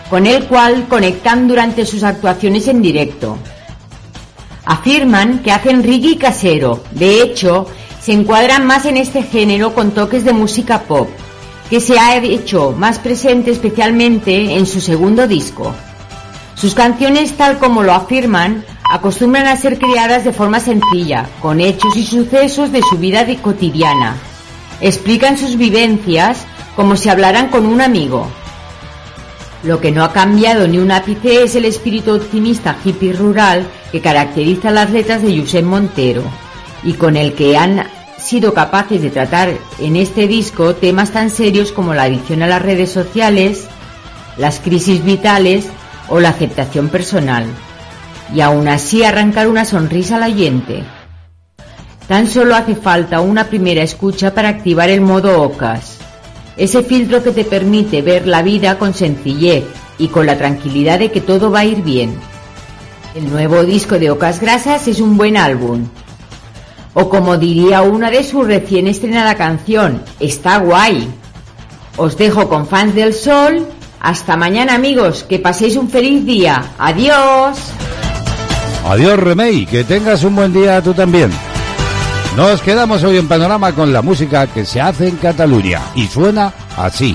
con 0.09 0.27
el 0.27 0.47
cual 0.47 0.87
conectan 0.89 1.47
durante 1.47 1.85
sus 1.85 2.05
actuaciones 2.05 2.69
en 2.69 2.81
directo. 2.81 3.37
Afirman 4.65 5.41
que 5.41 5.53
hacen 5.53 5.83
reggae 5.83 6.17
casero, 6.17 6.83
de 6.93 7.23
hecho, 7.23 7.67
se 8.01 8.13
encuadran 8.13 8.67
más 8.67 8.87
en 8.87 8.97
este 8.97 9.23
género 9.23 9.75
con 9.75 9.91
toques 9.91 10.25
de 10.25 10.33
música 10.33 10.85
pop, 10.85 11.09
que 11.71 11.81
se 11.81 11.99
ha 11.99 12.17
hecho 12.17 12.73
más 12.73 12.99
presente 12.99 13.51
especialmente 13.51 14.57
en 14.57 14.67
su 14.67 14.81
segundo 14.81 15.29
disco. 15.29 15.75
Sus 16.55 16.75
canciones, 16.75 17.37
tal 17.37 17.59
como 17.59 17.83
lo 17.83 17.93
afirman, 17.93 18.65
acostumbran 18.91 19.47
a 19.47 19.57
ser 19.57 19.79
creadas 19.79 20.25
de 20.25 20.33
forma 20.33 20.61
sencilla, 20.61 21.29
con 21.41 21.61
hechos 21.61 21.95
y 21.97 22.05
sucesos 22.05 22.73
de 22.73 22.83
su 22.83 22.97
vida 22.97 23.27
cotidiana. 23.43 24.17
Explican 24.81 25.37
sus 25.37 25.57
vivencias 25.57 26.45
como 26.75 26.97
si 26.97 27.09
hablaran 27.09 27.49
con 27.49 27.67
un 27.67 27.81
amigo. 27.81 28.27
Lo 29.63 29.81
que 29.81 29.91
no 29.91 30.05
ha 30.05 30.13
cambiado 30.13 30.67
ni 30.69 30.79
un 30.79 30.91
ápice 30.91 31.43
es 31.43 31.55
el 31.57 31.65
espíritu 31.65 32.15
optimista 32.15 32.77
hippie 32.85 33.13
rural 33.13 33.67
que 33.91 34.01
caracteriza 34.01 34.71
las 34.71 34.91
letras 34.91 35.23
de 35.23 35.39
Josep 35.39 35.65
Montero 35.65 36.23
y 36.85 36.93
con 36.95 37.17
el 37.17 37.35
que 37.35 37.57
han 37.57 37.87
sido 38.19 38.53
capaces 38.53 39.01
de 39.01 39.11
tratar 39.11 39.57
en 39.79 39.97
este 39.97 40.27
disco 40.27 40.75
temas 40.75 41.13
tan 41.13 41.31
serios 41.31 41.73
como 41.73 41.95
la 41.95 42.05
adicción 42.05 42.43
a 42.43 42.47
las 42.47 42.63
redes 42.63 42.91
sociales, 42.91 43.67
las 44.37 44.61
crisis 44.61 45.05
vitales 45.05 45.67
o 46.09 46.21
la 46.21 46.31
aceptación 46.31 46.89
personal, 46.89 47.45
y 48.35 48.41
aún 48.41 48.69
así 48.69 49.05
arrancar 49.05 49.49
una 49.49 49.65
sonrisa 49.65 50.17
al 50.17 50.33
oyente. 50.33 50.85
Tan 52.07 52.27
solo 52.27 52.57
hace 52.57 52.75
falta 52.75 53.21
una 53.21 53.45
primera 53.45 53.83
escucha 53.83 54.35
para 54.35 54.49
activar 54.49 54.91
el 54.91 55.01
modo 55.01 55.43
OCAS, 55.43 55.99
ese 56.57 56.83
filtro 56.83 57.23
que 57.23 57.31
te 57.31 57.45
permite 57.45 58.03
ver 58.03 58.27
la 58.27 58.43
vida 58.43 58.79
con 58.79 58.95
sencillez 58.95 59.65
y 59.99 60.09
con 60.09 60.27
la 60.27 60.39
tranquilidad 60.39 60.99
de 60.99 61.11
que 61.11 61.21
todo 61.21 61.51
va 61.51 61.61
a 61.61 61.65
ir 61.65 61.83
bien. 61.83 62.15
El 63.15 63.31
nuevo 63.31 63.65
disco 63.65 63.99
de 63.99 64.11
Ocas 64.11 64.41
Grasas 64.41 64.89
es 64.89 65.01
un 65.01 65.17
buen 65.17 65.37
álbum, 65.37 65.87
o 67.01 67.09
como 67.09 67.39
diría 67.39 67.83
una 67.83 68.11
de 68.11 68.25
su 68.25 68.43
recién 68.43 68.89
estrenada 68.89 69.37
canción, 69.37 70.03
está 70.19 70.59
guay. 70.59 71.09
Os 71.97 72.19
dejo 72.19 72.49
con 72.49 72.67
fans 72.67 72.93
del 72.95 73.15
sol. 73.15 73.65
Hasta 74.01 74.37
mañana 74.37 74.75
amigos, 74.75 75.25
que 75.29 75.39
paséis 75.39 75.77
un 75.77 75.89
feliz 75.89 76.27
día. 76.27 76.73
Adiós. 76.77 77.57
Adiós 78.85 79.17
Remey, 79.17 79.67
que 79.67 79.85
tengas 79.85 80.25
un 80.25 80.35
buen 80.35 80.53
día 80.53 80.83
tú 80.83 80.93
también. 80.93 81.31
Nos 82.37 82.61
quedamos 82.63 83.05
hoy 83.05 83.19
en 83.19 83.29
panorama 83.29 83.73
con 83.73 83.93
la 83.93 84.03
música 84.03 84.49
que 84.49 84.65
se 84.65 84.81
hace 84.81 85.07
en 85.07 85.17
Cataluña 85.17 85.81
y 85.95 86.09
suena 86.09 86.53
así. 86.77 87.15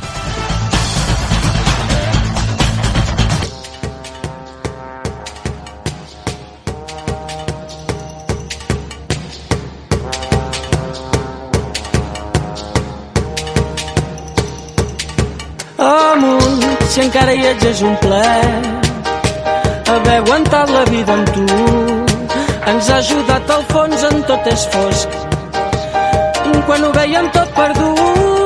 Ets 17.41 17.65
és 17.65 17.81
un 17.81 17.95
ple. 18.05 18.83
saber 19.93 20.17
aguantar 20.17 20.69
la 20.69 20.83
vida 20.85 21.13
amb 21.13 21.29
tu. 21.33 21.45
Ens 22.71 22.89
ha 22.89 22.97
ajudat 22.97 23.49
al 23.55 23.63
fons 23.71 24.03
en 24.09 24.23
tot 24.29 24.47
és 24.53 24.65
fosc. 24.73 25.09
Quan 26.67 26.83
ho 26.85 26.91
veiem 26.95 27.29
tot 27.35 27.49
perdut, 27.55 28.42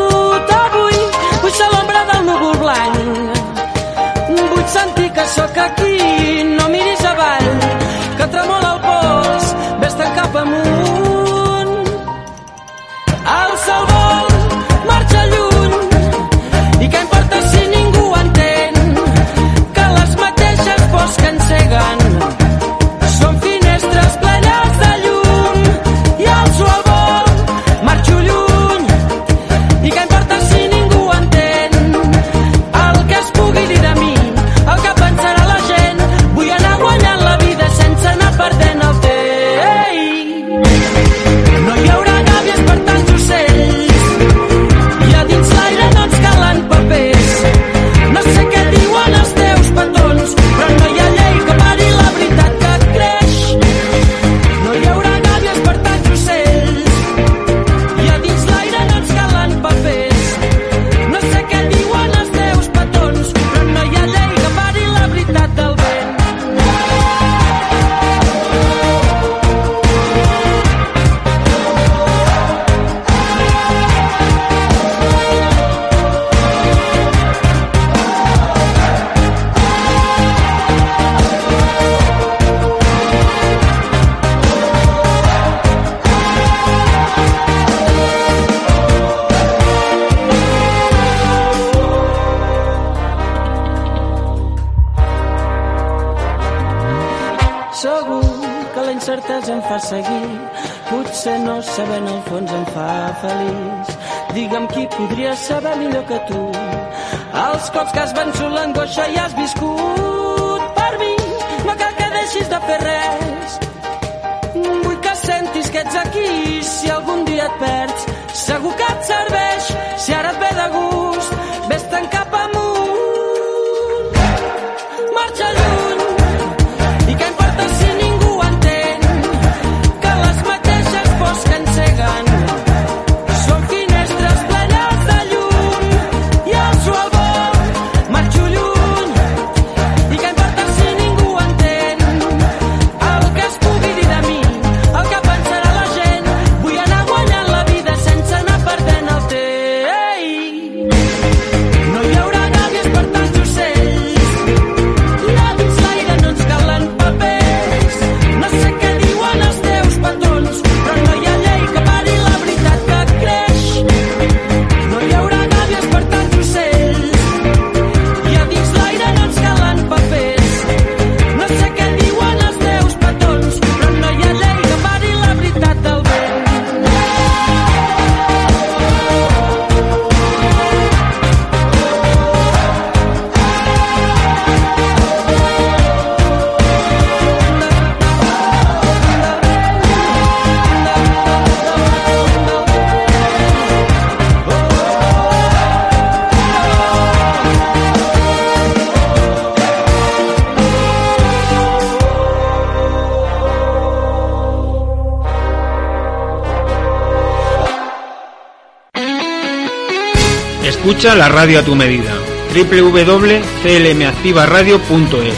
Escucha 210.88 211.18
la 211.18 211.28
radio 211.28 211.60
a 211.60 211.64
tu 211.64 211.76
medida. 211.76 212.14
www.clmactivaradio.es 212.56 215.36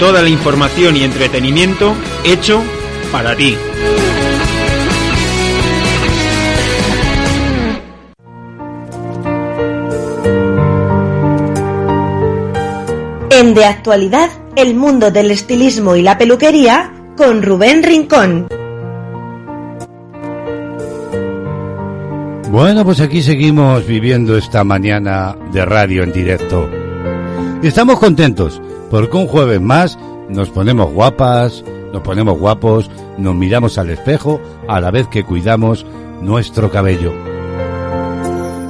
Toda 0.00 0.22
la 0.22 0.28
información 0.28 0.96
y 0.96 1.04
entretenimiento 1.04 1.94
hecho 2.24 2.64
para 3.12 3.36
ti. 3.36 3.56
En 13.30 13.54
De 13.54 13.66
Actualidad, 13.66 14.30
el 14.56 14.74
mundo 14.74 15.12
del 15.12 15.30
estilismo 15.30 15.94
y 15.94 16.02
la 16.02 16.18
peluquería 16.18 16.92
con 17.16 17.40
Rubén 17.40 17.84
Rincón. 17.84 18.48
Bueno, 22.56 22.86
pues 22.86 23.02
aquí 23.02 23.20
seguimos 23.20 23.86
viviendo 23.86 24.34
esta 24.38 24.64
mañana 24.64 25.36
de 25.52 25.66
radio 25.66 26.02
en 26.02 26.10
directo. 26.10 26.66
Estamos 27.62 27.98
contentos 27.98 28.62
porque 28.90 29.18
un 29.18 29.26
jueves 29.26 29.60
más 29.60 29.98
nos 30.30 30.48
ponemos 30.48 30.90
guapas, 30.90 31.62
nos 31.92 32.00
ponemos 32.00 32.38
guapos, 32.38 32.90
nos 33.18 33.34
miramos 33.34 33.76
al 33.76 33.90
espejo 33.90 34.40
a 34.68 34.80
la 34.80 34.90
vez 34.90 35.06
que 35.08 35.22
cuidamos 35.22 35.84
nuestro 36.22 36.70
cabello. 36.70 37.12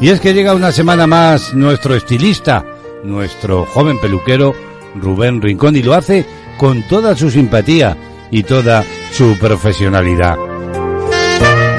Y 0.00 0.08
es 0.08 0.18
que 0.18 0.34
llega 0.34 0.56
una 0.56 0.72
semana 0.72 1.06
más 1.06 1.54
nuestro 1.54 1.94
estilista, 1.94 2.66
nuestro 3.04 3.66
joven 3.66 4.00
peluquero 4.00 4.52
Rubén 4.96 5.40
Rincón 5.40 5.76
y 5.76 5.84
lo 5.84 5.94
hace 5.94 6.26
con 6.58 6.82
toda 6.88 7.14
su 7.14 7.30
simpatía 7.30 7.96
y 8.32 8.42
toda 8.42 8.82
su 9.12 9.38
profesionalidad. 9.38 10.45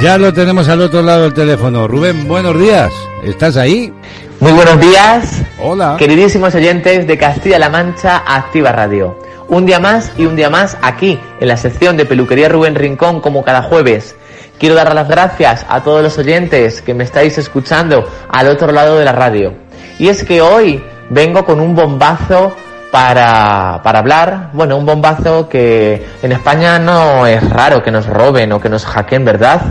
Ya 0.02 0.16
lo 0.20 0.32
tenemos 0.32 0.70
al 0.70 0.82
otro 0.82 1.02
lado 1.02 1.24
del 1.24 1.34
teléfono. 1.34 1.88
Rubén, 1.88 2.28
buenos 2.28 2.60
días. 2.60 2.94
¿Estás 3.24 3.58
ahí? 3.58 3.92
Muy 4.40 4.52
buenos 4.52 4.80
días. 4.80 5.42
Hola. 5.60 5.96
Queridísimos 5.98 6.54
oyentes 6.54 7.08
de 7.08 7.18
Castilla-La 7.18 7.70
Mancha 7.70 8.18
Activa 8.28 8.72
Radio. 8.72 9.20
Un 9.48 9.66
día 9.66 9.80
más 9.80 10.12
y 10.16 10.28
un 10.28 10.36
día 10.36 10.52
más 10.52 10.78
aquí, 10.84 11.20
en 11.40 11.48
la 11.48 11.58
sección 11.58 11.98
de 11.98 12.06
Peluquería 12.06 12.48
Rubén 12.48 12.76
Rincón, 12.76 13.22
como 13.22 13.44
cada 13.44 13.64
jueves. 13.64 14.16
Quiero 14.60 14.76
dar 14.76 14.94
las 14.94 15.08
gracias 15.08 15.66
a 15.68 15.82
todos 15.82 16.04
los 16.04 16.16
oyentes 16.20 16.84
que 16.84 16.94
me 16.94 17.04
estáis 17.04 17.40
escuchando 17.40 18.08
al 18.30 18.50
otro 18.50 18.72
lado 18.72 19.00
de 19.00 19.06
la 19.06 19.14
radio. 19.14 19.56
Y 19.98 20.10
es 20.10 20.24
que 20.24 20.42
hoy 20.42 20.84
vengo 21.10 21.44
con 21.44 21.60
un 21.60 21.74
bombazo 21.74 22.56
para, 22.92 23.82
para 23.84 24.00
hablar, 24.00 24.50
bueno, 24.54 24.78
un 24.78 24.86
bombazo 24.86 25.50
que 25.50 26.06
en 26.22 26.32
España 26.32 26.80
no 26.80 27.28
es 27.28 27.48
raro 27.50 27.84
que 27.84 27.92
nos 27.92 28.06
roben 28.06 28.52
o 28.52 28.62
que 28.62 28.70
nos 28.70 28.86
hackeen, 28.86 29.26
¿verdad? 29.26 29.62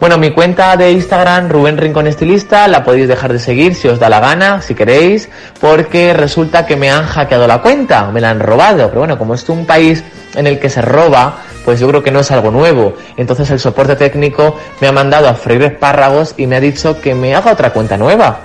Bueno, 0.00 0.16
mi 0.16 0.30
cuenta 0.30 0.78
de 0.78 0.92
Instagram, 0.92 1.50
Rubén 1.50 1.76
Rincón 1.76 2.06
Estilista, 2.06 2.66
la 2.68 2.82
podéis 2.82 3.06
dejar 3.06 3.34
de 3.34 3.38
seguir 3.38 3.74
si 3.74 3.86
os 3.86 3.98
da 3.98 4.08
la 4.08 4.18
gana, 4.18 4.62
si 4.62 4.74
queréis, 4.74 5.28
porque 5.60 6.14
resulta 6.14 6.64
que 6.64 6.74
me 6.74 6.90
han 6.90 7.04
hackeado 7.04 7.46
la 7.46 7.60
cuenta, 7.60 8.10
me 8.10 8.22
la 8.22 8.30
han 8.30 8.40
robado. 8.40 8.88
Pero 8.88 9.00
bueno, 9.00 9.18
como 9.18 9.34
es 9.34 9.46
un 9.50 9.66
país 9.66 10.02
en 10.34 10.46
el 10.46 10.58
que 10.58 10.70
se 10.70 10.80
roba, 10.80 11.40
pues 11.66 11.80
yo 11.80 11.88
creo 11.88 12.02
que 12.02 12.10
no 12.10 12.20
es 12.20 12.30
algo 12.30 12.50
nuevo. 12.50 12.94
Entonces 13.18 13.50
el 13.50 13.60
soporte 13.60 13.94
técnico 13.94 14.56
me 14.80 14.88
ha 14.88 14.92
mandado 14.92 15.28
a 15.28 15.34
freír 15.34 15.62
espárragos 15.64 16.32
y 16.38 16.46
me 16.46 16.56
ha 16.56 16.60
dicho 16.60 16.98
que 16.98 17.14
me 17.14 17.34
haga 17.34 17.52
otra 17.52 17.70
cuenta 17.70 17.98
nueva. 17.98 18.40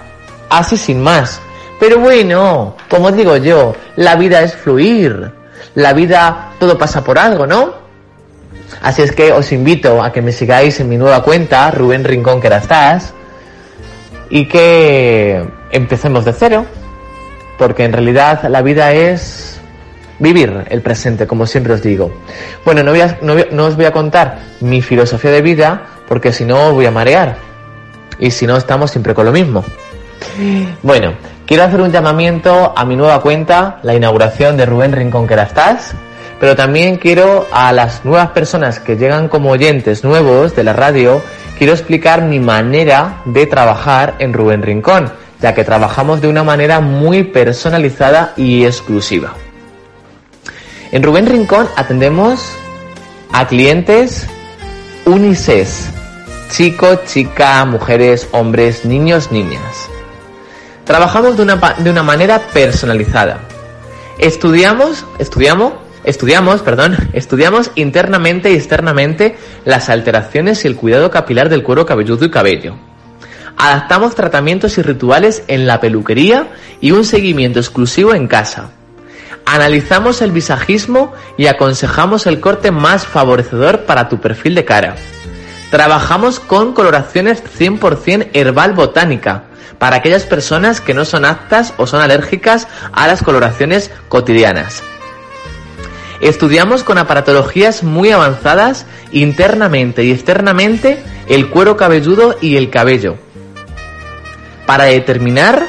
Así 0.49 0.75
sin 0.75 1.01
más. 1.01 1.39
Pero 1.79 1.99
bueno, 1.99 2.75
como 2.89 3.11
digo 3.11 3.37
yo, 3.37 3.75
la 3.95 4.15
vida 4.15 4.41
es 4.41 4.55
fluir. 4.55 5.31
La 5.75 5.93
vida, 5.93 6.51
todo 6.59 6.77
pasa 6.77 7.03
por 7.03 7.19
algo, 7.19 7.45
¿no? 7.45 7.73
Así 8.81 9.01
es 9.01 9.11
que 9.11 9.31
os 9.31 9.51
invito 9.51 10.01
a 10.01 10.11
que 10.11 10.21
me 10.21 10.31
sigáis 10.31 10.79
en 10.79 10.89
mi 10.89 10.97
nueva 10.97 11.23
cuenta, 11.23 11.69
Rubén 11.71 12.03
Rincón 12.03 12.41
estás 12.43 13.13
y 14.29 14.47
que 14.47 15.45
empecemos 15.71 16.25
de 16.25 16.33
cero, 16.33 16.65
porque 17.57 17.83
en 17.83 17.93
realidad 17.93 18.43
la 18.49 18.61
vida 18.61 18.91
es 18.93 19.59
vivir 20.19 20.65
el 20.69 20.81
presente, 20.81 21.27
como 21.27 21.45
siempre 21.45 21.73
os 21.73 21.81
digo. 21.81 22.11
Bueno, 22.63 22.83
no, 22.83 22.93
no 23.51 23.65
os 23.65 23.75
voy 23.75 23.85
a 23.85 23.91
contar 23.91 24.39
mi 24.61 24.81
filosofía 24.81 25.31
de 25.31 25.41
vida, 25.41 25.81
porque 26.07 26.31
si 26.31 26.45
no 26.45 26.67
os 26.67 26.73
voy 26.73 26.85
a 26.85 26.91
marear, 26.91 27.37
y 28.19 28.31
si 28.31 28.47
no 28.47 28.57
estamos 28.57 28.91
siempre 28.91 29.13
con 29.13 29.25
lo 29.25 29.31
mismo. 29.31 29.63
Bueno, 30.81 31.13
quiero 31.45 31.63
hacer 31.63 31.81
un 31.81 31.91
llamamiento 31.91 32.73
a 32.75 32.85
mi 32.85 32.95
nueva 32.95 33.21
cuenta, 33.21 33.79
la 33.83 33.95
inauguración 33.95 34.57
de 34.57 34.65
Rubén 34.65 34.91
Rincón 34.91 35.27
estás 35.29 35.95
pero 36.39 36.55
también 36.55 36.97
quiero 36.97 37.47
a 37.51 37.71
las 37.71 38.03
nuevas 38.03 38.29
personas 38.31 38.79
que 38.79 38.97
llegan 38.97 39.29
como 39.29 39.51
oyentes 39.51 40.03
nuevos 40.03 40.55
de 40.55 40.63
la 40.63 40.73
radio, 40.73 41.21
quiero 41.57 41.73
explicar 41.73 42.23
mi 42.23 42.39
manera 42.39 43.21
de 43.25 43.45
trabajar 43.45 44.15
en 44.19 44.33
Rubén 44.33 44.61
Rincón, 44.61 45.11
ya 45.41 45.53
que 45.53 45.63
trabajamos 45.63 46.21
de 46.21 46.27
una 46.27 46.43
manera 46.43 46.81
muy 46.81 47.23
personalizada 47.23 48.33
y 48.35 48.65
exclusiva. 48.65 49.33
En 50.91 51.03
Rubén 51.03 51.25
Rincón 51.25 51.67
atendemos 51.75 52.51
a 53.31 53.47
clientes 53.47 54.27
unisex, 55.05 55.89
chicos, 56.51 57.05
chica, 57.05 57.63
mujeres, 57.65 58.27
hombres, 58.31 58.85
niños, 58.85 59.31
niñas. 59.31 59.89
Trabajamos 60.85 61.35
de 61.35 61.43
una, 61.43 61.55
de 61.55 61.89
una 61.89 62.03
manera 62.03 62.39
personalizada. 62.53 63.39
Estudiamos, 64.17 65.05
estudiamos 65.19 65.73
Estudiamos, 66.05 66.61
perdón, 66.61 66.95
estudiamos 67.13 67.71
internamente 67.73 68.51
y 68.51 68.55
externamente 68.55 69.37
las 69.65 69.89
alteraciones 69.89 70.63
y 70.63 70.67
el 70.67 70.75
cuidado 70.75 71.09
capilar 71.09 71.49
del 71.49 71.63
cuero 71.63 71.87
cabelludo 71.87 72.25
y 72.25 72.29
cabello. 72.29 72.75
Adaptamos 73.57 74.13
tratamientos 74.13 74.77
y 74.77 74.83
rituales 74.83 75.43
en 75.47 75.65
la 75.65 75.79
peluquería 75.79 76.49
y 76.79 76.91
un 76.91 77.05
seguimiento 77.05 77.59
exclusivo 77.59 78.13
en 78.13 78.27
casa. 78.27 78.69
Analizamos 79.47 80.21
el 80.21 80.31
visajismo 80.31 81.11
y 81.37 81.47
aconsejamos 81.47 82.27
el 82.27 82.39
corte 82.39 82.69
más 82.69 83.07
favorecedor 83.07 83.81
para 83.85 84.07
tu 84.07 84.19
perfil 84.19 84.53
de 84.53 84.65
cara. 84.65 84.95
Trabajamos 85.71 86.39
con 86.39 86.73
coloraciones 86.73 87.43
100% 87.43 88.29
herbal 88.33 88.73
botánica 88.73 89.45
para 89.77 89.97
aquellas 89.97 90.23
personas 90.23 90.81
que 90.81 90.93
no 90.93 91.05
son 91.05 91.25
aptas 91.25 91.73
o 91.77 91.87
son 91.87 92.01
alérgicas 92.01 92.67
a 92.91 93.07
las 93.07 93.23
coloraciones 93.23 93.91
cotidianas. 94.09 94.83
Estudiamos 96.21 96.83
con 96.83 96.97
aparatologías 96.97 97.83
muy 97.83 98.11
avanzadas 98.11 98.85
internamente 99.11 100.03
y 100.03 100.11
externamente 100.11 101.03
el 101.27 101.49
cuero 101.49 101.75
cabelludo 101.75 102.37
y 102.41 102.55
el 102.55 102.69
cabello 102.69 103.17
para 104.65 104.85
determinar 104.85 105.67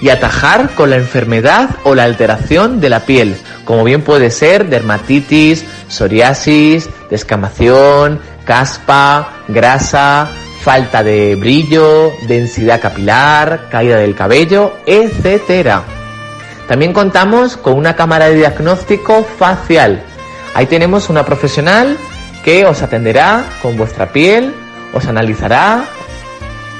y 0.00 0.08
atajar 0.08 0.70
con 0.70 0.90
la 0.90 0.96
enfermedad 0.96 1.70
o 1.84 1.94
la 1.94 2.04
alteración 2.04 2.80
de 2.80 2.88
la 2.88 3.00
piel, 3.00 3.36
como 3.64 3.84
bien 3.84 4.02
puede 4.02 4.30
ser 4.30 4.68
dermatitis, 4.68 5.64
psoriasis, 5.88 6.88
descamación, 7.10 8.20
caspa, 8.44 9.28
grasa, 9.48 10.28
falta 10.62 11.02
de 11.02 11.36
brillo, 11.36 12.12
densidad 12.26 12.80
capilar, 12.80 13.68
caída 13.70 13.96
del 13.96 14.14
cabello, 14.14 14.74
etcétera. 14.86 15.82
También 16.68 16.92
contamos 16.92 17.56
con 17.56 17.74
una 17.74 17.96
cámara 17.96 18.28
de 18.28 18.36
diagnóstico 18.36 19.24
facial. 19.24 20.02
Ahí 20.54 20.66
tenemos 20.66 21.08
una 21.08 21.24
profesional 21.24 21.96
que 22.44 22.64
os 22.66 22.82
atenderá 22.82 23.44
con 23.62 23.76
vuestra 23.76 24.12
piel, 24.12 24.54
os 24.92 25.06
analizará 25.06 25.84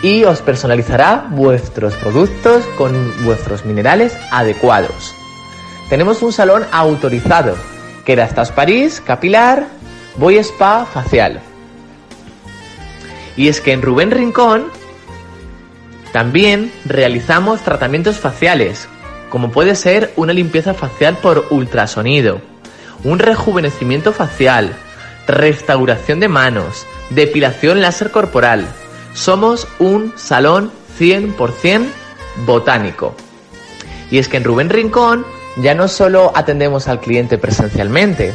y 0.02 0.24
os 0.24 0.42
personalizará 0.42 1.26
vuestros 1.30 1.94
productos 1.94 2.64
con 2.78 2.92
vuestros 3.24 3.64
minerales 3.64 4.16
adecuados. 4.30 5.14
Tenemos 5.88 6.22
un 6.22 6.32
salón 6.32 6.64
autorizado, 6.70 7.56
que 8.04 8.12
era 8.12 8.28
Stas 8.28 8.52
París, 8.52 9.02
capilar, 9.04 9.66
Boy 10.16 10.38
Spa, 10.38 10.86
facial. 10.86 11.40
Y 13.40 13.48
es 13.48 13.62
que 13.62 13.72
en 13.72 13.80
Rubén 13.80 14.10
Rincón 14.10 14.66
también 16.12 16.70
realizamos 16.84 17.62
tratamientos 17.62 18.18
faciales, 18.18 18.86
como 19.30 19.50
puede 19.50 19.76
ser 19.76 20.12
una 20.16 20.34
limpieza 20.34 20.74
facial 20.74 21.16
por 21.16 21.46
ultrasonido, 21.48 22.42
un 23.02 23.18
rejuvenecimiento 23.18 24.12
facial, 24.12 24.74
restauración 25.26 26.20
de 26.20 26.28
manos, 26.28 26.86
depilación 27.08 27.80
láser 27.80 28.10
corporal. 28.10 28.68
Somos 29.14 29.66
un 29.78 30.12
salón 30.18 30.70
100% 30.98 31.86
botánico. 32.44 33.14
Y 34.10 34.18
es 34.18 34.28
que 34.28 34.36
en 34.36 34.44
Rubén 34.44 34.68
Rincón 34.68 35.24
ya 35.56 35.74
no 35.74 35.88
solo 35.88 36.30
atendemos 36.34 36.88
al 36.88 37.00
cliente 37.00 37.38
presencialmente, 37.38 38.34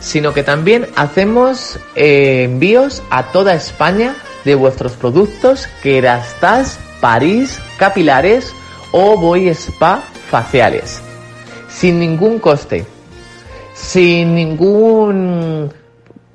sino 0.00 0.32
que 0.32 0.42
también 0.42 0.88
hacemos 0.96 1.78
eh, 1.94 2.44
envíos 2.44 3.02
a 3.10 3.24
toda 3.24 3.52
España 3.52 4.14
de 4.46 4.54
vuestros 4.54 4.92
productos 4.92 5.66
Kerastase, 5.82 6.78
París, 7.00 7.60
Capilares 7.78 8.54
o 8.92 9.18
Boy 9.18 9.48
Spa 9.48 10.00
faciales, 10.30 11.02
sin 11.68 11.98
ningún 11.98 12.38
coste, 12.38 12.86
sin 13.74 14.34
ningún 14.34 15.70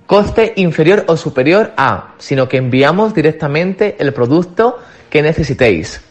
coste 0.05 0.53
inferior 0.57 1.05
o 1.07 1.15
superior 1.15 1.71
a, 1.77 2.15
sino 2.19 2.49
que 2.49 2.57
enviamos 2.57 3.15
directamente 3.15 3.95
el 3.97 4.13
producto 4.13 4.77
que 5.09 5.21
necesitéis. 5.21 6.01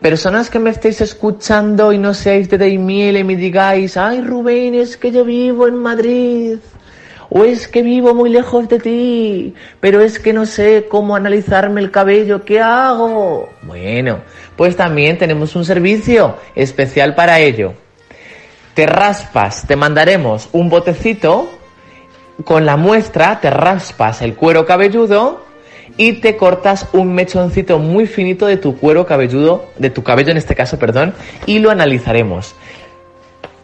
Personas 0.00 0.48
que 0.48 0.60
me 0.60 0.70
estéis 0.70 1.00
escuchando 1.00 1.92
y 1.92 1.98
no 1.98 2.14
seáis 2.14 2.48
de 2.48 2.58
Daimiel 2.58 3.18
y 3.18 3.24
me 3.24 3.36
digáis, 3.36 3.96
ay 3.96 4.22
Rubén, 4.22 4.74
es 4.74 4.96
que 4.96 5.10
yo 5.10 5.24
vivo 5.24 5.66
en 5.66 5.76
Madrid 5.76 6.58
o 7.30 7.44
es 7.44 7.68
que 7.68 7.82
vivo 7.82 8.14
muy 8.14 8.28
lejos 8.28 8.68
de 8.68 8.78
ti, 8.78 9.54
pero 9.78 10.00
es 10.00 10.18
que 10.18 10.32
no 10.32 10.46
sé 10.46 10.86
cómo 10.88 11.16
analizarme 11.16 11.80
el 11.80 11.90
cabello, 11.90 12.44
¿qué 12.44 12.60
hago? 12.60 13.48
Bueno, 13.62 14.18
pues 14.56 14.76
también 14.76 15.16
tenemos 15.16 15.56
un 15.56 15.64
servicio 15.64 16.36
especial 16.54 17.14
para 17.14 17.38
ello. 17.38 17.74
Te 18.74 18.86
raspas, 18.86 19.66
te 19.66 19.76
mandaremos 19.76 20.48
un 20.52 20.68
botecito 20.68 21.48
con 22.44 22.66
la 22.66 22.76
muestra, 22.76 23.40
te 23.40 23.50
raspas 23.50 24.22
el 24.22 24.34
cuero 24.34 24.66
cabelludo 24.66 25.44
y 25.96 26.14
te 26.14 26.36
cortas 26.36 26.88
un 26.92 27.14
mechoncito 27.14 27.78
muy 27.78 28.06
finito 28.06 28.46
de 28.46 28.56
tu 28.56 28.76
cuero 28.76 29.06
cabelludo, 29.06 29.66
de 29.78 29.90
tu 29.90 30.02
cabello 30.02 30.30
en 30.30 30.38
este 30.38 30.54
caso, 30.54 30.78
perdón, 30.78 31.14
y 31.46 31.58
lo 31.58 31.70
analizaremos. 31.70 32.54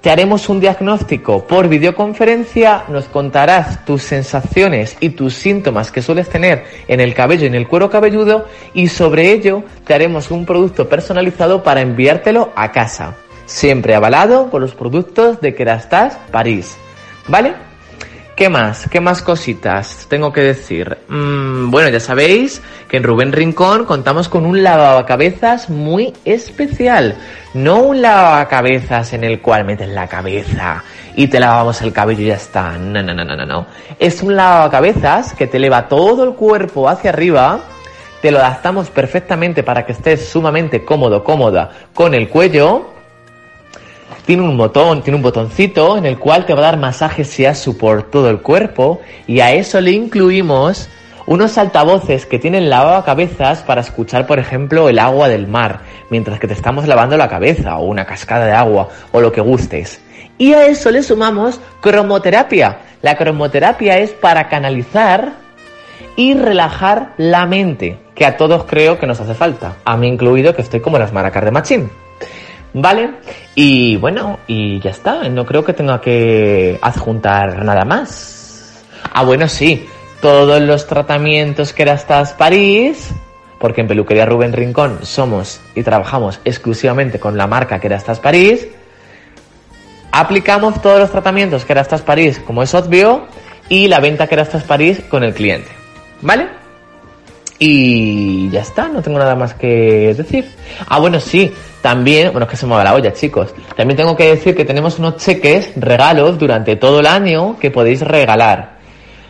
Te 0.07 0.13
haremos 0.13 0.49
un 0.49 0.61
diagnóstico 0.61 1.49
por 1.49 1.67
videoconferencia, 1.67 2.85
nos 2.87 3.07
contarás 3.07 3.85
tus 3.85 4.05
sensaciones 4.05 4.97
y 5.01 5.11
tus 5.11 5.35
síntomas 5.35 5.91
que 5.91 6.01
sueles 6.01 6.29
tener 6.29 6.65
en 6.87 7.01
el 7.01 7.13
cabello 7.13 7.43
y 7.43 7.47
en 7.49 7.57
el 7.57 7.67
cuero 7.67 7.91
cabelludo 7.91 8.47
y 8.73 8.87
sobre 8.87 9.33
ello 9.33 9.65
te 9.85 9.95
haremos 9.95 10.31
un 10.31 10.47
producto 10.47 10.89
personalizado 10.89 11.65
para 11.65 11.81
enviártelo 11.81 12.53
a 12.55 12.71
casa. 12.71 13.17
Siempre 13.47 13.97
avalado 13.97 14.49
con 14.49 14.63
los 14.63 14.77
productos 14.77 15.41
de 15.41 15.57
Kerastase 15.57 16.19
París. 16.31 16.77
¿Vale? 17.27 17.66
¿Qué 18.37 18.51
más? 18.51 18.87
¿Qué 18.91 19.01
más 19.01 19.23
cositas 19.23 20.05
tengo 20.11 20.31
que 20.31 20.43
decir? 20.43 20.99
Mm, 21.09 21.71
bueno, 21.71 21.89
ya 21.89 22.01
sabéis 22.01 22.61
que 22.87 22.99
en 22.99 23.03
Rubén 23.03 23.33
Rincón 23.33 23.87
contamos 23.87 24.29
con 24.29 24.45
un 24.45 24.63
lavacabezas 24.63 25.71
muy 25.71 26.13
especial. 26.27 27.17
No 27.55 27.79
un 27.79 28.03
lavacabezas 28.03 29.15
en 29.15 29.25
el 29.25 29.41
cual 29.41 29.65
metes 29.65 29.89
la 29.89 30.07
cabeza 30.07 30.85
y 31.15 31.29
te 31.29 31.41
lavamos 31.41 31.81
el 31.81 31.95
cabello 31.95 32.25
y 32.25 32.27
ya 32.27 32.35
está. 32.35 32.77
No, 32.77 33.03
no, 33.03 33.15
no, 33.15 33.25
no, 33.25 33.37
no, 33.37 33.47
no. 33.47 33.67
Es 33.99 34.23
un 34.23 34.37
lavacabezas 34.37 35.33
que 35.33 35.47
te 35.47 35.57
eleva 35.57 35.89
todo 35.89 36.23
el 36.23 36.35
cuerpo 36.35 36.91
hacia 36.91 37.09
arriba. 37.09 37.61
Te 38.21 38.31
lo 38.31 38.39
adaptamos 38.41 38.91
perfectamente 38.91 39.63
para 39.63 39.87
que 39.87 39.93
estés 39.93 40.29
sumamente 40.29 40.85
cómodo, 40.85 41.25
cómoda 41.25 41.71
con 41.95 42.13
el 42.13 42.29
cuello 42.29 42.96
tiene 44.27 44.43
un 44.43 44.59
botón, 44.59 45.03
tiene 45.03 45.17
un 45.17 45.23
botoncito 45.23 45.97
en 45.97 46.05
el 46.05 46.19
cual 46.19 46.45
te 46.45 46.53
va 46.53 46.59
a 46.59 46.65
dar 46.65 46.79
masajes 46.79 47.31
shiatsu 47.31 47.79
por 47.79 48.03
todo 48.03 48.29
el 48.29 48.41
cuerpo 48.41 49.01
y 49.27 49.41
a 49.41 49.53
eso 49.53 49.81
le 49.81 49.93
incluimos 49.93 50.89
unos 51.27 51.57
altavoces 51.59 52.27
que 52.27 52.39
tienen 52.39 52.69
lavabocabezas 52.69 53.63
para 53.63 53.81
escuchar, 53.81 54.27
por 54.27 54.39
ejemplo, 54.39 54.89
el 54.89 54.99
agua 54.99 55.29
del 55.29 55.47
mar 55.47 55.81
mientras 56.11 56.41
que 56.41 56.49
te 56.49 56.55
estamos 56.55 56.87
lavando 56.87 57.17
la 57.17 57.29
cabeza 57.29 57.79
o 57.79 57.85
una 57.85 58.05
cascada 58.05 58.47
de 58.47 58.53
agua 58.53 58.89
o 59.13 59.21
lo 59.21 59.33
que 59.33 59.41
gustes. 59.41 60.01
Y 60.39 60.53
a 60.53 60.67
eso 60.67 60.91
le 60.91 61.03
sumamos 61.03 61.61
cromoterapia. 61.81 62.79
La 63.03 63.17
cromoterapia 63.17 63.99
es 63.99 64.11
para 64.11 64.49
canalizar 64.49 65.33
y 66.17 66.35
relajar 66.35 67.13
la 67.17 67.47
mente, 67.47 67.99
que 68.15 68.27
a 68.27 68.37
todos 68.37 68.65
creo 68.65 68.99
que 68.99 69.07
nos 69.07 69.21
hace 69.21 69.35
falta. 69.35 69.77
A 69.85 69.97
mí 69.97 70.09
incluido 70.09 70.55
que 70.55 70.63
estoy 70.63 70.81
como 70.81 70.99
las 70.99 71.13
maracas 71.13 71.45
de 71.45 71.51
machín. 71.51 71.91
¿Vale? 72.79 73.11
Y 73.55 73.97
bueno, 73.97 74.39
y 74.47 74.81
ya 74.81 74.91
está. 74.91 75.27
No 75.31 75.47
creo 75.47 75.65
que 75.65 75.73
tenga 75.73 75.99
que 75.99 76.79
adjuntar 76.83 77.65
nada 77.65 77.87
más. 77.87 78.85
Ah, 79.15 79.25
bueno, 79.25 79.49
sí. 79.49 79.89
Todos 80.21 80.61
los 80.61 80.87
tratamientos 80.87 81.73
que 81.73 81.85
Kerastase 81.85 82.35
París, 82.37 83.15
porque 83.59 83.81
en 83.81 83.89
Peluquería 83.89 84.27
Rubén 84.27 84.53
Rincón 84.53 84.99
somos 85.05 85.59
y 85.75 85.83
trabajamos 85.85 86.39
exclusivamente 86.45 87.19
con 87.19 87.39
la 87.39 87.47
marca 87.47 87.81
Kerastase 87.81 88.21
París, 88.21 88.69
aplicamos 90.13 90.83
todos 90.83 91.01
los 91.01 91.11
tratamientos 91.11 91.65
Kerastase 91.65 92.05
París, 92.05 92.43
como 92.47 92.63
es 92.63 92.75
obvio, 92.75 93.27
y 93.71 93.89
la 93.89 94.01
venta 94.01 94.27
Kerastase 94.27 94.67
París 94.67 95.01
con 95.09 95.25
el 95.25 95.33
cliente. 95.33 95.71
¿Vale? 96.21 96.49
Y 97.59 98.51
ya 98.51 98.61
está, 98.61 98.89
no 98.89 99.01
tengo 99.01 99.19
nada 99.19 99.35
más 99.35 99.55
que 99.55 100.13
decir. 100.15 100.47
Ah, 100.89 100.99
bueno, 100.99 101.21
sí, 101.21 101.55
también, 101.87 102.33
bueno, 102.33 102.47
es 102.47 102.51
que 102.51 102.57
se 102.57 102.67
me 102.67 102.75
va 102.75 102.83
la 102.83 102.95
olla, 102.95 103.13
chicos. 103.13 103.55
También 103.77 103.97
tengo 103.97 104.17
que 104.17 104.25
decir 104.25 104.57
que 104.57 104.65
tenemos 104.65 104.99
unos 104.99 105.19
cheques, 105.19 105.71
regalos 105.77 106.37
durante 106.37 106.75
todo 106.75 106.99
el 106.99 107.07
año 107.07 107.57
que 107.61 107.71
podéis 107.71 108.01
regalar. 108.01 108.76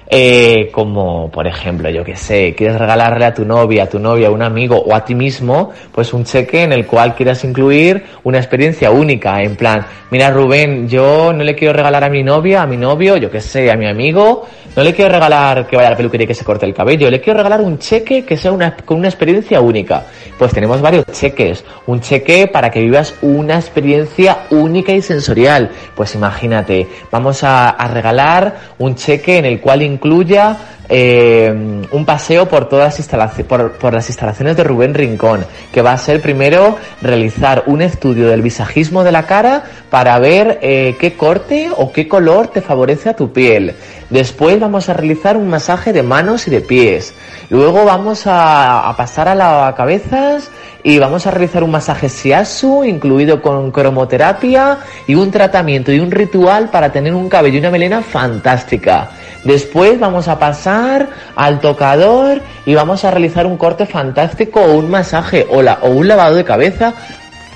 Eh, 0.08 0.70
como 0.72 1.30
por 1.32 1.48
ejemplo, 1.48 1.90
yo 1.90 2.04
que 2.04 2.14
sé, 2.14 2.54
quieres 2.56 2.78
regalarle 2.78 3.24
a 3.24 3.34
tu 3.34 3.44
novia, 3.44 3.84
a 3.84 3.88
tu 3.88 3.98
novia, 3.98 4.28
a 4.28 4.30
un 4.30 4.42
amigo 4.42 4.76
o 4.78 4.94
a 4.94 5.04
ti 5.04 5.16
mismo, 5.16 5.72
pues 5.90 6.12
un 6.12 6.24
cheque 6.24 6.62
en 6.62 6.72
el 6.72 6.86
cual 6.86 7.16
quieras 7.16 7.42
incluir 7.42 8.04
una 8.22 8.38
experiencia 8.38 8.92
única, 8.92 9.42
en 9.42 9.56
plan, 9.56 9.84
mira 10.12 10.30
Rubén, 10.30 10.88
yo 10.88 11.32
no 11.32 11.42
le 11.42 11.56
quiero 11.56 11.74
regalar 11.74 12.04
a 12.04 12.08
mi 12.08 12.22
novia, 12.22 12.62
a 12.62 12.66
mi 12.66 12.76
novio, 12.76 13.16
yo 13.16 13.30
que 13.30 13.40
sé, 13.40 13.68
a 13.68 13.76
mi 13.76 13.88
amigo, 13.88 14.46
no 14.76 14.84
le 14.84 14.94
quiero 14.94 15.10
regalar 15.10 15.66
que 15.66 15.74
vaya 15.74 15.88
a 15.88 15.92
la 15.92 15.96
peluquería 15.96 16.24
y 16.24 16.28
que 16.28 16.34
se 16.34 16.44
corte 16.44 16.66
el 16.66 16.74
cabello, 16.74 17.10
le 17.10 17.20
quiero 17.20 17.38
regalar 17.38 17.60
un 17.60 17.78
cheque 17.78 18.24
que 18.24 18.36
sea 18.36 18.52
una, 18.52 18.76
con 18.76 18.98
una 18.98 19.08
experiencia 19.08 19.60
única. 19.60 20.04
Pues 20.38 20.52
tenemos 20.52 20.82
varios 20.82 21.06
cheques, 21.06 21.64
un 21.86 22.00
cheque 22.00 22.46
para 22.46 22.70
que 22.70 22.80
vivas 22.80 23.14
una 23.22 23.54
experiencia 23.54 24.46
única 24.50 24.92
y 24.92 25.00
sensorial. 25.00 25.70
Pues 25.94 26.14
imagínate, 26.14 26.86
vamos 27.10 27.42
a, 27.42 27.70
a 27.70 27.88
regalar 27.88 28.54
un 28.78 28.94
cheque 28.94 29.38
en 29.38 29.46
el 29.46 29.60
cual 29.60 29.80
incluya 29.96 30.56
eh, 30.88 31.52
un 31.90 32.04
paseo 32.04 32.46
por 32.46 32.68
todas 32.68 33.12
las, 33.12 33.42
por, 33.42 33.92
las 33.92 34.08
instalaciones 34.08 34.56
de 34.56 34.64
Rubén 34.64 34.94
Rincón, 34.94 35.44
que 35.72 35.82
va 35.82 35.92
a 35.92 35.98
ser 35.98 36.20
primero 36.20 36.76
realizar 37.02 37.64
un 37.66 37.82
estudio 37.82 38.28
del 38.28 38.42
visajismo 38.42 39.02
de 39.02 39.12
la 39.12 39.24
cara 39.24 39.64
para 39.90 40.18
ver 40.18 40.60
eh, 40.62 40.96
qué 41.00 41.14
corte 41.14 41.70
o 41.76 41.90
qué 41.92 42.06
color 42.06 42.48
te 42.48 42.60
favorece 42.60 43.08
a 43.08 43.16
tu 43.16 43.32
piel. 43.32 43.74
Después 44.10 44.60
vamos 44.60 44.88
a 44.88 44.94
realizar 44.94 45.36
un 45.36 45.48
masaje 45.48 45.92
de 45.92 46.04
manos 46.04 46.46
y 46.46 46.50
de 46.50 46.60
pies. 46.60 47.14
Luego 47.50 47.84
vamos 47.84 48.22
a, 48.26 48.94
pasar 48.96 49.28
a 49.28 49.34
la 49.34 49.74
cabezas 49.76 50.50
y 50.84 50.98
vamos 51.00 51.26
a 51.26 51.32
realizar 51.32 51.64
un 51.64 51.72
masaje 51.72 52.08
shiatsu 52.08 52.84
incluido 52.84 53.42
con 53.42 53.72
cromoterapia 53.72 54.78
y 55.08 55.16
un 55.16 55.32
tratamiento 55.32 55.90
y 55.90 55.98
un 55.98 56.12
ritual 56.12 56.70
para 56.70 56.92
tener 56.92 57.12
un 57.14 57.28
cabello 57.28 57.56
y 57.56 57.60
una 57.60 57.70
melena 57.70 58.02
fantástica. 58.02 59.10
Después 59.46 60.00
vamos 60.00 60.26
a 60.26 60.40
pasar 60.40 61.08
al 61.36 61.60
tocador 61.60 62.42
y 62.64 62.74
vamos 62.74 63.04
a 63.04 63.12
realizar 63.12 63.46
un 63.46 63.56
corte 63.56 63.86
fantástico 63.86 64.60
o 64.60 64.74
un 64.74 64.90
masaje 64.90 65.46
o, 65.48 65.60
un 65.88 66.08
lavado 66.08 66.34
de 66.34 66.44
cabeza. 66.44 66.94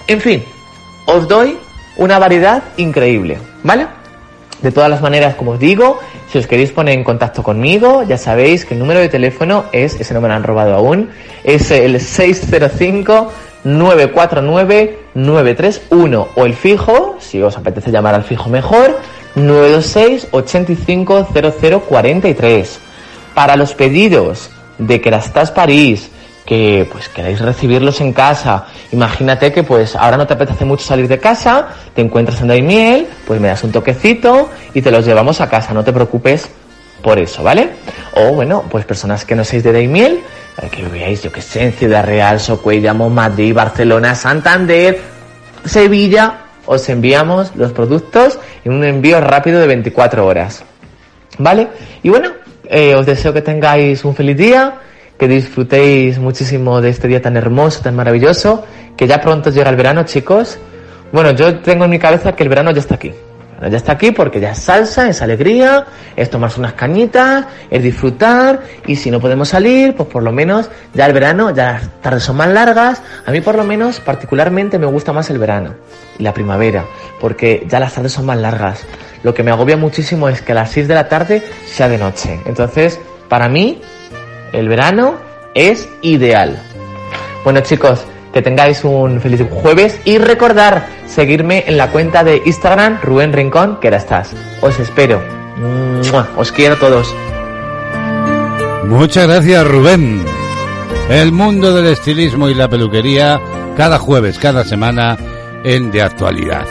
En 0.06 0.20
fin, 0.20 0.44
os 1.06 1.26
doy 1.26 1.58
una 1.96 2.20
variedad 2.20 2.62
increíble, 2.76 3.38
¿vale? 3.64 3.88
De 4.62 4.70
todas 4.70 4.88
las 4.88 5.02
maneras, 5.02 5.34
como 5.34 5.52
os 5.52 5.58
digo, 5.58 5.98
si 6.30 6.38
os 6.38 6.46
queréis 6.46 6.70
poner 6.70 6.94
en 6.94 7.02
contacto 7.02 7.42
conmigo, 7.42 8.04
ya 8.04 8.16
sabéis 8.16 8.64
que 8.64 8.74
el 8.74 8.80
número 8.80 9.00
de 9.00 9.08
teléfono 9.08 9.64
es, 9.72 10.00
ese 10.00 10.14
no 10.14 10.20
me 10.20 10.28
lo 10.28 10.34
han 10.34 10.44
robado 10.44 10.76
aún, 10.76 11.10
es 11.42 11.72
el 11.72 12.00
605 12.00 13.32
949 13.64 14.98
931 15.14 16.28
o 16.36 16.46
el 16.46 16.54
fijo, 16.54 17.16
si 17.18 17.42
os 17.42 17.56
apetece 17.56 17.90
llamar 17.90 18.14
al 18.14 18.22
fijo 18.22 18.48
mejor, 18.48 18.96
926 19.34 20.28
85 20.30 21.28
0043. 21.88 22.80
Para 23.34 23.56
los 23.56 23.74
pedidos 23.74 24.50
de 24.78 25.00
Kerastase 25.00 25.52
París, 25.52 26.10
que 26.44 26.88
pues 26.90 27.08
queráis 27.08 27.40
recibirlos 27.40 28.00
en 28.00 28.12
casa. 28.12 28.66
Imagínate 28.92 29.52
que 29.52 29.62
pues 29.62 29.94
ahora 29.94 30.16
no 30.16 30.26
te 30.26 30.34
apetece 30.34 30.64
mucho 30.64 30.84
salir 30.84 31.06
de 31.06 31.18
casa, 31.18 31.68
te 31.94 32.00
encuentras 32.00 32.40
en 32.40 32.48
Daimiel, 32.48 33.06
pues 33.26 33.40
me 33.40 33.48
das 33.48 33.62
un 33.62 33.70
toquecito 33.70 34.50
y 34.74 34.82
te 34.82 34.90
los 34.90 35.06
llevamos 35.06 35.40
a 35.40 35.48
casa, 35.48 35.72
no 35.72 35.84
te 35.84 35.92
preocupes 35.92 36.48
por 37.02 37.18
eso, 37.18 37.42
¿vale? 37.42 37.70
O 38.16 38.32
bueno, 38.34 38.64
pues 38.68 38.84
personas 38.84 39.24
que 39.24 39.34
no 39.36 39.44
seáis 39.44 39.62
de 39.62 39.72
Daimiel, 39.72 40.20
que 40.72 40.82
veáis, 40.88 41.22
yo 41.22 41.32
que 41.32 41.40
sé, 41.40 41.62
en 41.62 41.72
Ciudad 41.72 42.04
Real, 42.04 42.40
Socuellamo, 42.40 43.08
Madrid, 43.08 43.54
Barcelona, 43.54 44.14
Santander, 44.14 45.00
Sevilla, 45.64 46.46
os 46.72 46.88
enviamos 46.88 47.56
los 47.56 47.72
productos 47.72 48.38
en 48.64 48.72
un 48.72 48.84
envío 48.84 49.20
rápido 49.20 49.58
de 49.58 49.66
24 49.66 50.24
horas. 50.24 50.62
¿Vale? 51.36 51.66
Y 52.04 52.10
bueno, 52.10 52.30
eh, 52.68 52.94
os 52.94 53.06
deseo 53.06 53.32
que 53.32 53.42
tengáis 53.42 54.04
un 54.04 54.14
feliz 54.14 54.36
día, 54.36 54.74
que 55.18 55.26
disfrutéis 55.26 56.20
muchísimo 56.20 56.80
de 56.80 56.90
este 56.90 57.08
día 57.08 57.20
tan 57.20 57.36
hermoso, 57.36 57.82
tan 57.82 57.96
maravilloso, 57.96 58.64
que 58.96 59.08
ya 59.08 59.20
pronto 59.20 59.50
llega 59.50 59.68
el 59.68 59.74
verano, 59.74 60.04
chicos. 60.04 60.58
Bueno, 61.10 61.32
yo 61.32 61.58
tengo 61.58 61.86
en 61.86 61.90
mi 61.90 61.98
cabeza 61.98 62.36
que 62.36 62.44
el 62.44 62.48
verano 62.48 62.70
ya 62.70 62.78
está 62.78 62.94
aquí 62.94 63.12
ya 63.68 63.76
está 63.76 63.92
aquí 63.92 64.10
porque 64.10 64.40
ya 64.40 64.52
es 64.52 64.58
salsa, 64.58 65.08
es 65.08 65.20
alegría, 65.20 65.86
es 66.16 66.30
tomarse 66.30 66.58
unas 66.60 66.72
cañitas, 66.72 67.46
es 67.70 67.82
disfrutar 67.82 68.60
y 68.86 68.96
si 68.96 69.10
no 69.10 69.20
podemos 69.20 69.50
salir, 69.50 69.94
pues 69.94 70.08
por 70.08 70.22
lo 70.22 70.32
menos 70.32 70.70
ya 70.94 71.06
el 71.06 71.12
verano, 71.12 71.54
ya 71.54 71.72
las 71.72 72.00
tardes 72.00 72.22
son 72.22 72.36
más 72.36 72.48
largas. 72.48 73.02
A 73.26 73.30
mí 73.30 73.40
por 73.40 73.56
lo 73.56 73.64
menos 73.64 74.00
particularmente 74.00 74.78
me 74.78 74.86
gusta 74.86 75.12
más 75.12 75.28
el 75.30 75.38
verano 75.38 75.74
y 76.18 76.22
la 76.22 76.32
primavera 76.32 76.84
porque 77.20 77.66
ya 77.68 77.78
las 77.80 77.94
tardes 77.94 78.12
son 78.12 78.26
más 78.26 78.38
largas. 78.38 78.86
Lo 79.22 79.34
que 79.34 79.42
me 79.42 79.50
agobia 79.50 79.76
muchísimo 79.76 80.28
es 80.28 80.40
que 80.40 80.52
a 80.52 80.54
las 80.54 80.70
6 80.70 80.88
de 80.88 80.94
la 80.94 81.08
tarde 81.08 81.42
sea 81.66 81.88
de 81.88 81.98
noche. 81.98 82.40
Entonces, 82.46 82.98
para 83.28 83.48
mí, 83.50 83.82
el 84.52 84.68
verano 84.68 85.16
es 85.54 85.88
ideal. 86.00 86.62
Bueno 87.44 87.60
chicos, 87.60 88.04
que 88.32 88.42
tengáis 88.42 88.84
un 88.84 89.20
feliz 89.20 89.44
jueves 89.50 90.00
y 90.04 90.18
recordar 90.18 90.86
seguirme 91.06 91.64
en 91.66 91.76
la 91.76 91.90
cuenta 91.90 92.24
de 92.24 92.42
Instagram 92.44 93.00
Rubén 93.02 93.32
Rincón, 93.32 93.78
que 93.80 93.88
era 93.88 93.96
estás. 93.96 94.34
Os 94.60 94.78
espero. 94.78 95.22
Os 96.36 96.52
quiero 96.52 96.74
a 96.74 96.78
todos. 96.78 97.14
Muchas 98.86 99.26
gracias 99.26 99.66
Rubén. 99.66 100.24
El 101.08 101.32
mundo 101.32 101.74
del 101.74 101.86
estilismo 101.86 102.48
y 102.48 102.54
la 102.54 102.68
peluquería 102.68 103.40
cada 103.76 103.98
jueves, 103.98 104.38
cada 104.38 104.64
semana 104.64 105.16
en 105.64 105.90
De 105.90 106.02
Actualidad. 106.02 106.66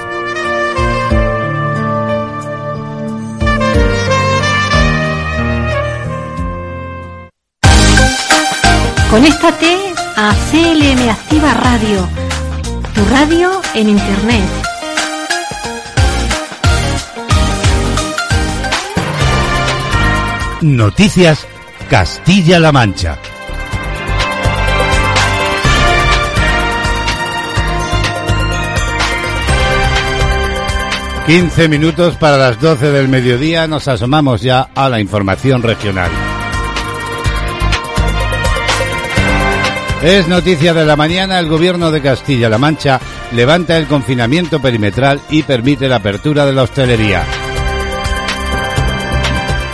Conéctate 9.09 9.88
a 10.21 10.35
CLM 10.51 11.09
Activa 11.09 11.53
Radio, 11.53 12.05
tu 12.93 13.05
radio 13.05 13.61
en 13.73 13.87
Internet. 13.87 14.43
Noticias 20.59 21.47
Castilla-La 21.89 22.73
Mancha. 22.73 23.17
Quince 31.27 31.69
minutos 31.69 32.17
para 32.17 32.35
las 32.35 32.59
doce 32.59 32.91
del 32.91 33.07
mediodía 33.07 33.67
nos 33.67 33.87
asomamos 33.87 34.41
ya 34.41 34.69
a 34.75 34.89
la 34.89 34.99
información 34.99 35.63
regional. 35.63 36.28
Es 40.01 40.29
noticia 40.29 40.73
de 40.73 40.85
la 40.85 40.95
mañana, 40.95 41.39
el 41.39 41.49
gobierno 41.49 41.91
de 41.91 42.01
Castilla-La 42.01 42.57
Mancha 42.57 43.01
levanta 43.35 43.77
el 43.77 43.85
confinamiento 43.85 44.61
perimetral 44.61 45.19
y 45.29 45.43
permite 45.43 45.89
la 45.89 45.97
apertura 45.97 46.45
de 46.45 46.53
la 46.53 46.63
hostelería. 46.63 47.25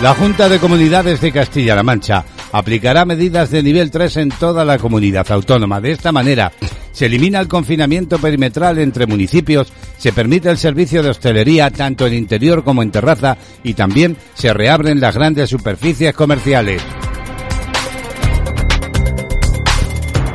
La 0.01 0.15
Junta 0.15 0.49
de 0.49 0.57
Comunidades 0.57 1.21
de 1.21 1.31
Castilla-La 1.31 1.83
Mancha 1.83 2.25
aplicará 2.51 3.05
medidas 3.05 3.51
de 3.51 3.61
nivel 3.61 3.91
3 3.91 4.17
en 4.17 4.29
toda 4.29 4.65
la 4.65 4.79
comunidad 4.79 5.31
autónoma. 5.31 5.79
De 5.79 5.91
esta 5.91 6.11
manera, 6.11 6.51
se 6.91 7.05
elimina 7.05 7.39
el 7.39 7.47
confinamiento 7.47 8.17
perimetral 8.17 8.79
entre 8.79 9.05
municipios, 9.05 9.71
se 9.99 10.11
permite 10.11 10.49
el 10.49 10.57
servicio 10.57 11.03
de 11.03 11.11
hostelería 11.11 11.69
tanto 11.69 12.07
en 12.07 12.15
interior 12.15 12.63
como 12.63 12.81
en 12.81 12.89
terraza 12.89 13.37
y 13.63 13.75
también 13.75 14.17
se 14.33 14.51
reabren 14.55 14.99
las 14.99 15.13
grandes 15.13 15.51
superficies 15.51 16.15
comerciales. 16.15 16.81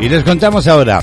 Y 0.01 0.09
les 0.09 0.25
contamos 0.25 0.67
ahora 0.67 1.03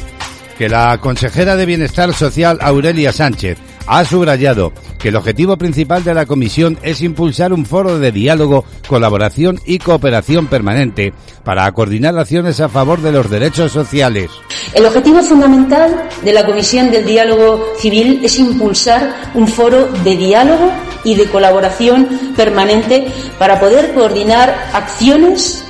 que 0.58 0.68
la 0.68 0.98
consejera 0.98 1.56
de 1.56 1.68
Bienestar 1.68 2.14
Social 2.14 2.58
Aurelia 2.62 3.14
Sánchez 3.14 3.60
ha 3.86 4.04
subrayado 4.04 4.74
que 4.98 5.10
el 5.10 5.16
objetivo 5.16 5.56
principal 5.56 6.04
de 6.04 6.16
la 6.16 6.26
comisión 6.26 6.80
es 6.82 7.02
impulsar 7.02 7.54
un 7.54 7.66
foro 7.66 8.00
de 8.00 8.12
diálogo, 8.12 8.66
colaboración 8.88 9.62
y 9.66 9.78
cooperación 9.78 10.48
permanente 10.48 11.14
para 11.44 11.72
coordinar 11.72 12.18
acciones 12.18 12.60
a 12.60 12.70
favor 12.70 13.00
de 13.02 13.12
los 13.12 13.30
derechos 13.30 13.72
sociales. 13.72 14.32
El 14.74 14.86
objetivo 14.88 15.22
fundamental 15.22 16.10
de 16.24 16.34
la 16.34 16.46
Comisión 16.46 16.90
del 16.90 17.06
Diálogo 17.06 17.64
Civil 17.78 18.22
es 18.24 18.40
impulsar 18.40 19.32
un 19.36 19.48
foro 19.48 19.88
de 20.04 20.18
diálogo 20.18 20.72
y 21.04 21.14
de 21.14 21.26
colaboración 21.26 22.10
permanente 22.36 23.08
para 23.38 23.60
poder 23.60 23.94
coordinar 23.94 24.70
acciones 24.74 25.64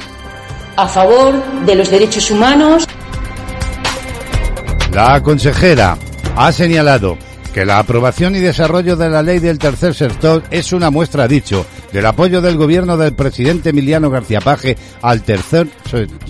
a 0.77 0.87
favor 0.87 1.43
de 1.65 1.75
los 1.75 1.91
derechos 1.91 2.31
humanos. 2.31 2.87
La 4.93 5.22
consejera 5.22 5.97
ha 6.35 6.51
señalado 6.51 7.18
que 7.53 7.65
la 7.65 7.80
aprobación 7.80 8.35
y 8.35 8.39
desarrollo 8.39 8.95
de 8.95 9.09
la 9.09 9.23
ley 9.23 9.39
del 9.39 9.57
tercer 9.57 9.93
sector 9.93 10.43
es 10.51 10.73
una 10.73 10.89
muestra, 10.89 11.27
dicho, 11.27 11.65
del 11.91 12.05
apoyo 12.05 12.39
del 12.39 12.55
gobierno 12.55 12.97
del 12.97 13.15
presidente 13.15 13.69
Emiliano 13.69 14.09
García 14.09 14.41
Paje 14.41 14.77
al 15.01 15.23
tercer 15.23 15.68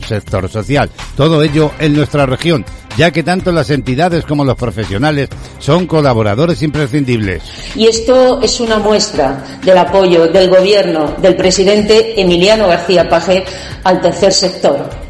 sector 0.07 0.49
social. 0.49 0.89
Todo 1.15 1.43
ello 1.43 1.71
en 1.79 1.95
nuestra 1.95 2.25
región, 2.25 2.65
ya 2.97 3.11
que 3.11 3.23
tanto 3.23 3.51
las 3.51 3.69
entidades 3.69 4.25
como 4.25 4.45
los 4.45 4.55
profesionales 4.55 5.29
son 5.59 5.85
colaboradores 5.85 6.61
imprescindibles. 6.63 7.43
Y 7.75 7.87
esto 7.87 8.41
es 8.41 8.59
una 8.59 8.79
muestra 8.79 9.59
del 9.63 9.77
apoyo 9.77 10.27
del 10.27 10.49
gobierno 10.49 11.15
del 11.21 11.35
presidente 11.35 12.19
Emiliano 12.21 12.67
García 12.67 13.09
Paje 13.09 13.43
al 13.83 14.01
tercer 14.01 14.33
sector 14.33 15.06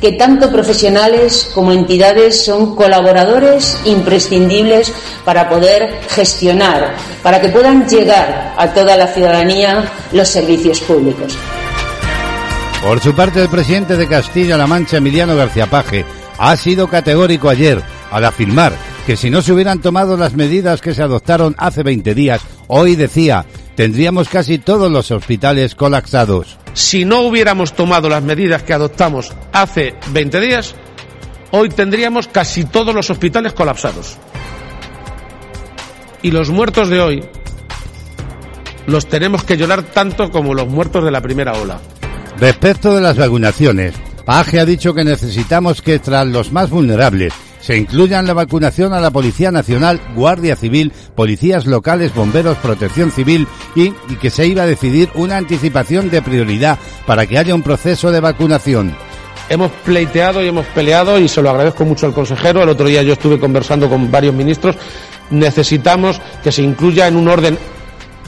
que 0.00 0.12
tanto 0.12 0.50
profesionales 0.50 1.50
como 1.54 1.72
entidades 1.72 2.44
son 2.44 2.74
colaboradores 2.74 3.78
imprescindibles 3.84 4.92
para 5.24 5.48
poder 5.48 6.00
gestionar, 6.08 6.94
para 7.22 7.40
que 7.40 7.50
puedan 7.50 7.88
llegar 7.88 8.54
a 8.56 8.72
toda 8.72 8.96
la 8.96 9.06
ciudadanía 9.08 9.84
los 10.12 10.28
servicios 10.28 10.80
públicos. 10.80 11.36
Por 12.82 13.00
su 13.00 13.14
parte, 13.14 13.42
el 13.42 13.48
presidente 13.48 13.96
de 13.96 14.08
Castilla-La 14.08 14.66
Mancha, 14.66 14.96
Emiliano 14.96 15.36
García 15.36 15.66
Paje, 15.66 16.04
ha 16.38 16.56
sido 16.56 16.88
categórico 16.88 17.50
ayer 17.50 17.82
al 18.10 18.24
afirmar 18.24 18.72
que 19.06 19.16
si 19.16 19.28
no 19.28 19.42
se 19.42 19.52
hubieran 19.52 19.80
tomado 19.80 20.16
las 20.16 20.34
medidas 20.34 20.80
que 20.80 20.94
se 20.94 21.02
adoptaron 21.02 21.54
hace 21.58 21.82
20 21.82 22.14
días, 22.14 22.40
hoy 22.68 22.96
decía, 22.96 23.44
tendríamos 23.74 24.28
casi 24.28 24.58
todos 24.58 24.90
los 24.90 25.10
hospitales 25.10 25.74
colapsados. 25.74 26.59
Si 26.74 27.04
no 27.04 27.20
hubiéramos 27.20 27.74
tomado 27.74 28.08
las 28.08 28.22
medidas 28.22 28.62
que 28.62 28.72
adoptamos 28.72 29.32
hace 29.52 29.94
20 30.12 30.40
días, 30.40 30.74
hoy 31.50 31.68
tendríamos 31.68 32.28
casi 32.28 32.64
todos 32.64 32.94
los 32.94 33.10
hospitales 33.10 33.52
colapsados. 33.52 34.16
Y 36.22 36.30
los 36.30 36.50
muertos 36.50 36.88
de 36.88 37.00
hoy 37.00 37.24
los 38.86 39.06
tenemos 39.06 39.44
que 39.44 39.56
llorar 39.56 39.82
tanto 39.82 40.30
como 40.30 40.54
los 40.54 40.68
muertos 40.68 41.04
de 41.04 41.10
la 41.10 41.20
primera 41.20 41.52
ola. 41.52 41.80
Respecto 42.38 42.94
de 42.94 43.00
las 43.00 43.16
vacunaciones, 43.16 43.94
Paje 44.24 44.60
ha 44.60 44.64
dicho 44.64 44.94
que 44.94 45.04
necesitamos 45.04 45.82
que 45.82 45.98
tras 45.98 46.26
los 46.26 46.52
más 46.52 46.70
vulnerables 46.70 47.32
se 47.60 47.76
incluyan 47.76 48.26
la 48.26 48.34
vacunación 48.34 48.92
a 48.92 49.00
la 49.00 49.10
Policía 49.10 49.50
Nacional, 49.50 50.00
Guardia 50.14 50.56
Civil, 50.56 50.92
policías 51.14 51.66
locales, 51.66 52.14
bomberos, 52.14 52.56
protección 52.58 53.10
civil 53.10 53.46
y, 53.74 53.92
y 54.08 54.16
que 54.20 54.30
se 54.30 54.46
iba 54.46 54.62
a 54.62 54.66
decidir 54.66 55.10
una 55.14 55.36
anticipación 55.36 56.10
de 56.10 56.22
prioridad 56.22 56.78
para 57.06 57.26
que 57.26 57.38
haya 57.38 57.54
un 57.54 57.62
proceso 57.62 58.10
de 58.10 58.20
vacunación. 58.20 58.94
Hemos 59.50 59.72
pleiteado 59.84 60.44
y 60.44 60.48
hemos 60.48 60.64
peleado 60.66 61.18
y 61.18 61.28
se 61.28 61.42
lo 61.42 61.50
agradezco 61.50 61.84
mucho 61.84 62.06
al 62.06 62.12
consejero. 62.12 62.62
El 62.62 62.68
otro 62.68 62.86
día 62.86 63.02
yo 63.02 63.14
estuve 63.14 63.40
conversando 63.40 63.88
con 63.88 64.10
varios 64.10 64.32
ministros. 64.32 64.76
Necesitamos 65.30 66.20
que 66.42 66.52
se 66.52 66.62
incluya 66.62 67.08
en 67.08 67.16
un 67.16 67.28
orden 67.28 67.58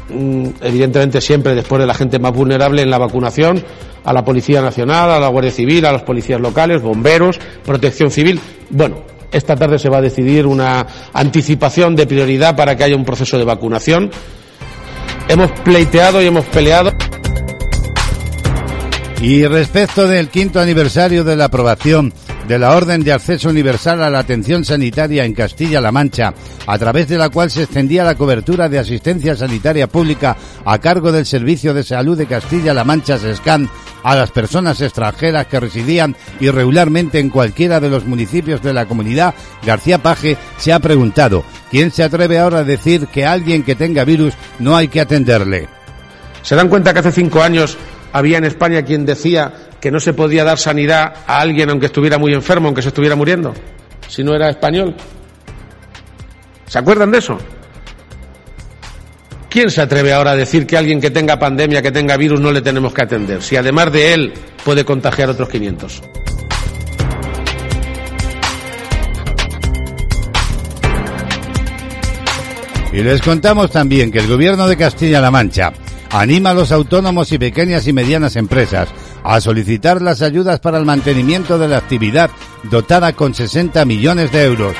mm, 0.08 0.48
evidentemente 0.62 1.20
siempre 1.20 1.54
después 1.54 1.80
de 1.80 1.86
la 1.86 1.94
gente 1.94 2.18
más 2.18 2.32
vulnerable 2.32 2.82
en 2.82 2.90
la 2.90 2.98
vacunación, 2.98 3.64
a 4.04 4.12
la 4.12 4.24
Policía 4.24 4.60
Nacional, 4.60 5.10
a 5.12 5.20
la 5.20 5.28
Guardia 5.28 5.52
Civil, 5.52 5.86
a 5.86 5.92
los 5.92 6.02
policías 6.02 6.40
locales, 6.40 6.82
bomberos, 6.82 7.38
protección 7.64 8.10
civil. 8.10 8.40
Bueno, 8.70 9.04
esta 9.32 9.56
tarde 9.56 9.78
se 9.78 9.88
va 9.88 9.98
a 9.98 10.02
decidir 10.02 10.46
una 10.46 10.86
anticipación 11.12 11.96
de 11.96 12.06
prioridad 12.06 12.54
para 12.54 12.76
que 12.76 12.84
haya 12.84 12.96
un 12.96 13.04
proceso 13.04 13.38
de 13.38 13.44
vacunación. 13.44 14.10
Hemos 15.28 15.50
pleiteado 15.60 16.22
y 16.22 16.26
hemos 16.26 16.44
peleado. 16.46 16.92
Y 19.20 19.46
respecto 19.46 20.08
del 20.08 20.28
quinto 20.28 20.60
aniversario 20.60 21.24
de 21.24 21.36
la 21.36 21.44
aprobación 21.44 22.12
de 22.46 22.58
la 22.58 22.74
Orden 22.76 23.04
de 23.04 23.12
Acceso 23.12 23.48
Universal 23.48 24.02
a 24.02 24.10
la 24.10 24.18
Atención 24.20 24.64
Sanitaria 24.64 25.24
en 25.24 25.34
Castilla-La 25.34 25.92
Mancha, 25.92 26.34
a 26.66 26.78
través 26.78 27.08
de 27.08 27.18
la 27.18 27.28
cual 27.28 27.50
se 27.50 27.62
extendía 27.62 28.04
la 28.04 28.14
cobertura 28.14 28.68
de 28.68 28.78
asistencia 28.78 29.36
sanitaria 29.36 29.86
pública 29.86 30.36
a 30.64 30.78
cargo 30.78 31.12
del 31.12 31.26
Servicio 31.26 31.74
de 31.74 31.84
Salud 31.84 32.18
de 32.18 32.26
Castilla-La 32.26 32.84
Mancha, 32.84 33.18
SESCAN, 33.18 33.68
a 34.02 34.16
las 34.16 34.30
personas 34.30 34.80
extranjeras 34.80 35.46
que 35.46 35.60
residían 35.60 36.16
irregularmente 36.40 37.20
en 37.20 37.30
cualquiera 37.30 37.78
de 37.80 37.90
los 37.90 38.04
municipios 38.04 38.62
de 38.62 38.72
la 38.72 38.86
comunidad, 38.86 39.34
García 39.64 39.98
Paje 39.98 40.36
se 40.58 40.72
ha 40.72 40.80
preguntado, 40.80 41.44
¿quién 41.70 41.90
se 41.92 42.02
atreve 42.02 42.38
ahora 42.38 42.58
a 42.58 42.64
decir 42.64 43.06
que 43.06 43.24
alguien 43.24 43.62
que 43.62 43.76
tenga 43.76 44.04
virus 44.04 44.34
no 44.58 44.76
hay 44.76 44.88
que 44.88 45.00
atenderle? 45.00 45.68
¿Se 46.42 46.56
dan 46.56 46.68
cuenta 46.68 46.92
que 46.92 46.98
hace 46.98 47.12
cinco 47.12 47.42
años 47.42 47.78
había 48.12 48.38
en 48.38 48.44
España 48.44 48.82
quien 48.82 49.06
decía 49.06 49.52
que 49.82 49.90
no 49.90 49.98
se 49.98 50.14
podía 50.14 50.44
dar 50.44 50.58
sanidad 50.58 51.12
a 51.26 51.40
alguien 51.40 51.68
aunque 51.68 51.86
estuviera 51.86 52.16
muy 52.16 52.32
enfermo, 52.32 52.68
aunque 52.68 52.82
se 52.82 52.88
estuviera 52.88 53.16
muriendo, 53.16 53.52
si 54.06 54.22
no 54.22 54.32
era 54.32 54.48
español. 54.48 54.94
¿Se 56.66 56.78
acuerdan 56.78 57.10
de 57.10 57.18
eso? 57.18 57.36
¿Quién 59.50 59.72
se 59.72 59.80
atreve 59.80 60.12
ahora 60.12 60.30
a 60.30 60.36
decir 60.36 60.68
que 60.68 60.76
alguien 60.76 61.00
que 61.00 61.10
tenga 61.10 61.36
pandemia, 61.36 61.82
que 61.82 61.90
tenga 61.90 62.16
virus, 62.16 62.40
no 62.40 62.52
le 62.52 62.60
tenemos 62.60 62.94
que 62.94 63.02
atender? 63.02 63.42
Si 63.42 63.56
además 63.56 63.92
de 63.92 64.14
él 64.14 64.32
puede 64.64 64.84
contagiar 64.84 65.30
otros 65.30 65.48
500. 65.48 66.00
Y 72.92 73.02
les 73.02 73.20
contamos 73.20 73.72
también 73.72 74.12
que 74.12 74.20
el 74.20 74.28
gobierno 74.28 74.68
de 74.68 74.76
Castilla-La 74.76 75.32
Mancha 75.32 75.72
anima 76.10 76.50
a 76.50 76.54
los 76.54 76.70
autónomos 76.70 77.32
y 77.32 77.38
pequeñas 77.38 77.88
y 77.88 77.92
medianas 77.92 78.36
empresas 78.36 78.88
a 79.24 79.40
solicitar 79.40 80.02
las 80.02 80.22
ayudas 80.22 80.60
para 80.60 80.78
el 80.78 80.84
mantenimiento 80.84 81.58
de 81.58 81.68
la 81.68 81.78
actividad 81.78 82.30
dotada 82.64 83.12
con 83.12 83.34
60 83.34 83.84
millones 83.84 84.32
de 84.32 84.44
euros. 84.44 84.76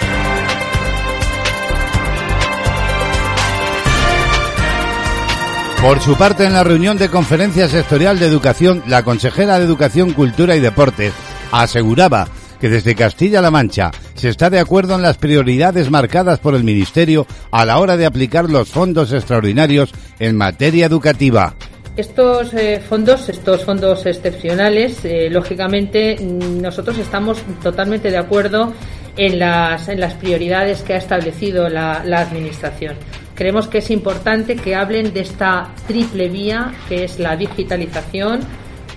Por 5.82 6.00
su 6.00 6.16
parte, 6.16 6.44
en 6.44 6.52
la 6.52 6.62
reunión 6.62 6.96
de 6.96 7.08
conferencia 7.08 7.68
sectorial 7.68 8.20
de 8.20 8.26
educación, 8.26 8.84
la 8.86 9.02
consejera 9.02 9.58
de 9.58 9.64
Educación, 9.64 10.12
Cultura 10.12 10.54
y 10.54 10.60
Deportes 10.60 11.12
aseguraba 11.50 12.28
que 12.60 12.68
desde 12.68 12.94
Castilla-La 12.94 13.50
Mancha 13.50 13.90
se 14.14 14.28
está 14.28 14.48
de 14.48 14.60
acuerdo 14.60 14.94
en 14.94 15.02
las 15.02 15.18
prioridades 15.18 15.90
marcadas 15.90 16.38
por 16.38 16.54
el 16.54 16.62
Ministerio 16.62 17.26
a 17.50 17.64
la 17.64 17.80
hora 17.80 17.96
de 17.96 18.06
aplicar 18.06 18.48
los 18.48 18.68
fondos 18.68 19.12
extraordinarios 19.12 19.92
en 20.20 20.36
materia 20.36 20.86
educativa. 20.86 21.56
Estos 21.94 22.54
eh, 22.54 22.80
fondos, 22.80 23.28
estos 23.28 23.64
fondos 23.64 24.06
excepcionales, 24.06 25.04
eh, 25.04 25.28
lógicamente 25.30 26.16
nosotros 26.16 26.96
estamos 26.96 27.42
totalmente 27.62 28.10
de 28.10 28.16
acuerdo 28.16 28.72
en 29.14 29.38
las, 29.38 29.88
en 29.88 30.00
las 30.00 30.14
prioridades 30.14 30.80
que 30.82 30.94
ha 30.94 30.96
establecido 30.96 31.68
la, 31.68 32.02
la 32.02 32.20
Administración. 32.20 32.96
Creemos 33.34 33.68
que 33.68 33.78
es 33.78 33.90
importante 33.90 34.56
que 34.56 34.74
hablen 34.74 35.12
de 35.12 35.20
esta 35.20 35.68
triple 35.86 36.30
vía, 36.30 36.72
que 36.88 37.04
es 37.04 37.18
la 37.18 37.36
digitalización, 37.36 38.40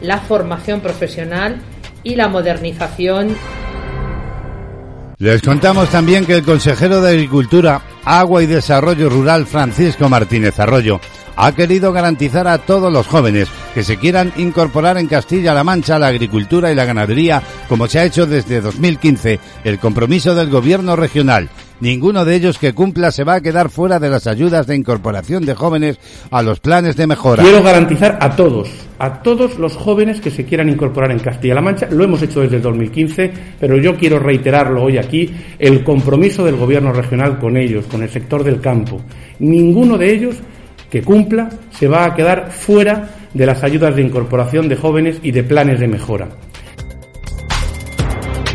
la 0.02 0.20
formación 0.20 0.80
profesional 0.80 1.58
y 2.02 2.16
la 2.16 2.30
modernización. 2.30 3.36
Les 5.18 5.42
contamos 5.42 5.90
también 5.90 6.26
que 6.26 6.36
el 6.36 6.44
consejero 6.44 7.02
de 7.02 7.12
Agricultura, 7.12 7.82
Agua 8.04 8.44
y 8.44 8.48
Desarrollo 8.48 9.10
Rural, 9.10 9.46
Francisco 9.46 10.10
Martínez 10.10 10.60
Arroyo, 10.60 11.00
ha 11.38 11.54
querido 11.54 11.94
garantizar 11.94 12.48
a 12.48 12.58
todos 12.58 12.92
los 12.92 13.08
jóvenes 13.08 13.48
que 13.74 13.84
se 13.84 13.98
quieran 13.98 14.34
incorporar 14.36 14.98
en 14.98 15.08
Castilla-La 15.08 15.64
Mancha 15.64 15.96
a 15.96 16.00
la 16.00 16.08
agricultura 16.08 16.70
y 16.70 16.76
la 16.76 16.86
ganadería, 16.86 17.42
como 17.70 17.88
se 17.88 18.00
ha 18.00 18.06
hecho 18.06 18.26
desde 18.26 18.60
2015, 18.60 19.40
el 19.64 19.80
compromiso 19.80 20.36
del 20.36 20.50
gobierno 20.50 20.98
regional 20.98 21.50
ninguno 21.80 22.26
de 22.26 22.36
ellos 22.36 22.58
que 22.58 22.74
cumpla 22.74 23.12
se 23.12 23.24
va 23.24 23.36
a 23.36 23.42
quedar 23.42 23.70
fuera 23.70 24.00
de 24.00 24.10
las 24.10 24.28
ayudas 24.28 24.68
de 24.68 24.76
incorporación 24.76 25.46
de 25.46 25.56
jóvenes 25.56 26.00
a 26.32 26.42
los 26.42 26.60
planes 26.60 26.96
de 26.96 27.08
mejora. 27.08 27.44
Quiero 27.44 27.64
garantizar 27.64 28.18
a 28.22 28.36
todos, 28.36 28.70
a 29.00 29.22
todos 29.22 29.58
los 29.58 29.76
jóvenes 29.76 30.22
que 30.22 30.32
se 30.32 30.46
quieran 30.46 30.70
incorporar 30.70 31.12
en 31.12 31.20
Castilla-La 31.20 31.62
Mancha, 31.62 31.88
lo 31.92 32.04
hemos 32.04 32.22
hecho 32.22 32.42
desde 32.42 32.58
el 32.58 32.62
2015, 32.62 33.32
pero 33.60 33.78
yo 33.78 33.96
quiero 33.96 34.20
reiterarlo 34.20 34.84
hoy 34.84 34.98
aquí, 34.98 35.30
el 35.60 35.84
compromiso 35.84 36.46
del 36.46 36.56
Gobierno 36.56 36.94
regional 36.94 37.40
con 37.40 37.58
ellos, 37.58 37.86
con 37.86 38.04
el 38.04 38.10
sector 38.10 38.44
del 38.44 38.62
campo. 38.62 39.02
Ninguno 39.40 39.98
de 39.98 40.14
ellos 40.14 40.36
que 40.90 41.02
cumpla 41.02 41.50
se 41.72 41.88
va 41.88 42.06
a 42.06 42.16
quedar 42.16 42.52
fuera 42.52 43.10
de 43.34 43.46
las 43.46 43.64
ayudas 43.64 43.96
de 43.96 44.02
incorporación 44.02 44.70
de 44.70 44.78
jóvenes 44.78 45.18
y 45.22 45.32
de 45.32 45.44
planes 45.44 45.80
de 45.80 45.88
mejora. 45.88 46.30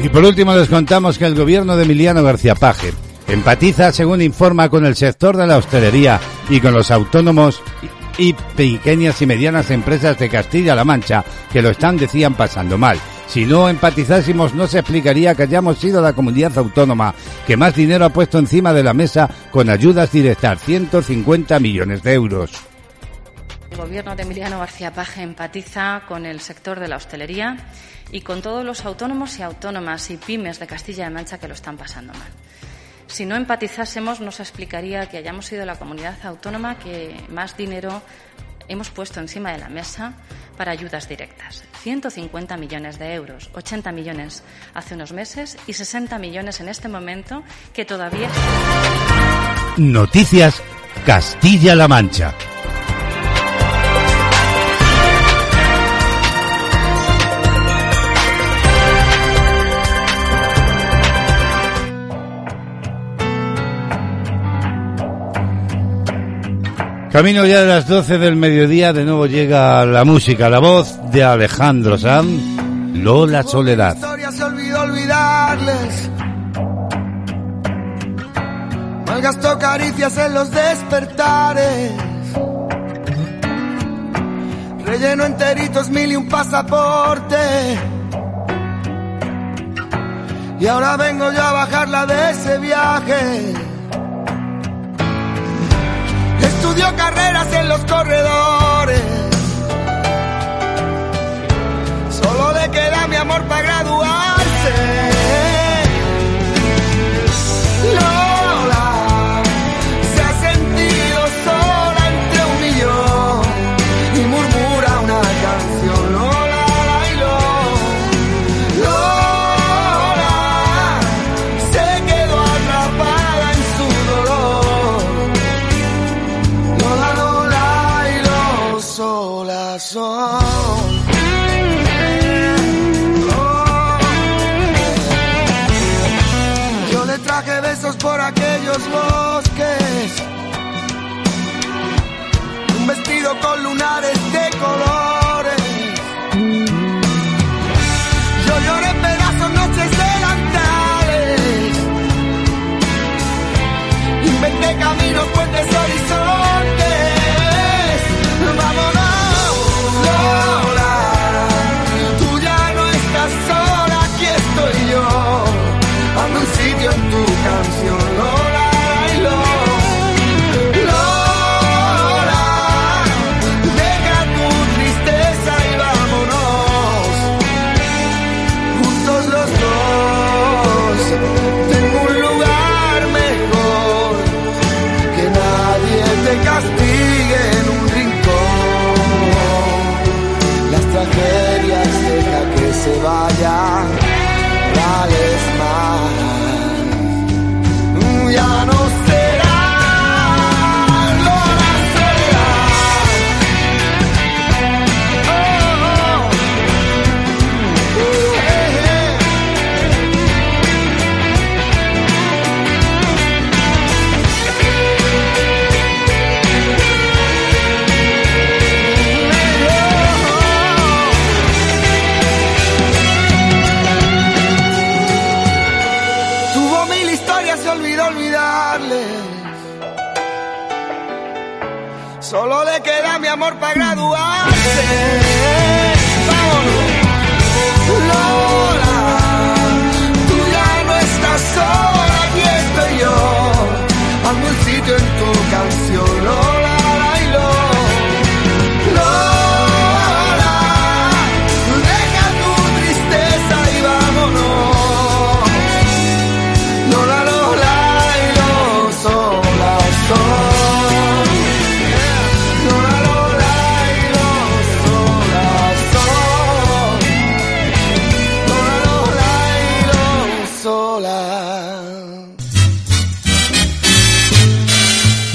Y 0.02 0.08
por 0.08 0.24
último 0.24 0.54
les 0.54 0.68
contamos 0.68 1.18
que 1.18 1.26
el 1.26 1.34
gobierno 1.34 1.76
de 1.76 1.84
Emiliano 1.84 2.22
García 2.22 2.54
Paje 2.54 2.92
empatiza, 3.32 3.92
según 3.92 4.22
informa, 4.22 4.68
con 4.68 4.84
el 4.84 4.96
sector 4.96 5.36
de 5.36 5.46
la 5.46 5.56
hostelería 5.56 6.20
y 6.48 6.60
con 6.60 6.72
los 6.72 6.90
autónomos 6.90 7.62
y 8.18 8.32
pequeñas 8.32 9.22
y 9.22 9.26
medianas 9.26 9.70
empresas 9.70 10.18
de 10.18 10.28
Castilla-La 10.28 10.84
Mancha 10.84 11.24
que 11.52 11.62
lo 11.62 11.70
están, 11.70 11.96
decían, 11.96 12.34
pasando 12.34 12.76
mal. 12.76 12.98
Si 13.28 13.46
no 13.46 13.68
empatizásemos, 13.68 14.54
no 14.54 14.66
se 14.66 14.80
explicaría 14.80 15.34
que 15.34 15.44
hayamos 15.44 15.78
sido 15.78 16.02
la 16.02 16.12
comunidad 16.12 16.58
autónoma 16.58 17.14
que 17.46 17.56
más 17.56 17.74
dinero 17.74 18.04
ha 18.04 18.10
puesto 18.10 18.38
encima 18.38 18.72
de 18.72 18.82
la 18.82 18.94
mesa 18.94 19.30
con 19.52 19.70
ayudas 19.70 20.10
directas, 20.10 20.60
150 20.62 21.60
millones 21.60 22.02
de 22.02 22.14
euros. 22.14 22.50
El 23.70 23.76
gobierno 23.76 24.16
de 24.16 24.24
Emiliano 24.24 24.58
García 24.58 24.92
Paje 24.92 25.22
empatiza 25.22 26.02
con 26.08 26.26
el 26.26 26.40
sector 26.40 26.80
de 26.80 26.88
la 26.88 26.96
hostelería 26.96 27.56
y 28.10 28.22
con 28.22 28.42
todos 28.42 28.64
los 28.64 28.84
autónomos 28.84 29.38
y 29.38 29.42
autónomas 29.42 30.10
y 30.10 30.16
pymes 30.16 30.58
de 30.58 30.66
Castilla-La 30.66 31.10
Mancha 31.10 31.38
que 31.38 31.46
lo 31.46 31.54
están 31.54 31.76
pasando 31.76 32.12
mal. 32.12 32.28
Si 33.10 33.26
no 33.26 33.34
empatizásemos, 33.34 34.20
nos 34.20 34.38
explicaría 34.38 35.08
que 35.08 35.16
hayamos 35.16 35.46
sido 35.46 35.66
la 35.66 35.76
comunidad 35.76 36.14
autónoma 36.24 36.78
que 36.78 37.16
más 37.28 37.56
dinero 37.56 38.02
hemos 38.68 38.90
puesto 38.90 39.18
encima 39.18 39.50
de 39.50 39.58
la 39.58 39.68
mesa 39.68 40.14
para 40.56 40.70
ayudas 40.70 41.08
directas. 41.08 41.64
150 41.82 42.56
millones 42.56 43.00
de 43.00 43.14
euros, 43.14 43.50
80 43.52 43.90
millones 43.90 44.44
hace 44.74 44.94
unos 44.94 45.12
meses 45.12 45.58
y 45.66 45.72
60 45.72 46.18
millones 46.18 46.60
en 46.60 46.68
este 46.68 46.88
momento 46.88 47.42
que 47.74 47.84
todavía. 47.84 48.30
Noticias 49.76 50.62
Castilla-La 51.04 51.88
Mancha. 51.88 52.32
Camino 67.12 67.44
ya 67.44 67.62
de 67.62 67.66
las 67.66 67.88
12 67.88 68.18
del 68.18 68.36
mediodía, 68.36 68.92
de 68.92 69.04
nuevo 69.04 69.26
llega 69.26 69.84
la 69.84 70.04
música, 70.04 70.48
la 70.48 70.60
voz 70.60 70.96
de 71.10 71.24
Alejandro 71.24 71.98
Sanz, 71.98 72.40
Lola 72.94 73.42
Soledad. 73.42 73.96
historia 73.96 74.30
se 74.30 74.44
olvidó 74.44 74.82
olvidarles. 74.82 76.10
Malgastó 79.06 79.58
caricias 79.58 80.16
en 80.18 80.34
los 80.34 80.52
despertares. 80.52 81.92
Relleno 84.86 85.24
enteritos 85.24 85.90
mil 85.90 86.12
y 86.12 86.16
un 86.16 86.28
pasaporte. 86.28 87.36
Y 90.60 90.66
ahora 90.68 90.96
vengo 90.96 91.32
yo 91.32 91.42
a 91.42 91.52
bajarla 91.52 92.06
de 92.06 92.30
ese 92.30 92.58
viaje. 92.58 93.69
Estudió 96.60 96.94
carreras 96.94 97.50
en 97.54 97.68
los 97.70 97.80
corredores. 97.86 99.00
Solo 102.10 102.52
le 102.52 102.70
queda 102.70 103.06
mi 103.08 103.16
amor 103.16 103.42
para 103.44 103.62
graduarse. 103.62 104.29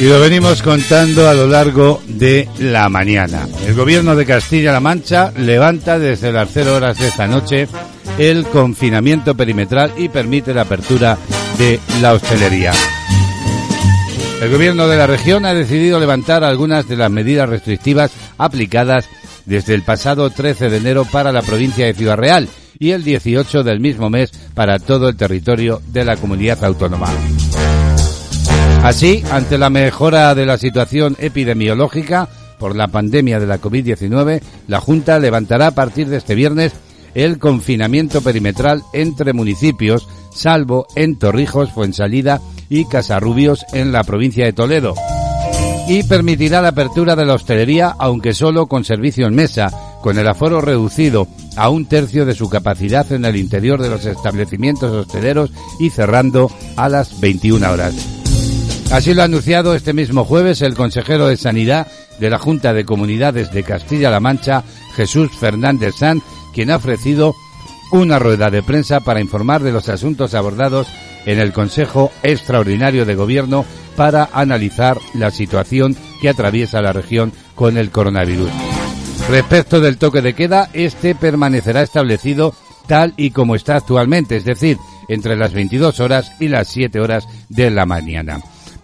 Y 0.05 0.07
lo 0.07 0.19
venimos 0.19 0.61
contando 0.61 1.27
a 1.27 1.33
lo 1.33 1.47
largo 1.47 1.99
de 2.05 2.47
la 2.59 2.89
mañana. 2.89 3.47
El 3.65 3.73
gobierno 3.73 4.15
de 4.15 4.23
Castilla-La 4.23 4.79
Mancha 4.79 5.31
levanta 5.35 5.97
desde 5.97 6.31
las 6.31 6.47
0 6.53 6.75
horas 6.75 6.99
de 6.99 7.07
esta 7.07 7.25
noche 7.25 7.67
el 8.19 8.45
confinamiento 8.45 9.33
perimetral 9.33 9.93
y 9.97 10.09
permite 10.09 10.53
la 10.53 10.61
apertura 10.61 11.17
de 11.57 11.79
la 12.03 12.13
hostelería. 12.13 12.71
El 14.43 14.51
gobierno 14.51 14.87
de 14.87 14.95
la 14.95 15.07
región 15.07 15.43
ha 15.43 15.55
decidido 15.55 15.99
levantar 15.99 16.43
algunas 16.43 16.87
de 16.87 16.97
las 16.97 17.09
medidas 17.09 17.49
restrictivas 17.49 18.11
aplicadas 18.37 19.09
desde 19.45 19.73
el 19.73 19.81
pasado 19.81 20.29
13 20.29 20.69
de 20.69 20.77
enero 20.77 21.05
para 21.05 21.31
la 21.31 21.41
provincia 21.41 21.87
de 21.87 21.95
Ciudad 21.95 22.17
Real 22.17 22.47
y 22.77 22.91
el 22.91 23.03
18 23.03 23.63
del 23.63 23.79
mismo 23.79 24.11
mes 24.11 24.29
para 24.53 24.77
todo 24.77 25.09
el 25.09 25.15
territorio 25.15 25.81
de 25.87 26.05
la 26.05 26.15
comunidad 26.15 26.63
autónoma. 26.63 27.09
Así, 28.85 29.23
ante 29.31 29.57
la 29.57 29.71
mejora 29.71 30.35
de 30.35 30.45
la 30.45 30.59
situación 30.59 31.17
epidemiológica 31.17 32.29
por 32.59 32.75
la 32.75 32.87
pandemia 32.87 33.39
de 33.39 33.47
la 33.47 33.59
COVID-19, 33.59 34.43
la 34.67 34.79
Junta 34.79 35.17
levantará 35.17 35.65
a 35.65 35.71
partir 35.71 36.07
de 36.07 36.17
este 36.17 36.35
viernes 36.35 36.71
el 37.15 37.39
confinamiento 37.39 38.21
perimetral 38.21 38.83
entre 38.93 39.33
municipios, 39.33 40.07
salvo 40.31 40.85
en 40.95 41.17
Torrijos, 41.17 41.71
Fuensalida 41.71 42.41
y 42.69 42.85
Casarrubios 42.85 43.65
en 43.73 43.91
la 43.91 44.03
provincia 44.03 44.45
de 44.45 44.53
Toledo. 44.53 44.93
Y 45.87 46.03
permitirá 46.03 46.61
la 46.61 46.67
apertura 46.67 47.15
de 47.15 47.25
la 47.25 47.33
hostelería, 47.33 47.95
aunque 47.97 48.35
solo 48.35 48.67
con 48.67 48.85
servicio 48.85 49.25
en 49.25 49.33
mesa, 49.33 49.71
con 50.03 50.19
el 50.19 50.27
aforo 50.27 50.61
reducido 50.61 51.27
a 51.57 51.69
un 51.69 51.87
tercio 51.87 52.23
de 52.27 52.35
su 52.35 52.49
capacidad 52.49 53.11
en 53.11 53.25
el 53.25 53.35
interior 53.35 53.81
de 53.81 53.89
los 53.89 54.05
establecimientos 54.05 54.91
hosteleros 54.91 55.49
y 55.79 55.89
cerrando 55.89 56.51
a 56.77 56.87
las 56.87 57.19
21 57.19 57.67
horas. 57.71 58.14
Así 58.91 59.13
lo 59.13 59.21
ha 59.21 59.25
anunciado 59.25 59.75
este 59.75 59.93
mismo 59.93 60.23
jueves 60.23 60.61
el 60.61 60.75
consejero 60.75 61.27
de 61.27 61.37
Sanidad 61.37 61.87
de 62.19 62.29
la 62.29 62.39
Junta 62.39 62.73
de 62.73 62.85
Comunidades 62.85 63.51
de 63.51 63.63
Castilla-La 63.63 64.19
Mancha, 64.19 64.63
Jesús 64.95 65.31
Fernández 65.37 65.95
Sanz, 65.95 66.23
quien 66.53 66.71
ha 66.71 66.77
ofrecido 66.77 67.35
una 67.91 68.19
rueda 68.19 68.49
de 68.49 68.63
prensa 68.63 69.01
para 69.01 69.19
informar 69.19 69.63
de 69.63 69.71
los 69.71 69.89
asuntos 69.89 70.33
abordados 70.33 70.87
en 71.25 71.39
el 71.39 71.51
Consejo 71.51 72.11
Extraordinario 72.23 73.05
de 73.05 73.15
Gobierno 73.15 73.65
para 73.95 74.29
analizar 74.31 74.97
la 75.13 75.31
situación 75.31 75.95
que 76.21 76.29
atraviesa 76.29 76.81
la 76.81 76.93
región 76.93 77.33
con 77.55 77.77
el 77.77 77.89
coronavirus. 77.89 78.51
Respecto 79.29 79.81
del 79.81 79.97
toque 79.97 80.21
de 80.21 80.33
queda, 80.33 80.69
este 80.73 81.15
permanecerá 81.15 81.81
establecido 81.81 82.53
tal 82.87 83.13
y 83.17 83.31
como 83.31 83.55
está 83.55 83.75
actualmente, 83.75 84.37
es 84.37 84.45
decir, 84.45 84.77
entre 85.09 85.35
las 85.35 85.53
22 85.53 85.99
horas 85.99 86.31
y 86.39 86.47
las 86.47 86.67
7 86.67 86.99
horas 86.99 87.27
de 87.49 87.71
la 87.71 87.85
mañana 87.85 88.39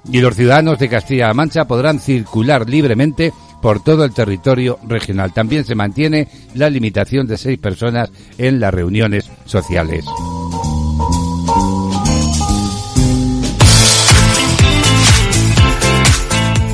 y 0.10 0.20
los 0.20 0.36
ciudadanos 0.36 0.80
de 0.80 0.90
Castilla-La 0.90 1.34
Mancha 1.34 1.66
podrán 1.66 2.00
circular 2.00 2.70
libremente 2.70 3.34
por 3.62 3.84
todo 3.84 4.04
el 4.04 4.14
territorio 4.14 4.80
regional. 4.88 5.34
También 5.34 5.66
se 5.66 5.76
mantiene 5.76 6.28
la 6.56 6.70
limitación 6.70 7.28
de 7.28 7.38
seis 7.38 7.60
personas 7.60 8.12
en 8.38 8.60
las 8.60 8.74
reuniones 8.74 9.30
sociales. 9.46 10.06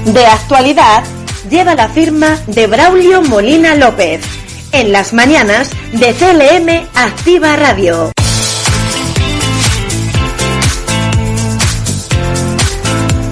De 0.05 0.25
actualidad 0.25 1.03
lleva 1.49 1.75
la 1.75 1.89
firma 1.89 2.39
de 2.47 2.67
Braulio 2.67 3.21
Molina 3.21 3.75
López. 3.75 4.21
En 4.71 4.91
las 4.91 5.13
mañanas 5.13 5.71
de 5.91 6.13
CLM 6.13 6.87
Activa 6.95 7.55
Radio. 7.55 8.11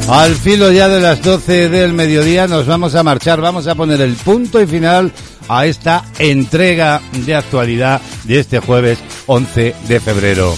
Al 0.08 0.36
filo 0.36 0.72
ya 0.72 0.88
de 0.88 1.02
las 1.02 1.22
12 1.24 1.68
del 1.70 1.94
mediodía 1.94 2.48
nos 2.48 2.68
vamos 2.68 2.94
a 2.94 3.02
marchar, 3.02 3.42
vamos 3.42 3.66
a 3.66 3.74
poner 3.74 4.02
el 4.02 4.14
punto 4.14 4.62
y 4.62 4.68
final 4.68 5.12
a 5.48 5.66
esta 5.66 6.06
entrega 6.20 7.02
de 7.26 7.36
actualidad 7.36 8.02
de 8.24 8.40
este 8.40 8.60
jueves 8.60 9.00
11 9.26 9.76
de 9.88 10.00
febrero. 10.00 10.56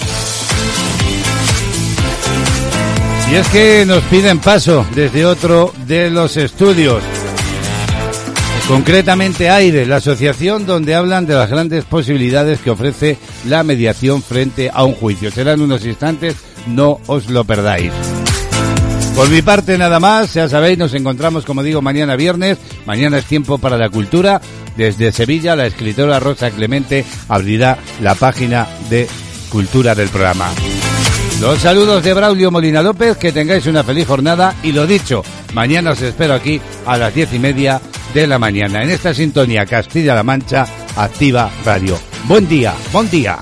Y 3.31 3.35
es 3.35 3.47
que 3.47 3.85
nos 3.85 4.03
piden 4.03 4.39
paso 4.39 4.85
desde 4.93 5.25
otro 5.25 5.73
de 5.85 6.09
los 6.09 6.35
estudios. 6.35 7.01
Concretamente 8.67 9.49
AIRE, 9.49 9.85
la 9.85 9.97
asociación 9.97 10.65
donde 10.65 10.93
hablan 10.93 11.25
de 11.25 11.35
las 11.35 11.49
grandes 11.49 11.85
posibilidades 11.85 12.59
que 12.59 12.69
ofrece 12.69 13.17
la 13.45 13.63
mediación 13.63 14.21
frente 14.21 14.69
a 14.73 14.83
un 14.83 14.93
juicio. 14.93 15.31
Será 15.31 15.53
en 15.53 15.61
unos 15.61 15.85
instantes, 15.85 16.35
no 16.67 16.99
os 17.07 17.29
lo 17.29 17.45
perdáis. 17.45 17.93
Por 19.17 19.31
mi 19.31 19.41
parte 19.41 19.79
nada 19.79 19.99
más, 19.99 20.35
ya 20.35 20.47
sabéis, 20.47 20.77
nos 20.77 20.93
encontramos 20.93 21.43
como 21.43 21.63
digo 21.63 21.81
mañana 21.81 22.15
viernes, 22.15 22.59
mañana 22.85 23.17
es 23.17 23.25
tiempo 23.25 23.57
para 23.57 23.75
la 23.75 23.89
cultura, 23.89 24.39
desde 24.75 25.11
Sevilla 25.11 25.55
la 25.55 25.65
escritora 25.65 26.19
Rosa 26.19 26.51
Clemente 26.51 27.03
abrirá 27.27 27.79
la 27.99 28.13
página 28.13 28.67
de 28.91 29.07
cultura 29.49 29.95
del 29.95 30.09
programa. 30.09 30.51
Los 31.41 31.57
saludos 31.57 32.03
de 32.03 32.13
Braulio 32.13 32.51
Molina 32.51 32.83
López, 32.83 33.17
que 33.17 33.31
tengáis 33.31 33.65
una 33.65 33.83
feliz 33.83 34.05
jornada 34.05 34.53
y 34.61 34.71
lo 34.71 34.85
dicho, 34.85 35.23
mañana 35.55 35.93
os 35.93 36.01
espero 36.03 36.35
aquí 36.35 36.61
a 36.85 36.95
las 36.95 37.11
diez 37.11 37.33
y 37.33 37.39
media 37.39 37.81
de 38.13 38.27
la 38.27 38.37
mañana 38.37 38.83
en 38.83 38.91
esta 38.91 39.15
sintonía 39.15 39.65
Castilla-La 39.65 40.21
Mancha 40.21 40.67
Activa 40.95 41.49
Radio. 41.65 41.97
Buen 42.27 42.47
día, 42.47 42.75
buen 42.93 43.09
día. 43.09 43.39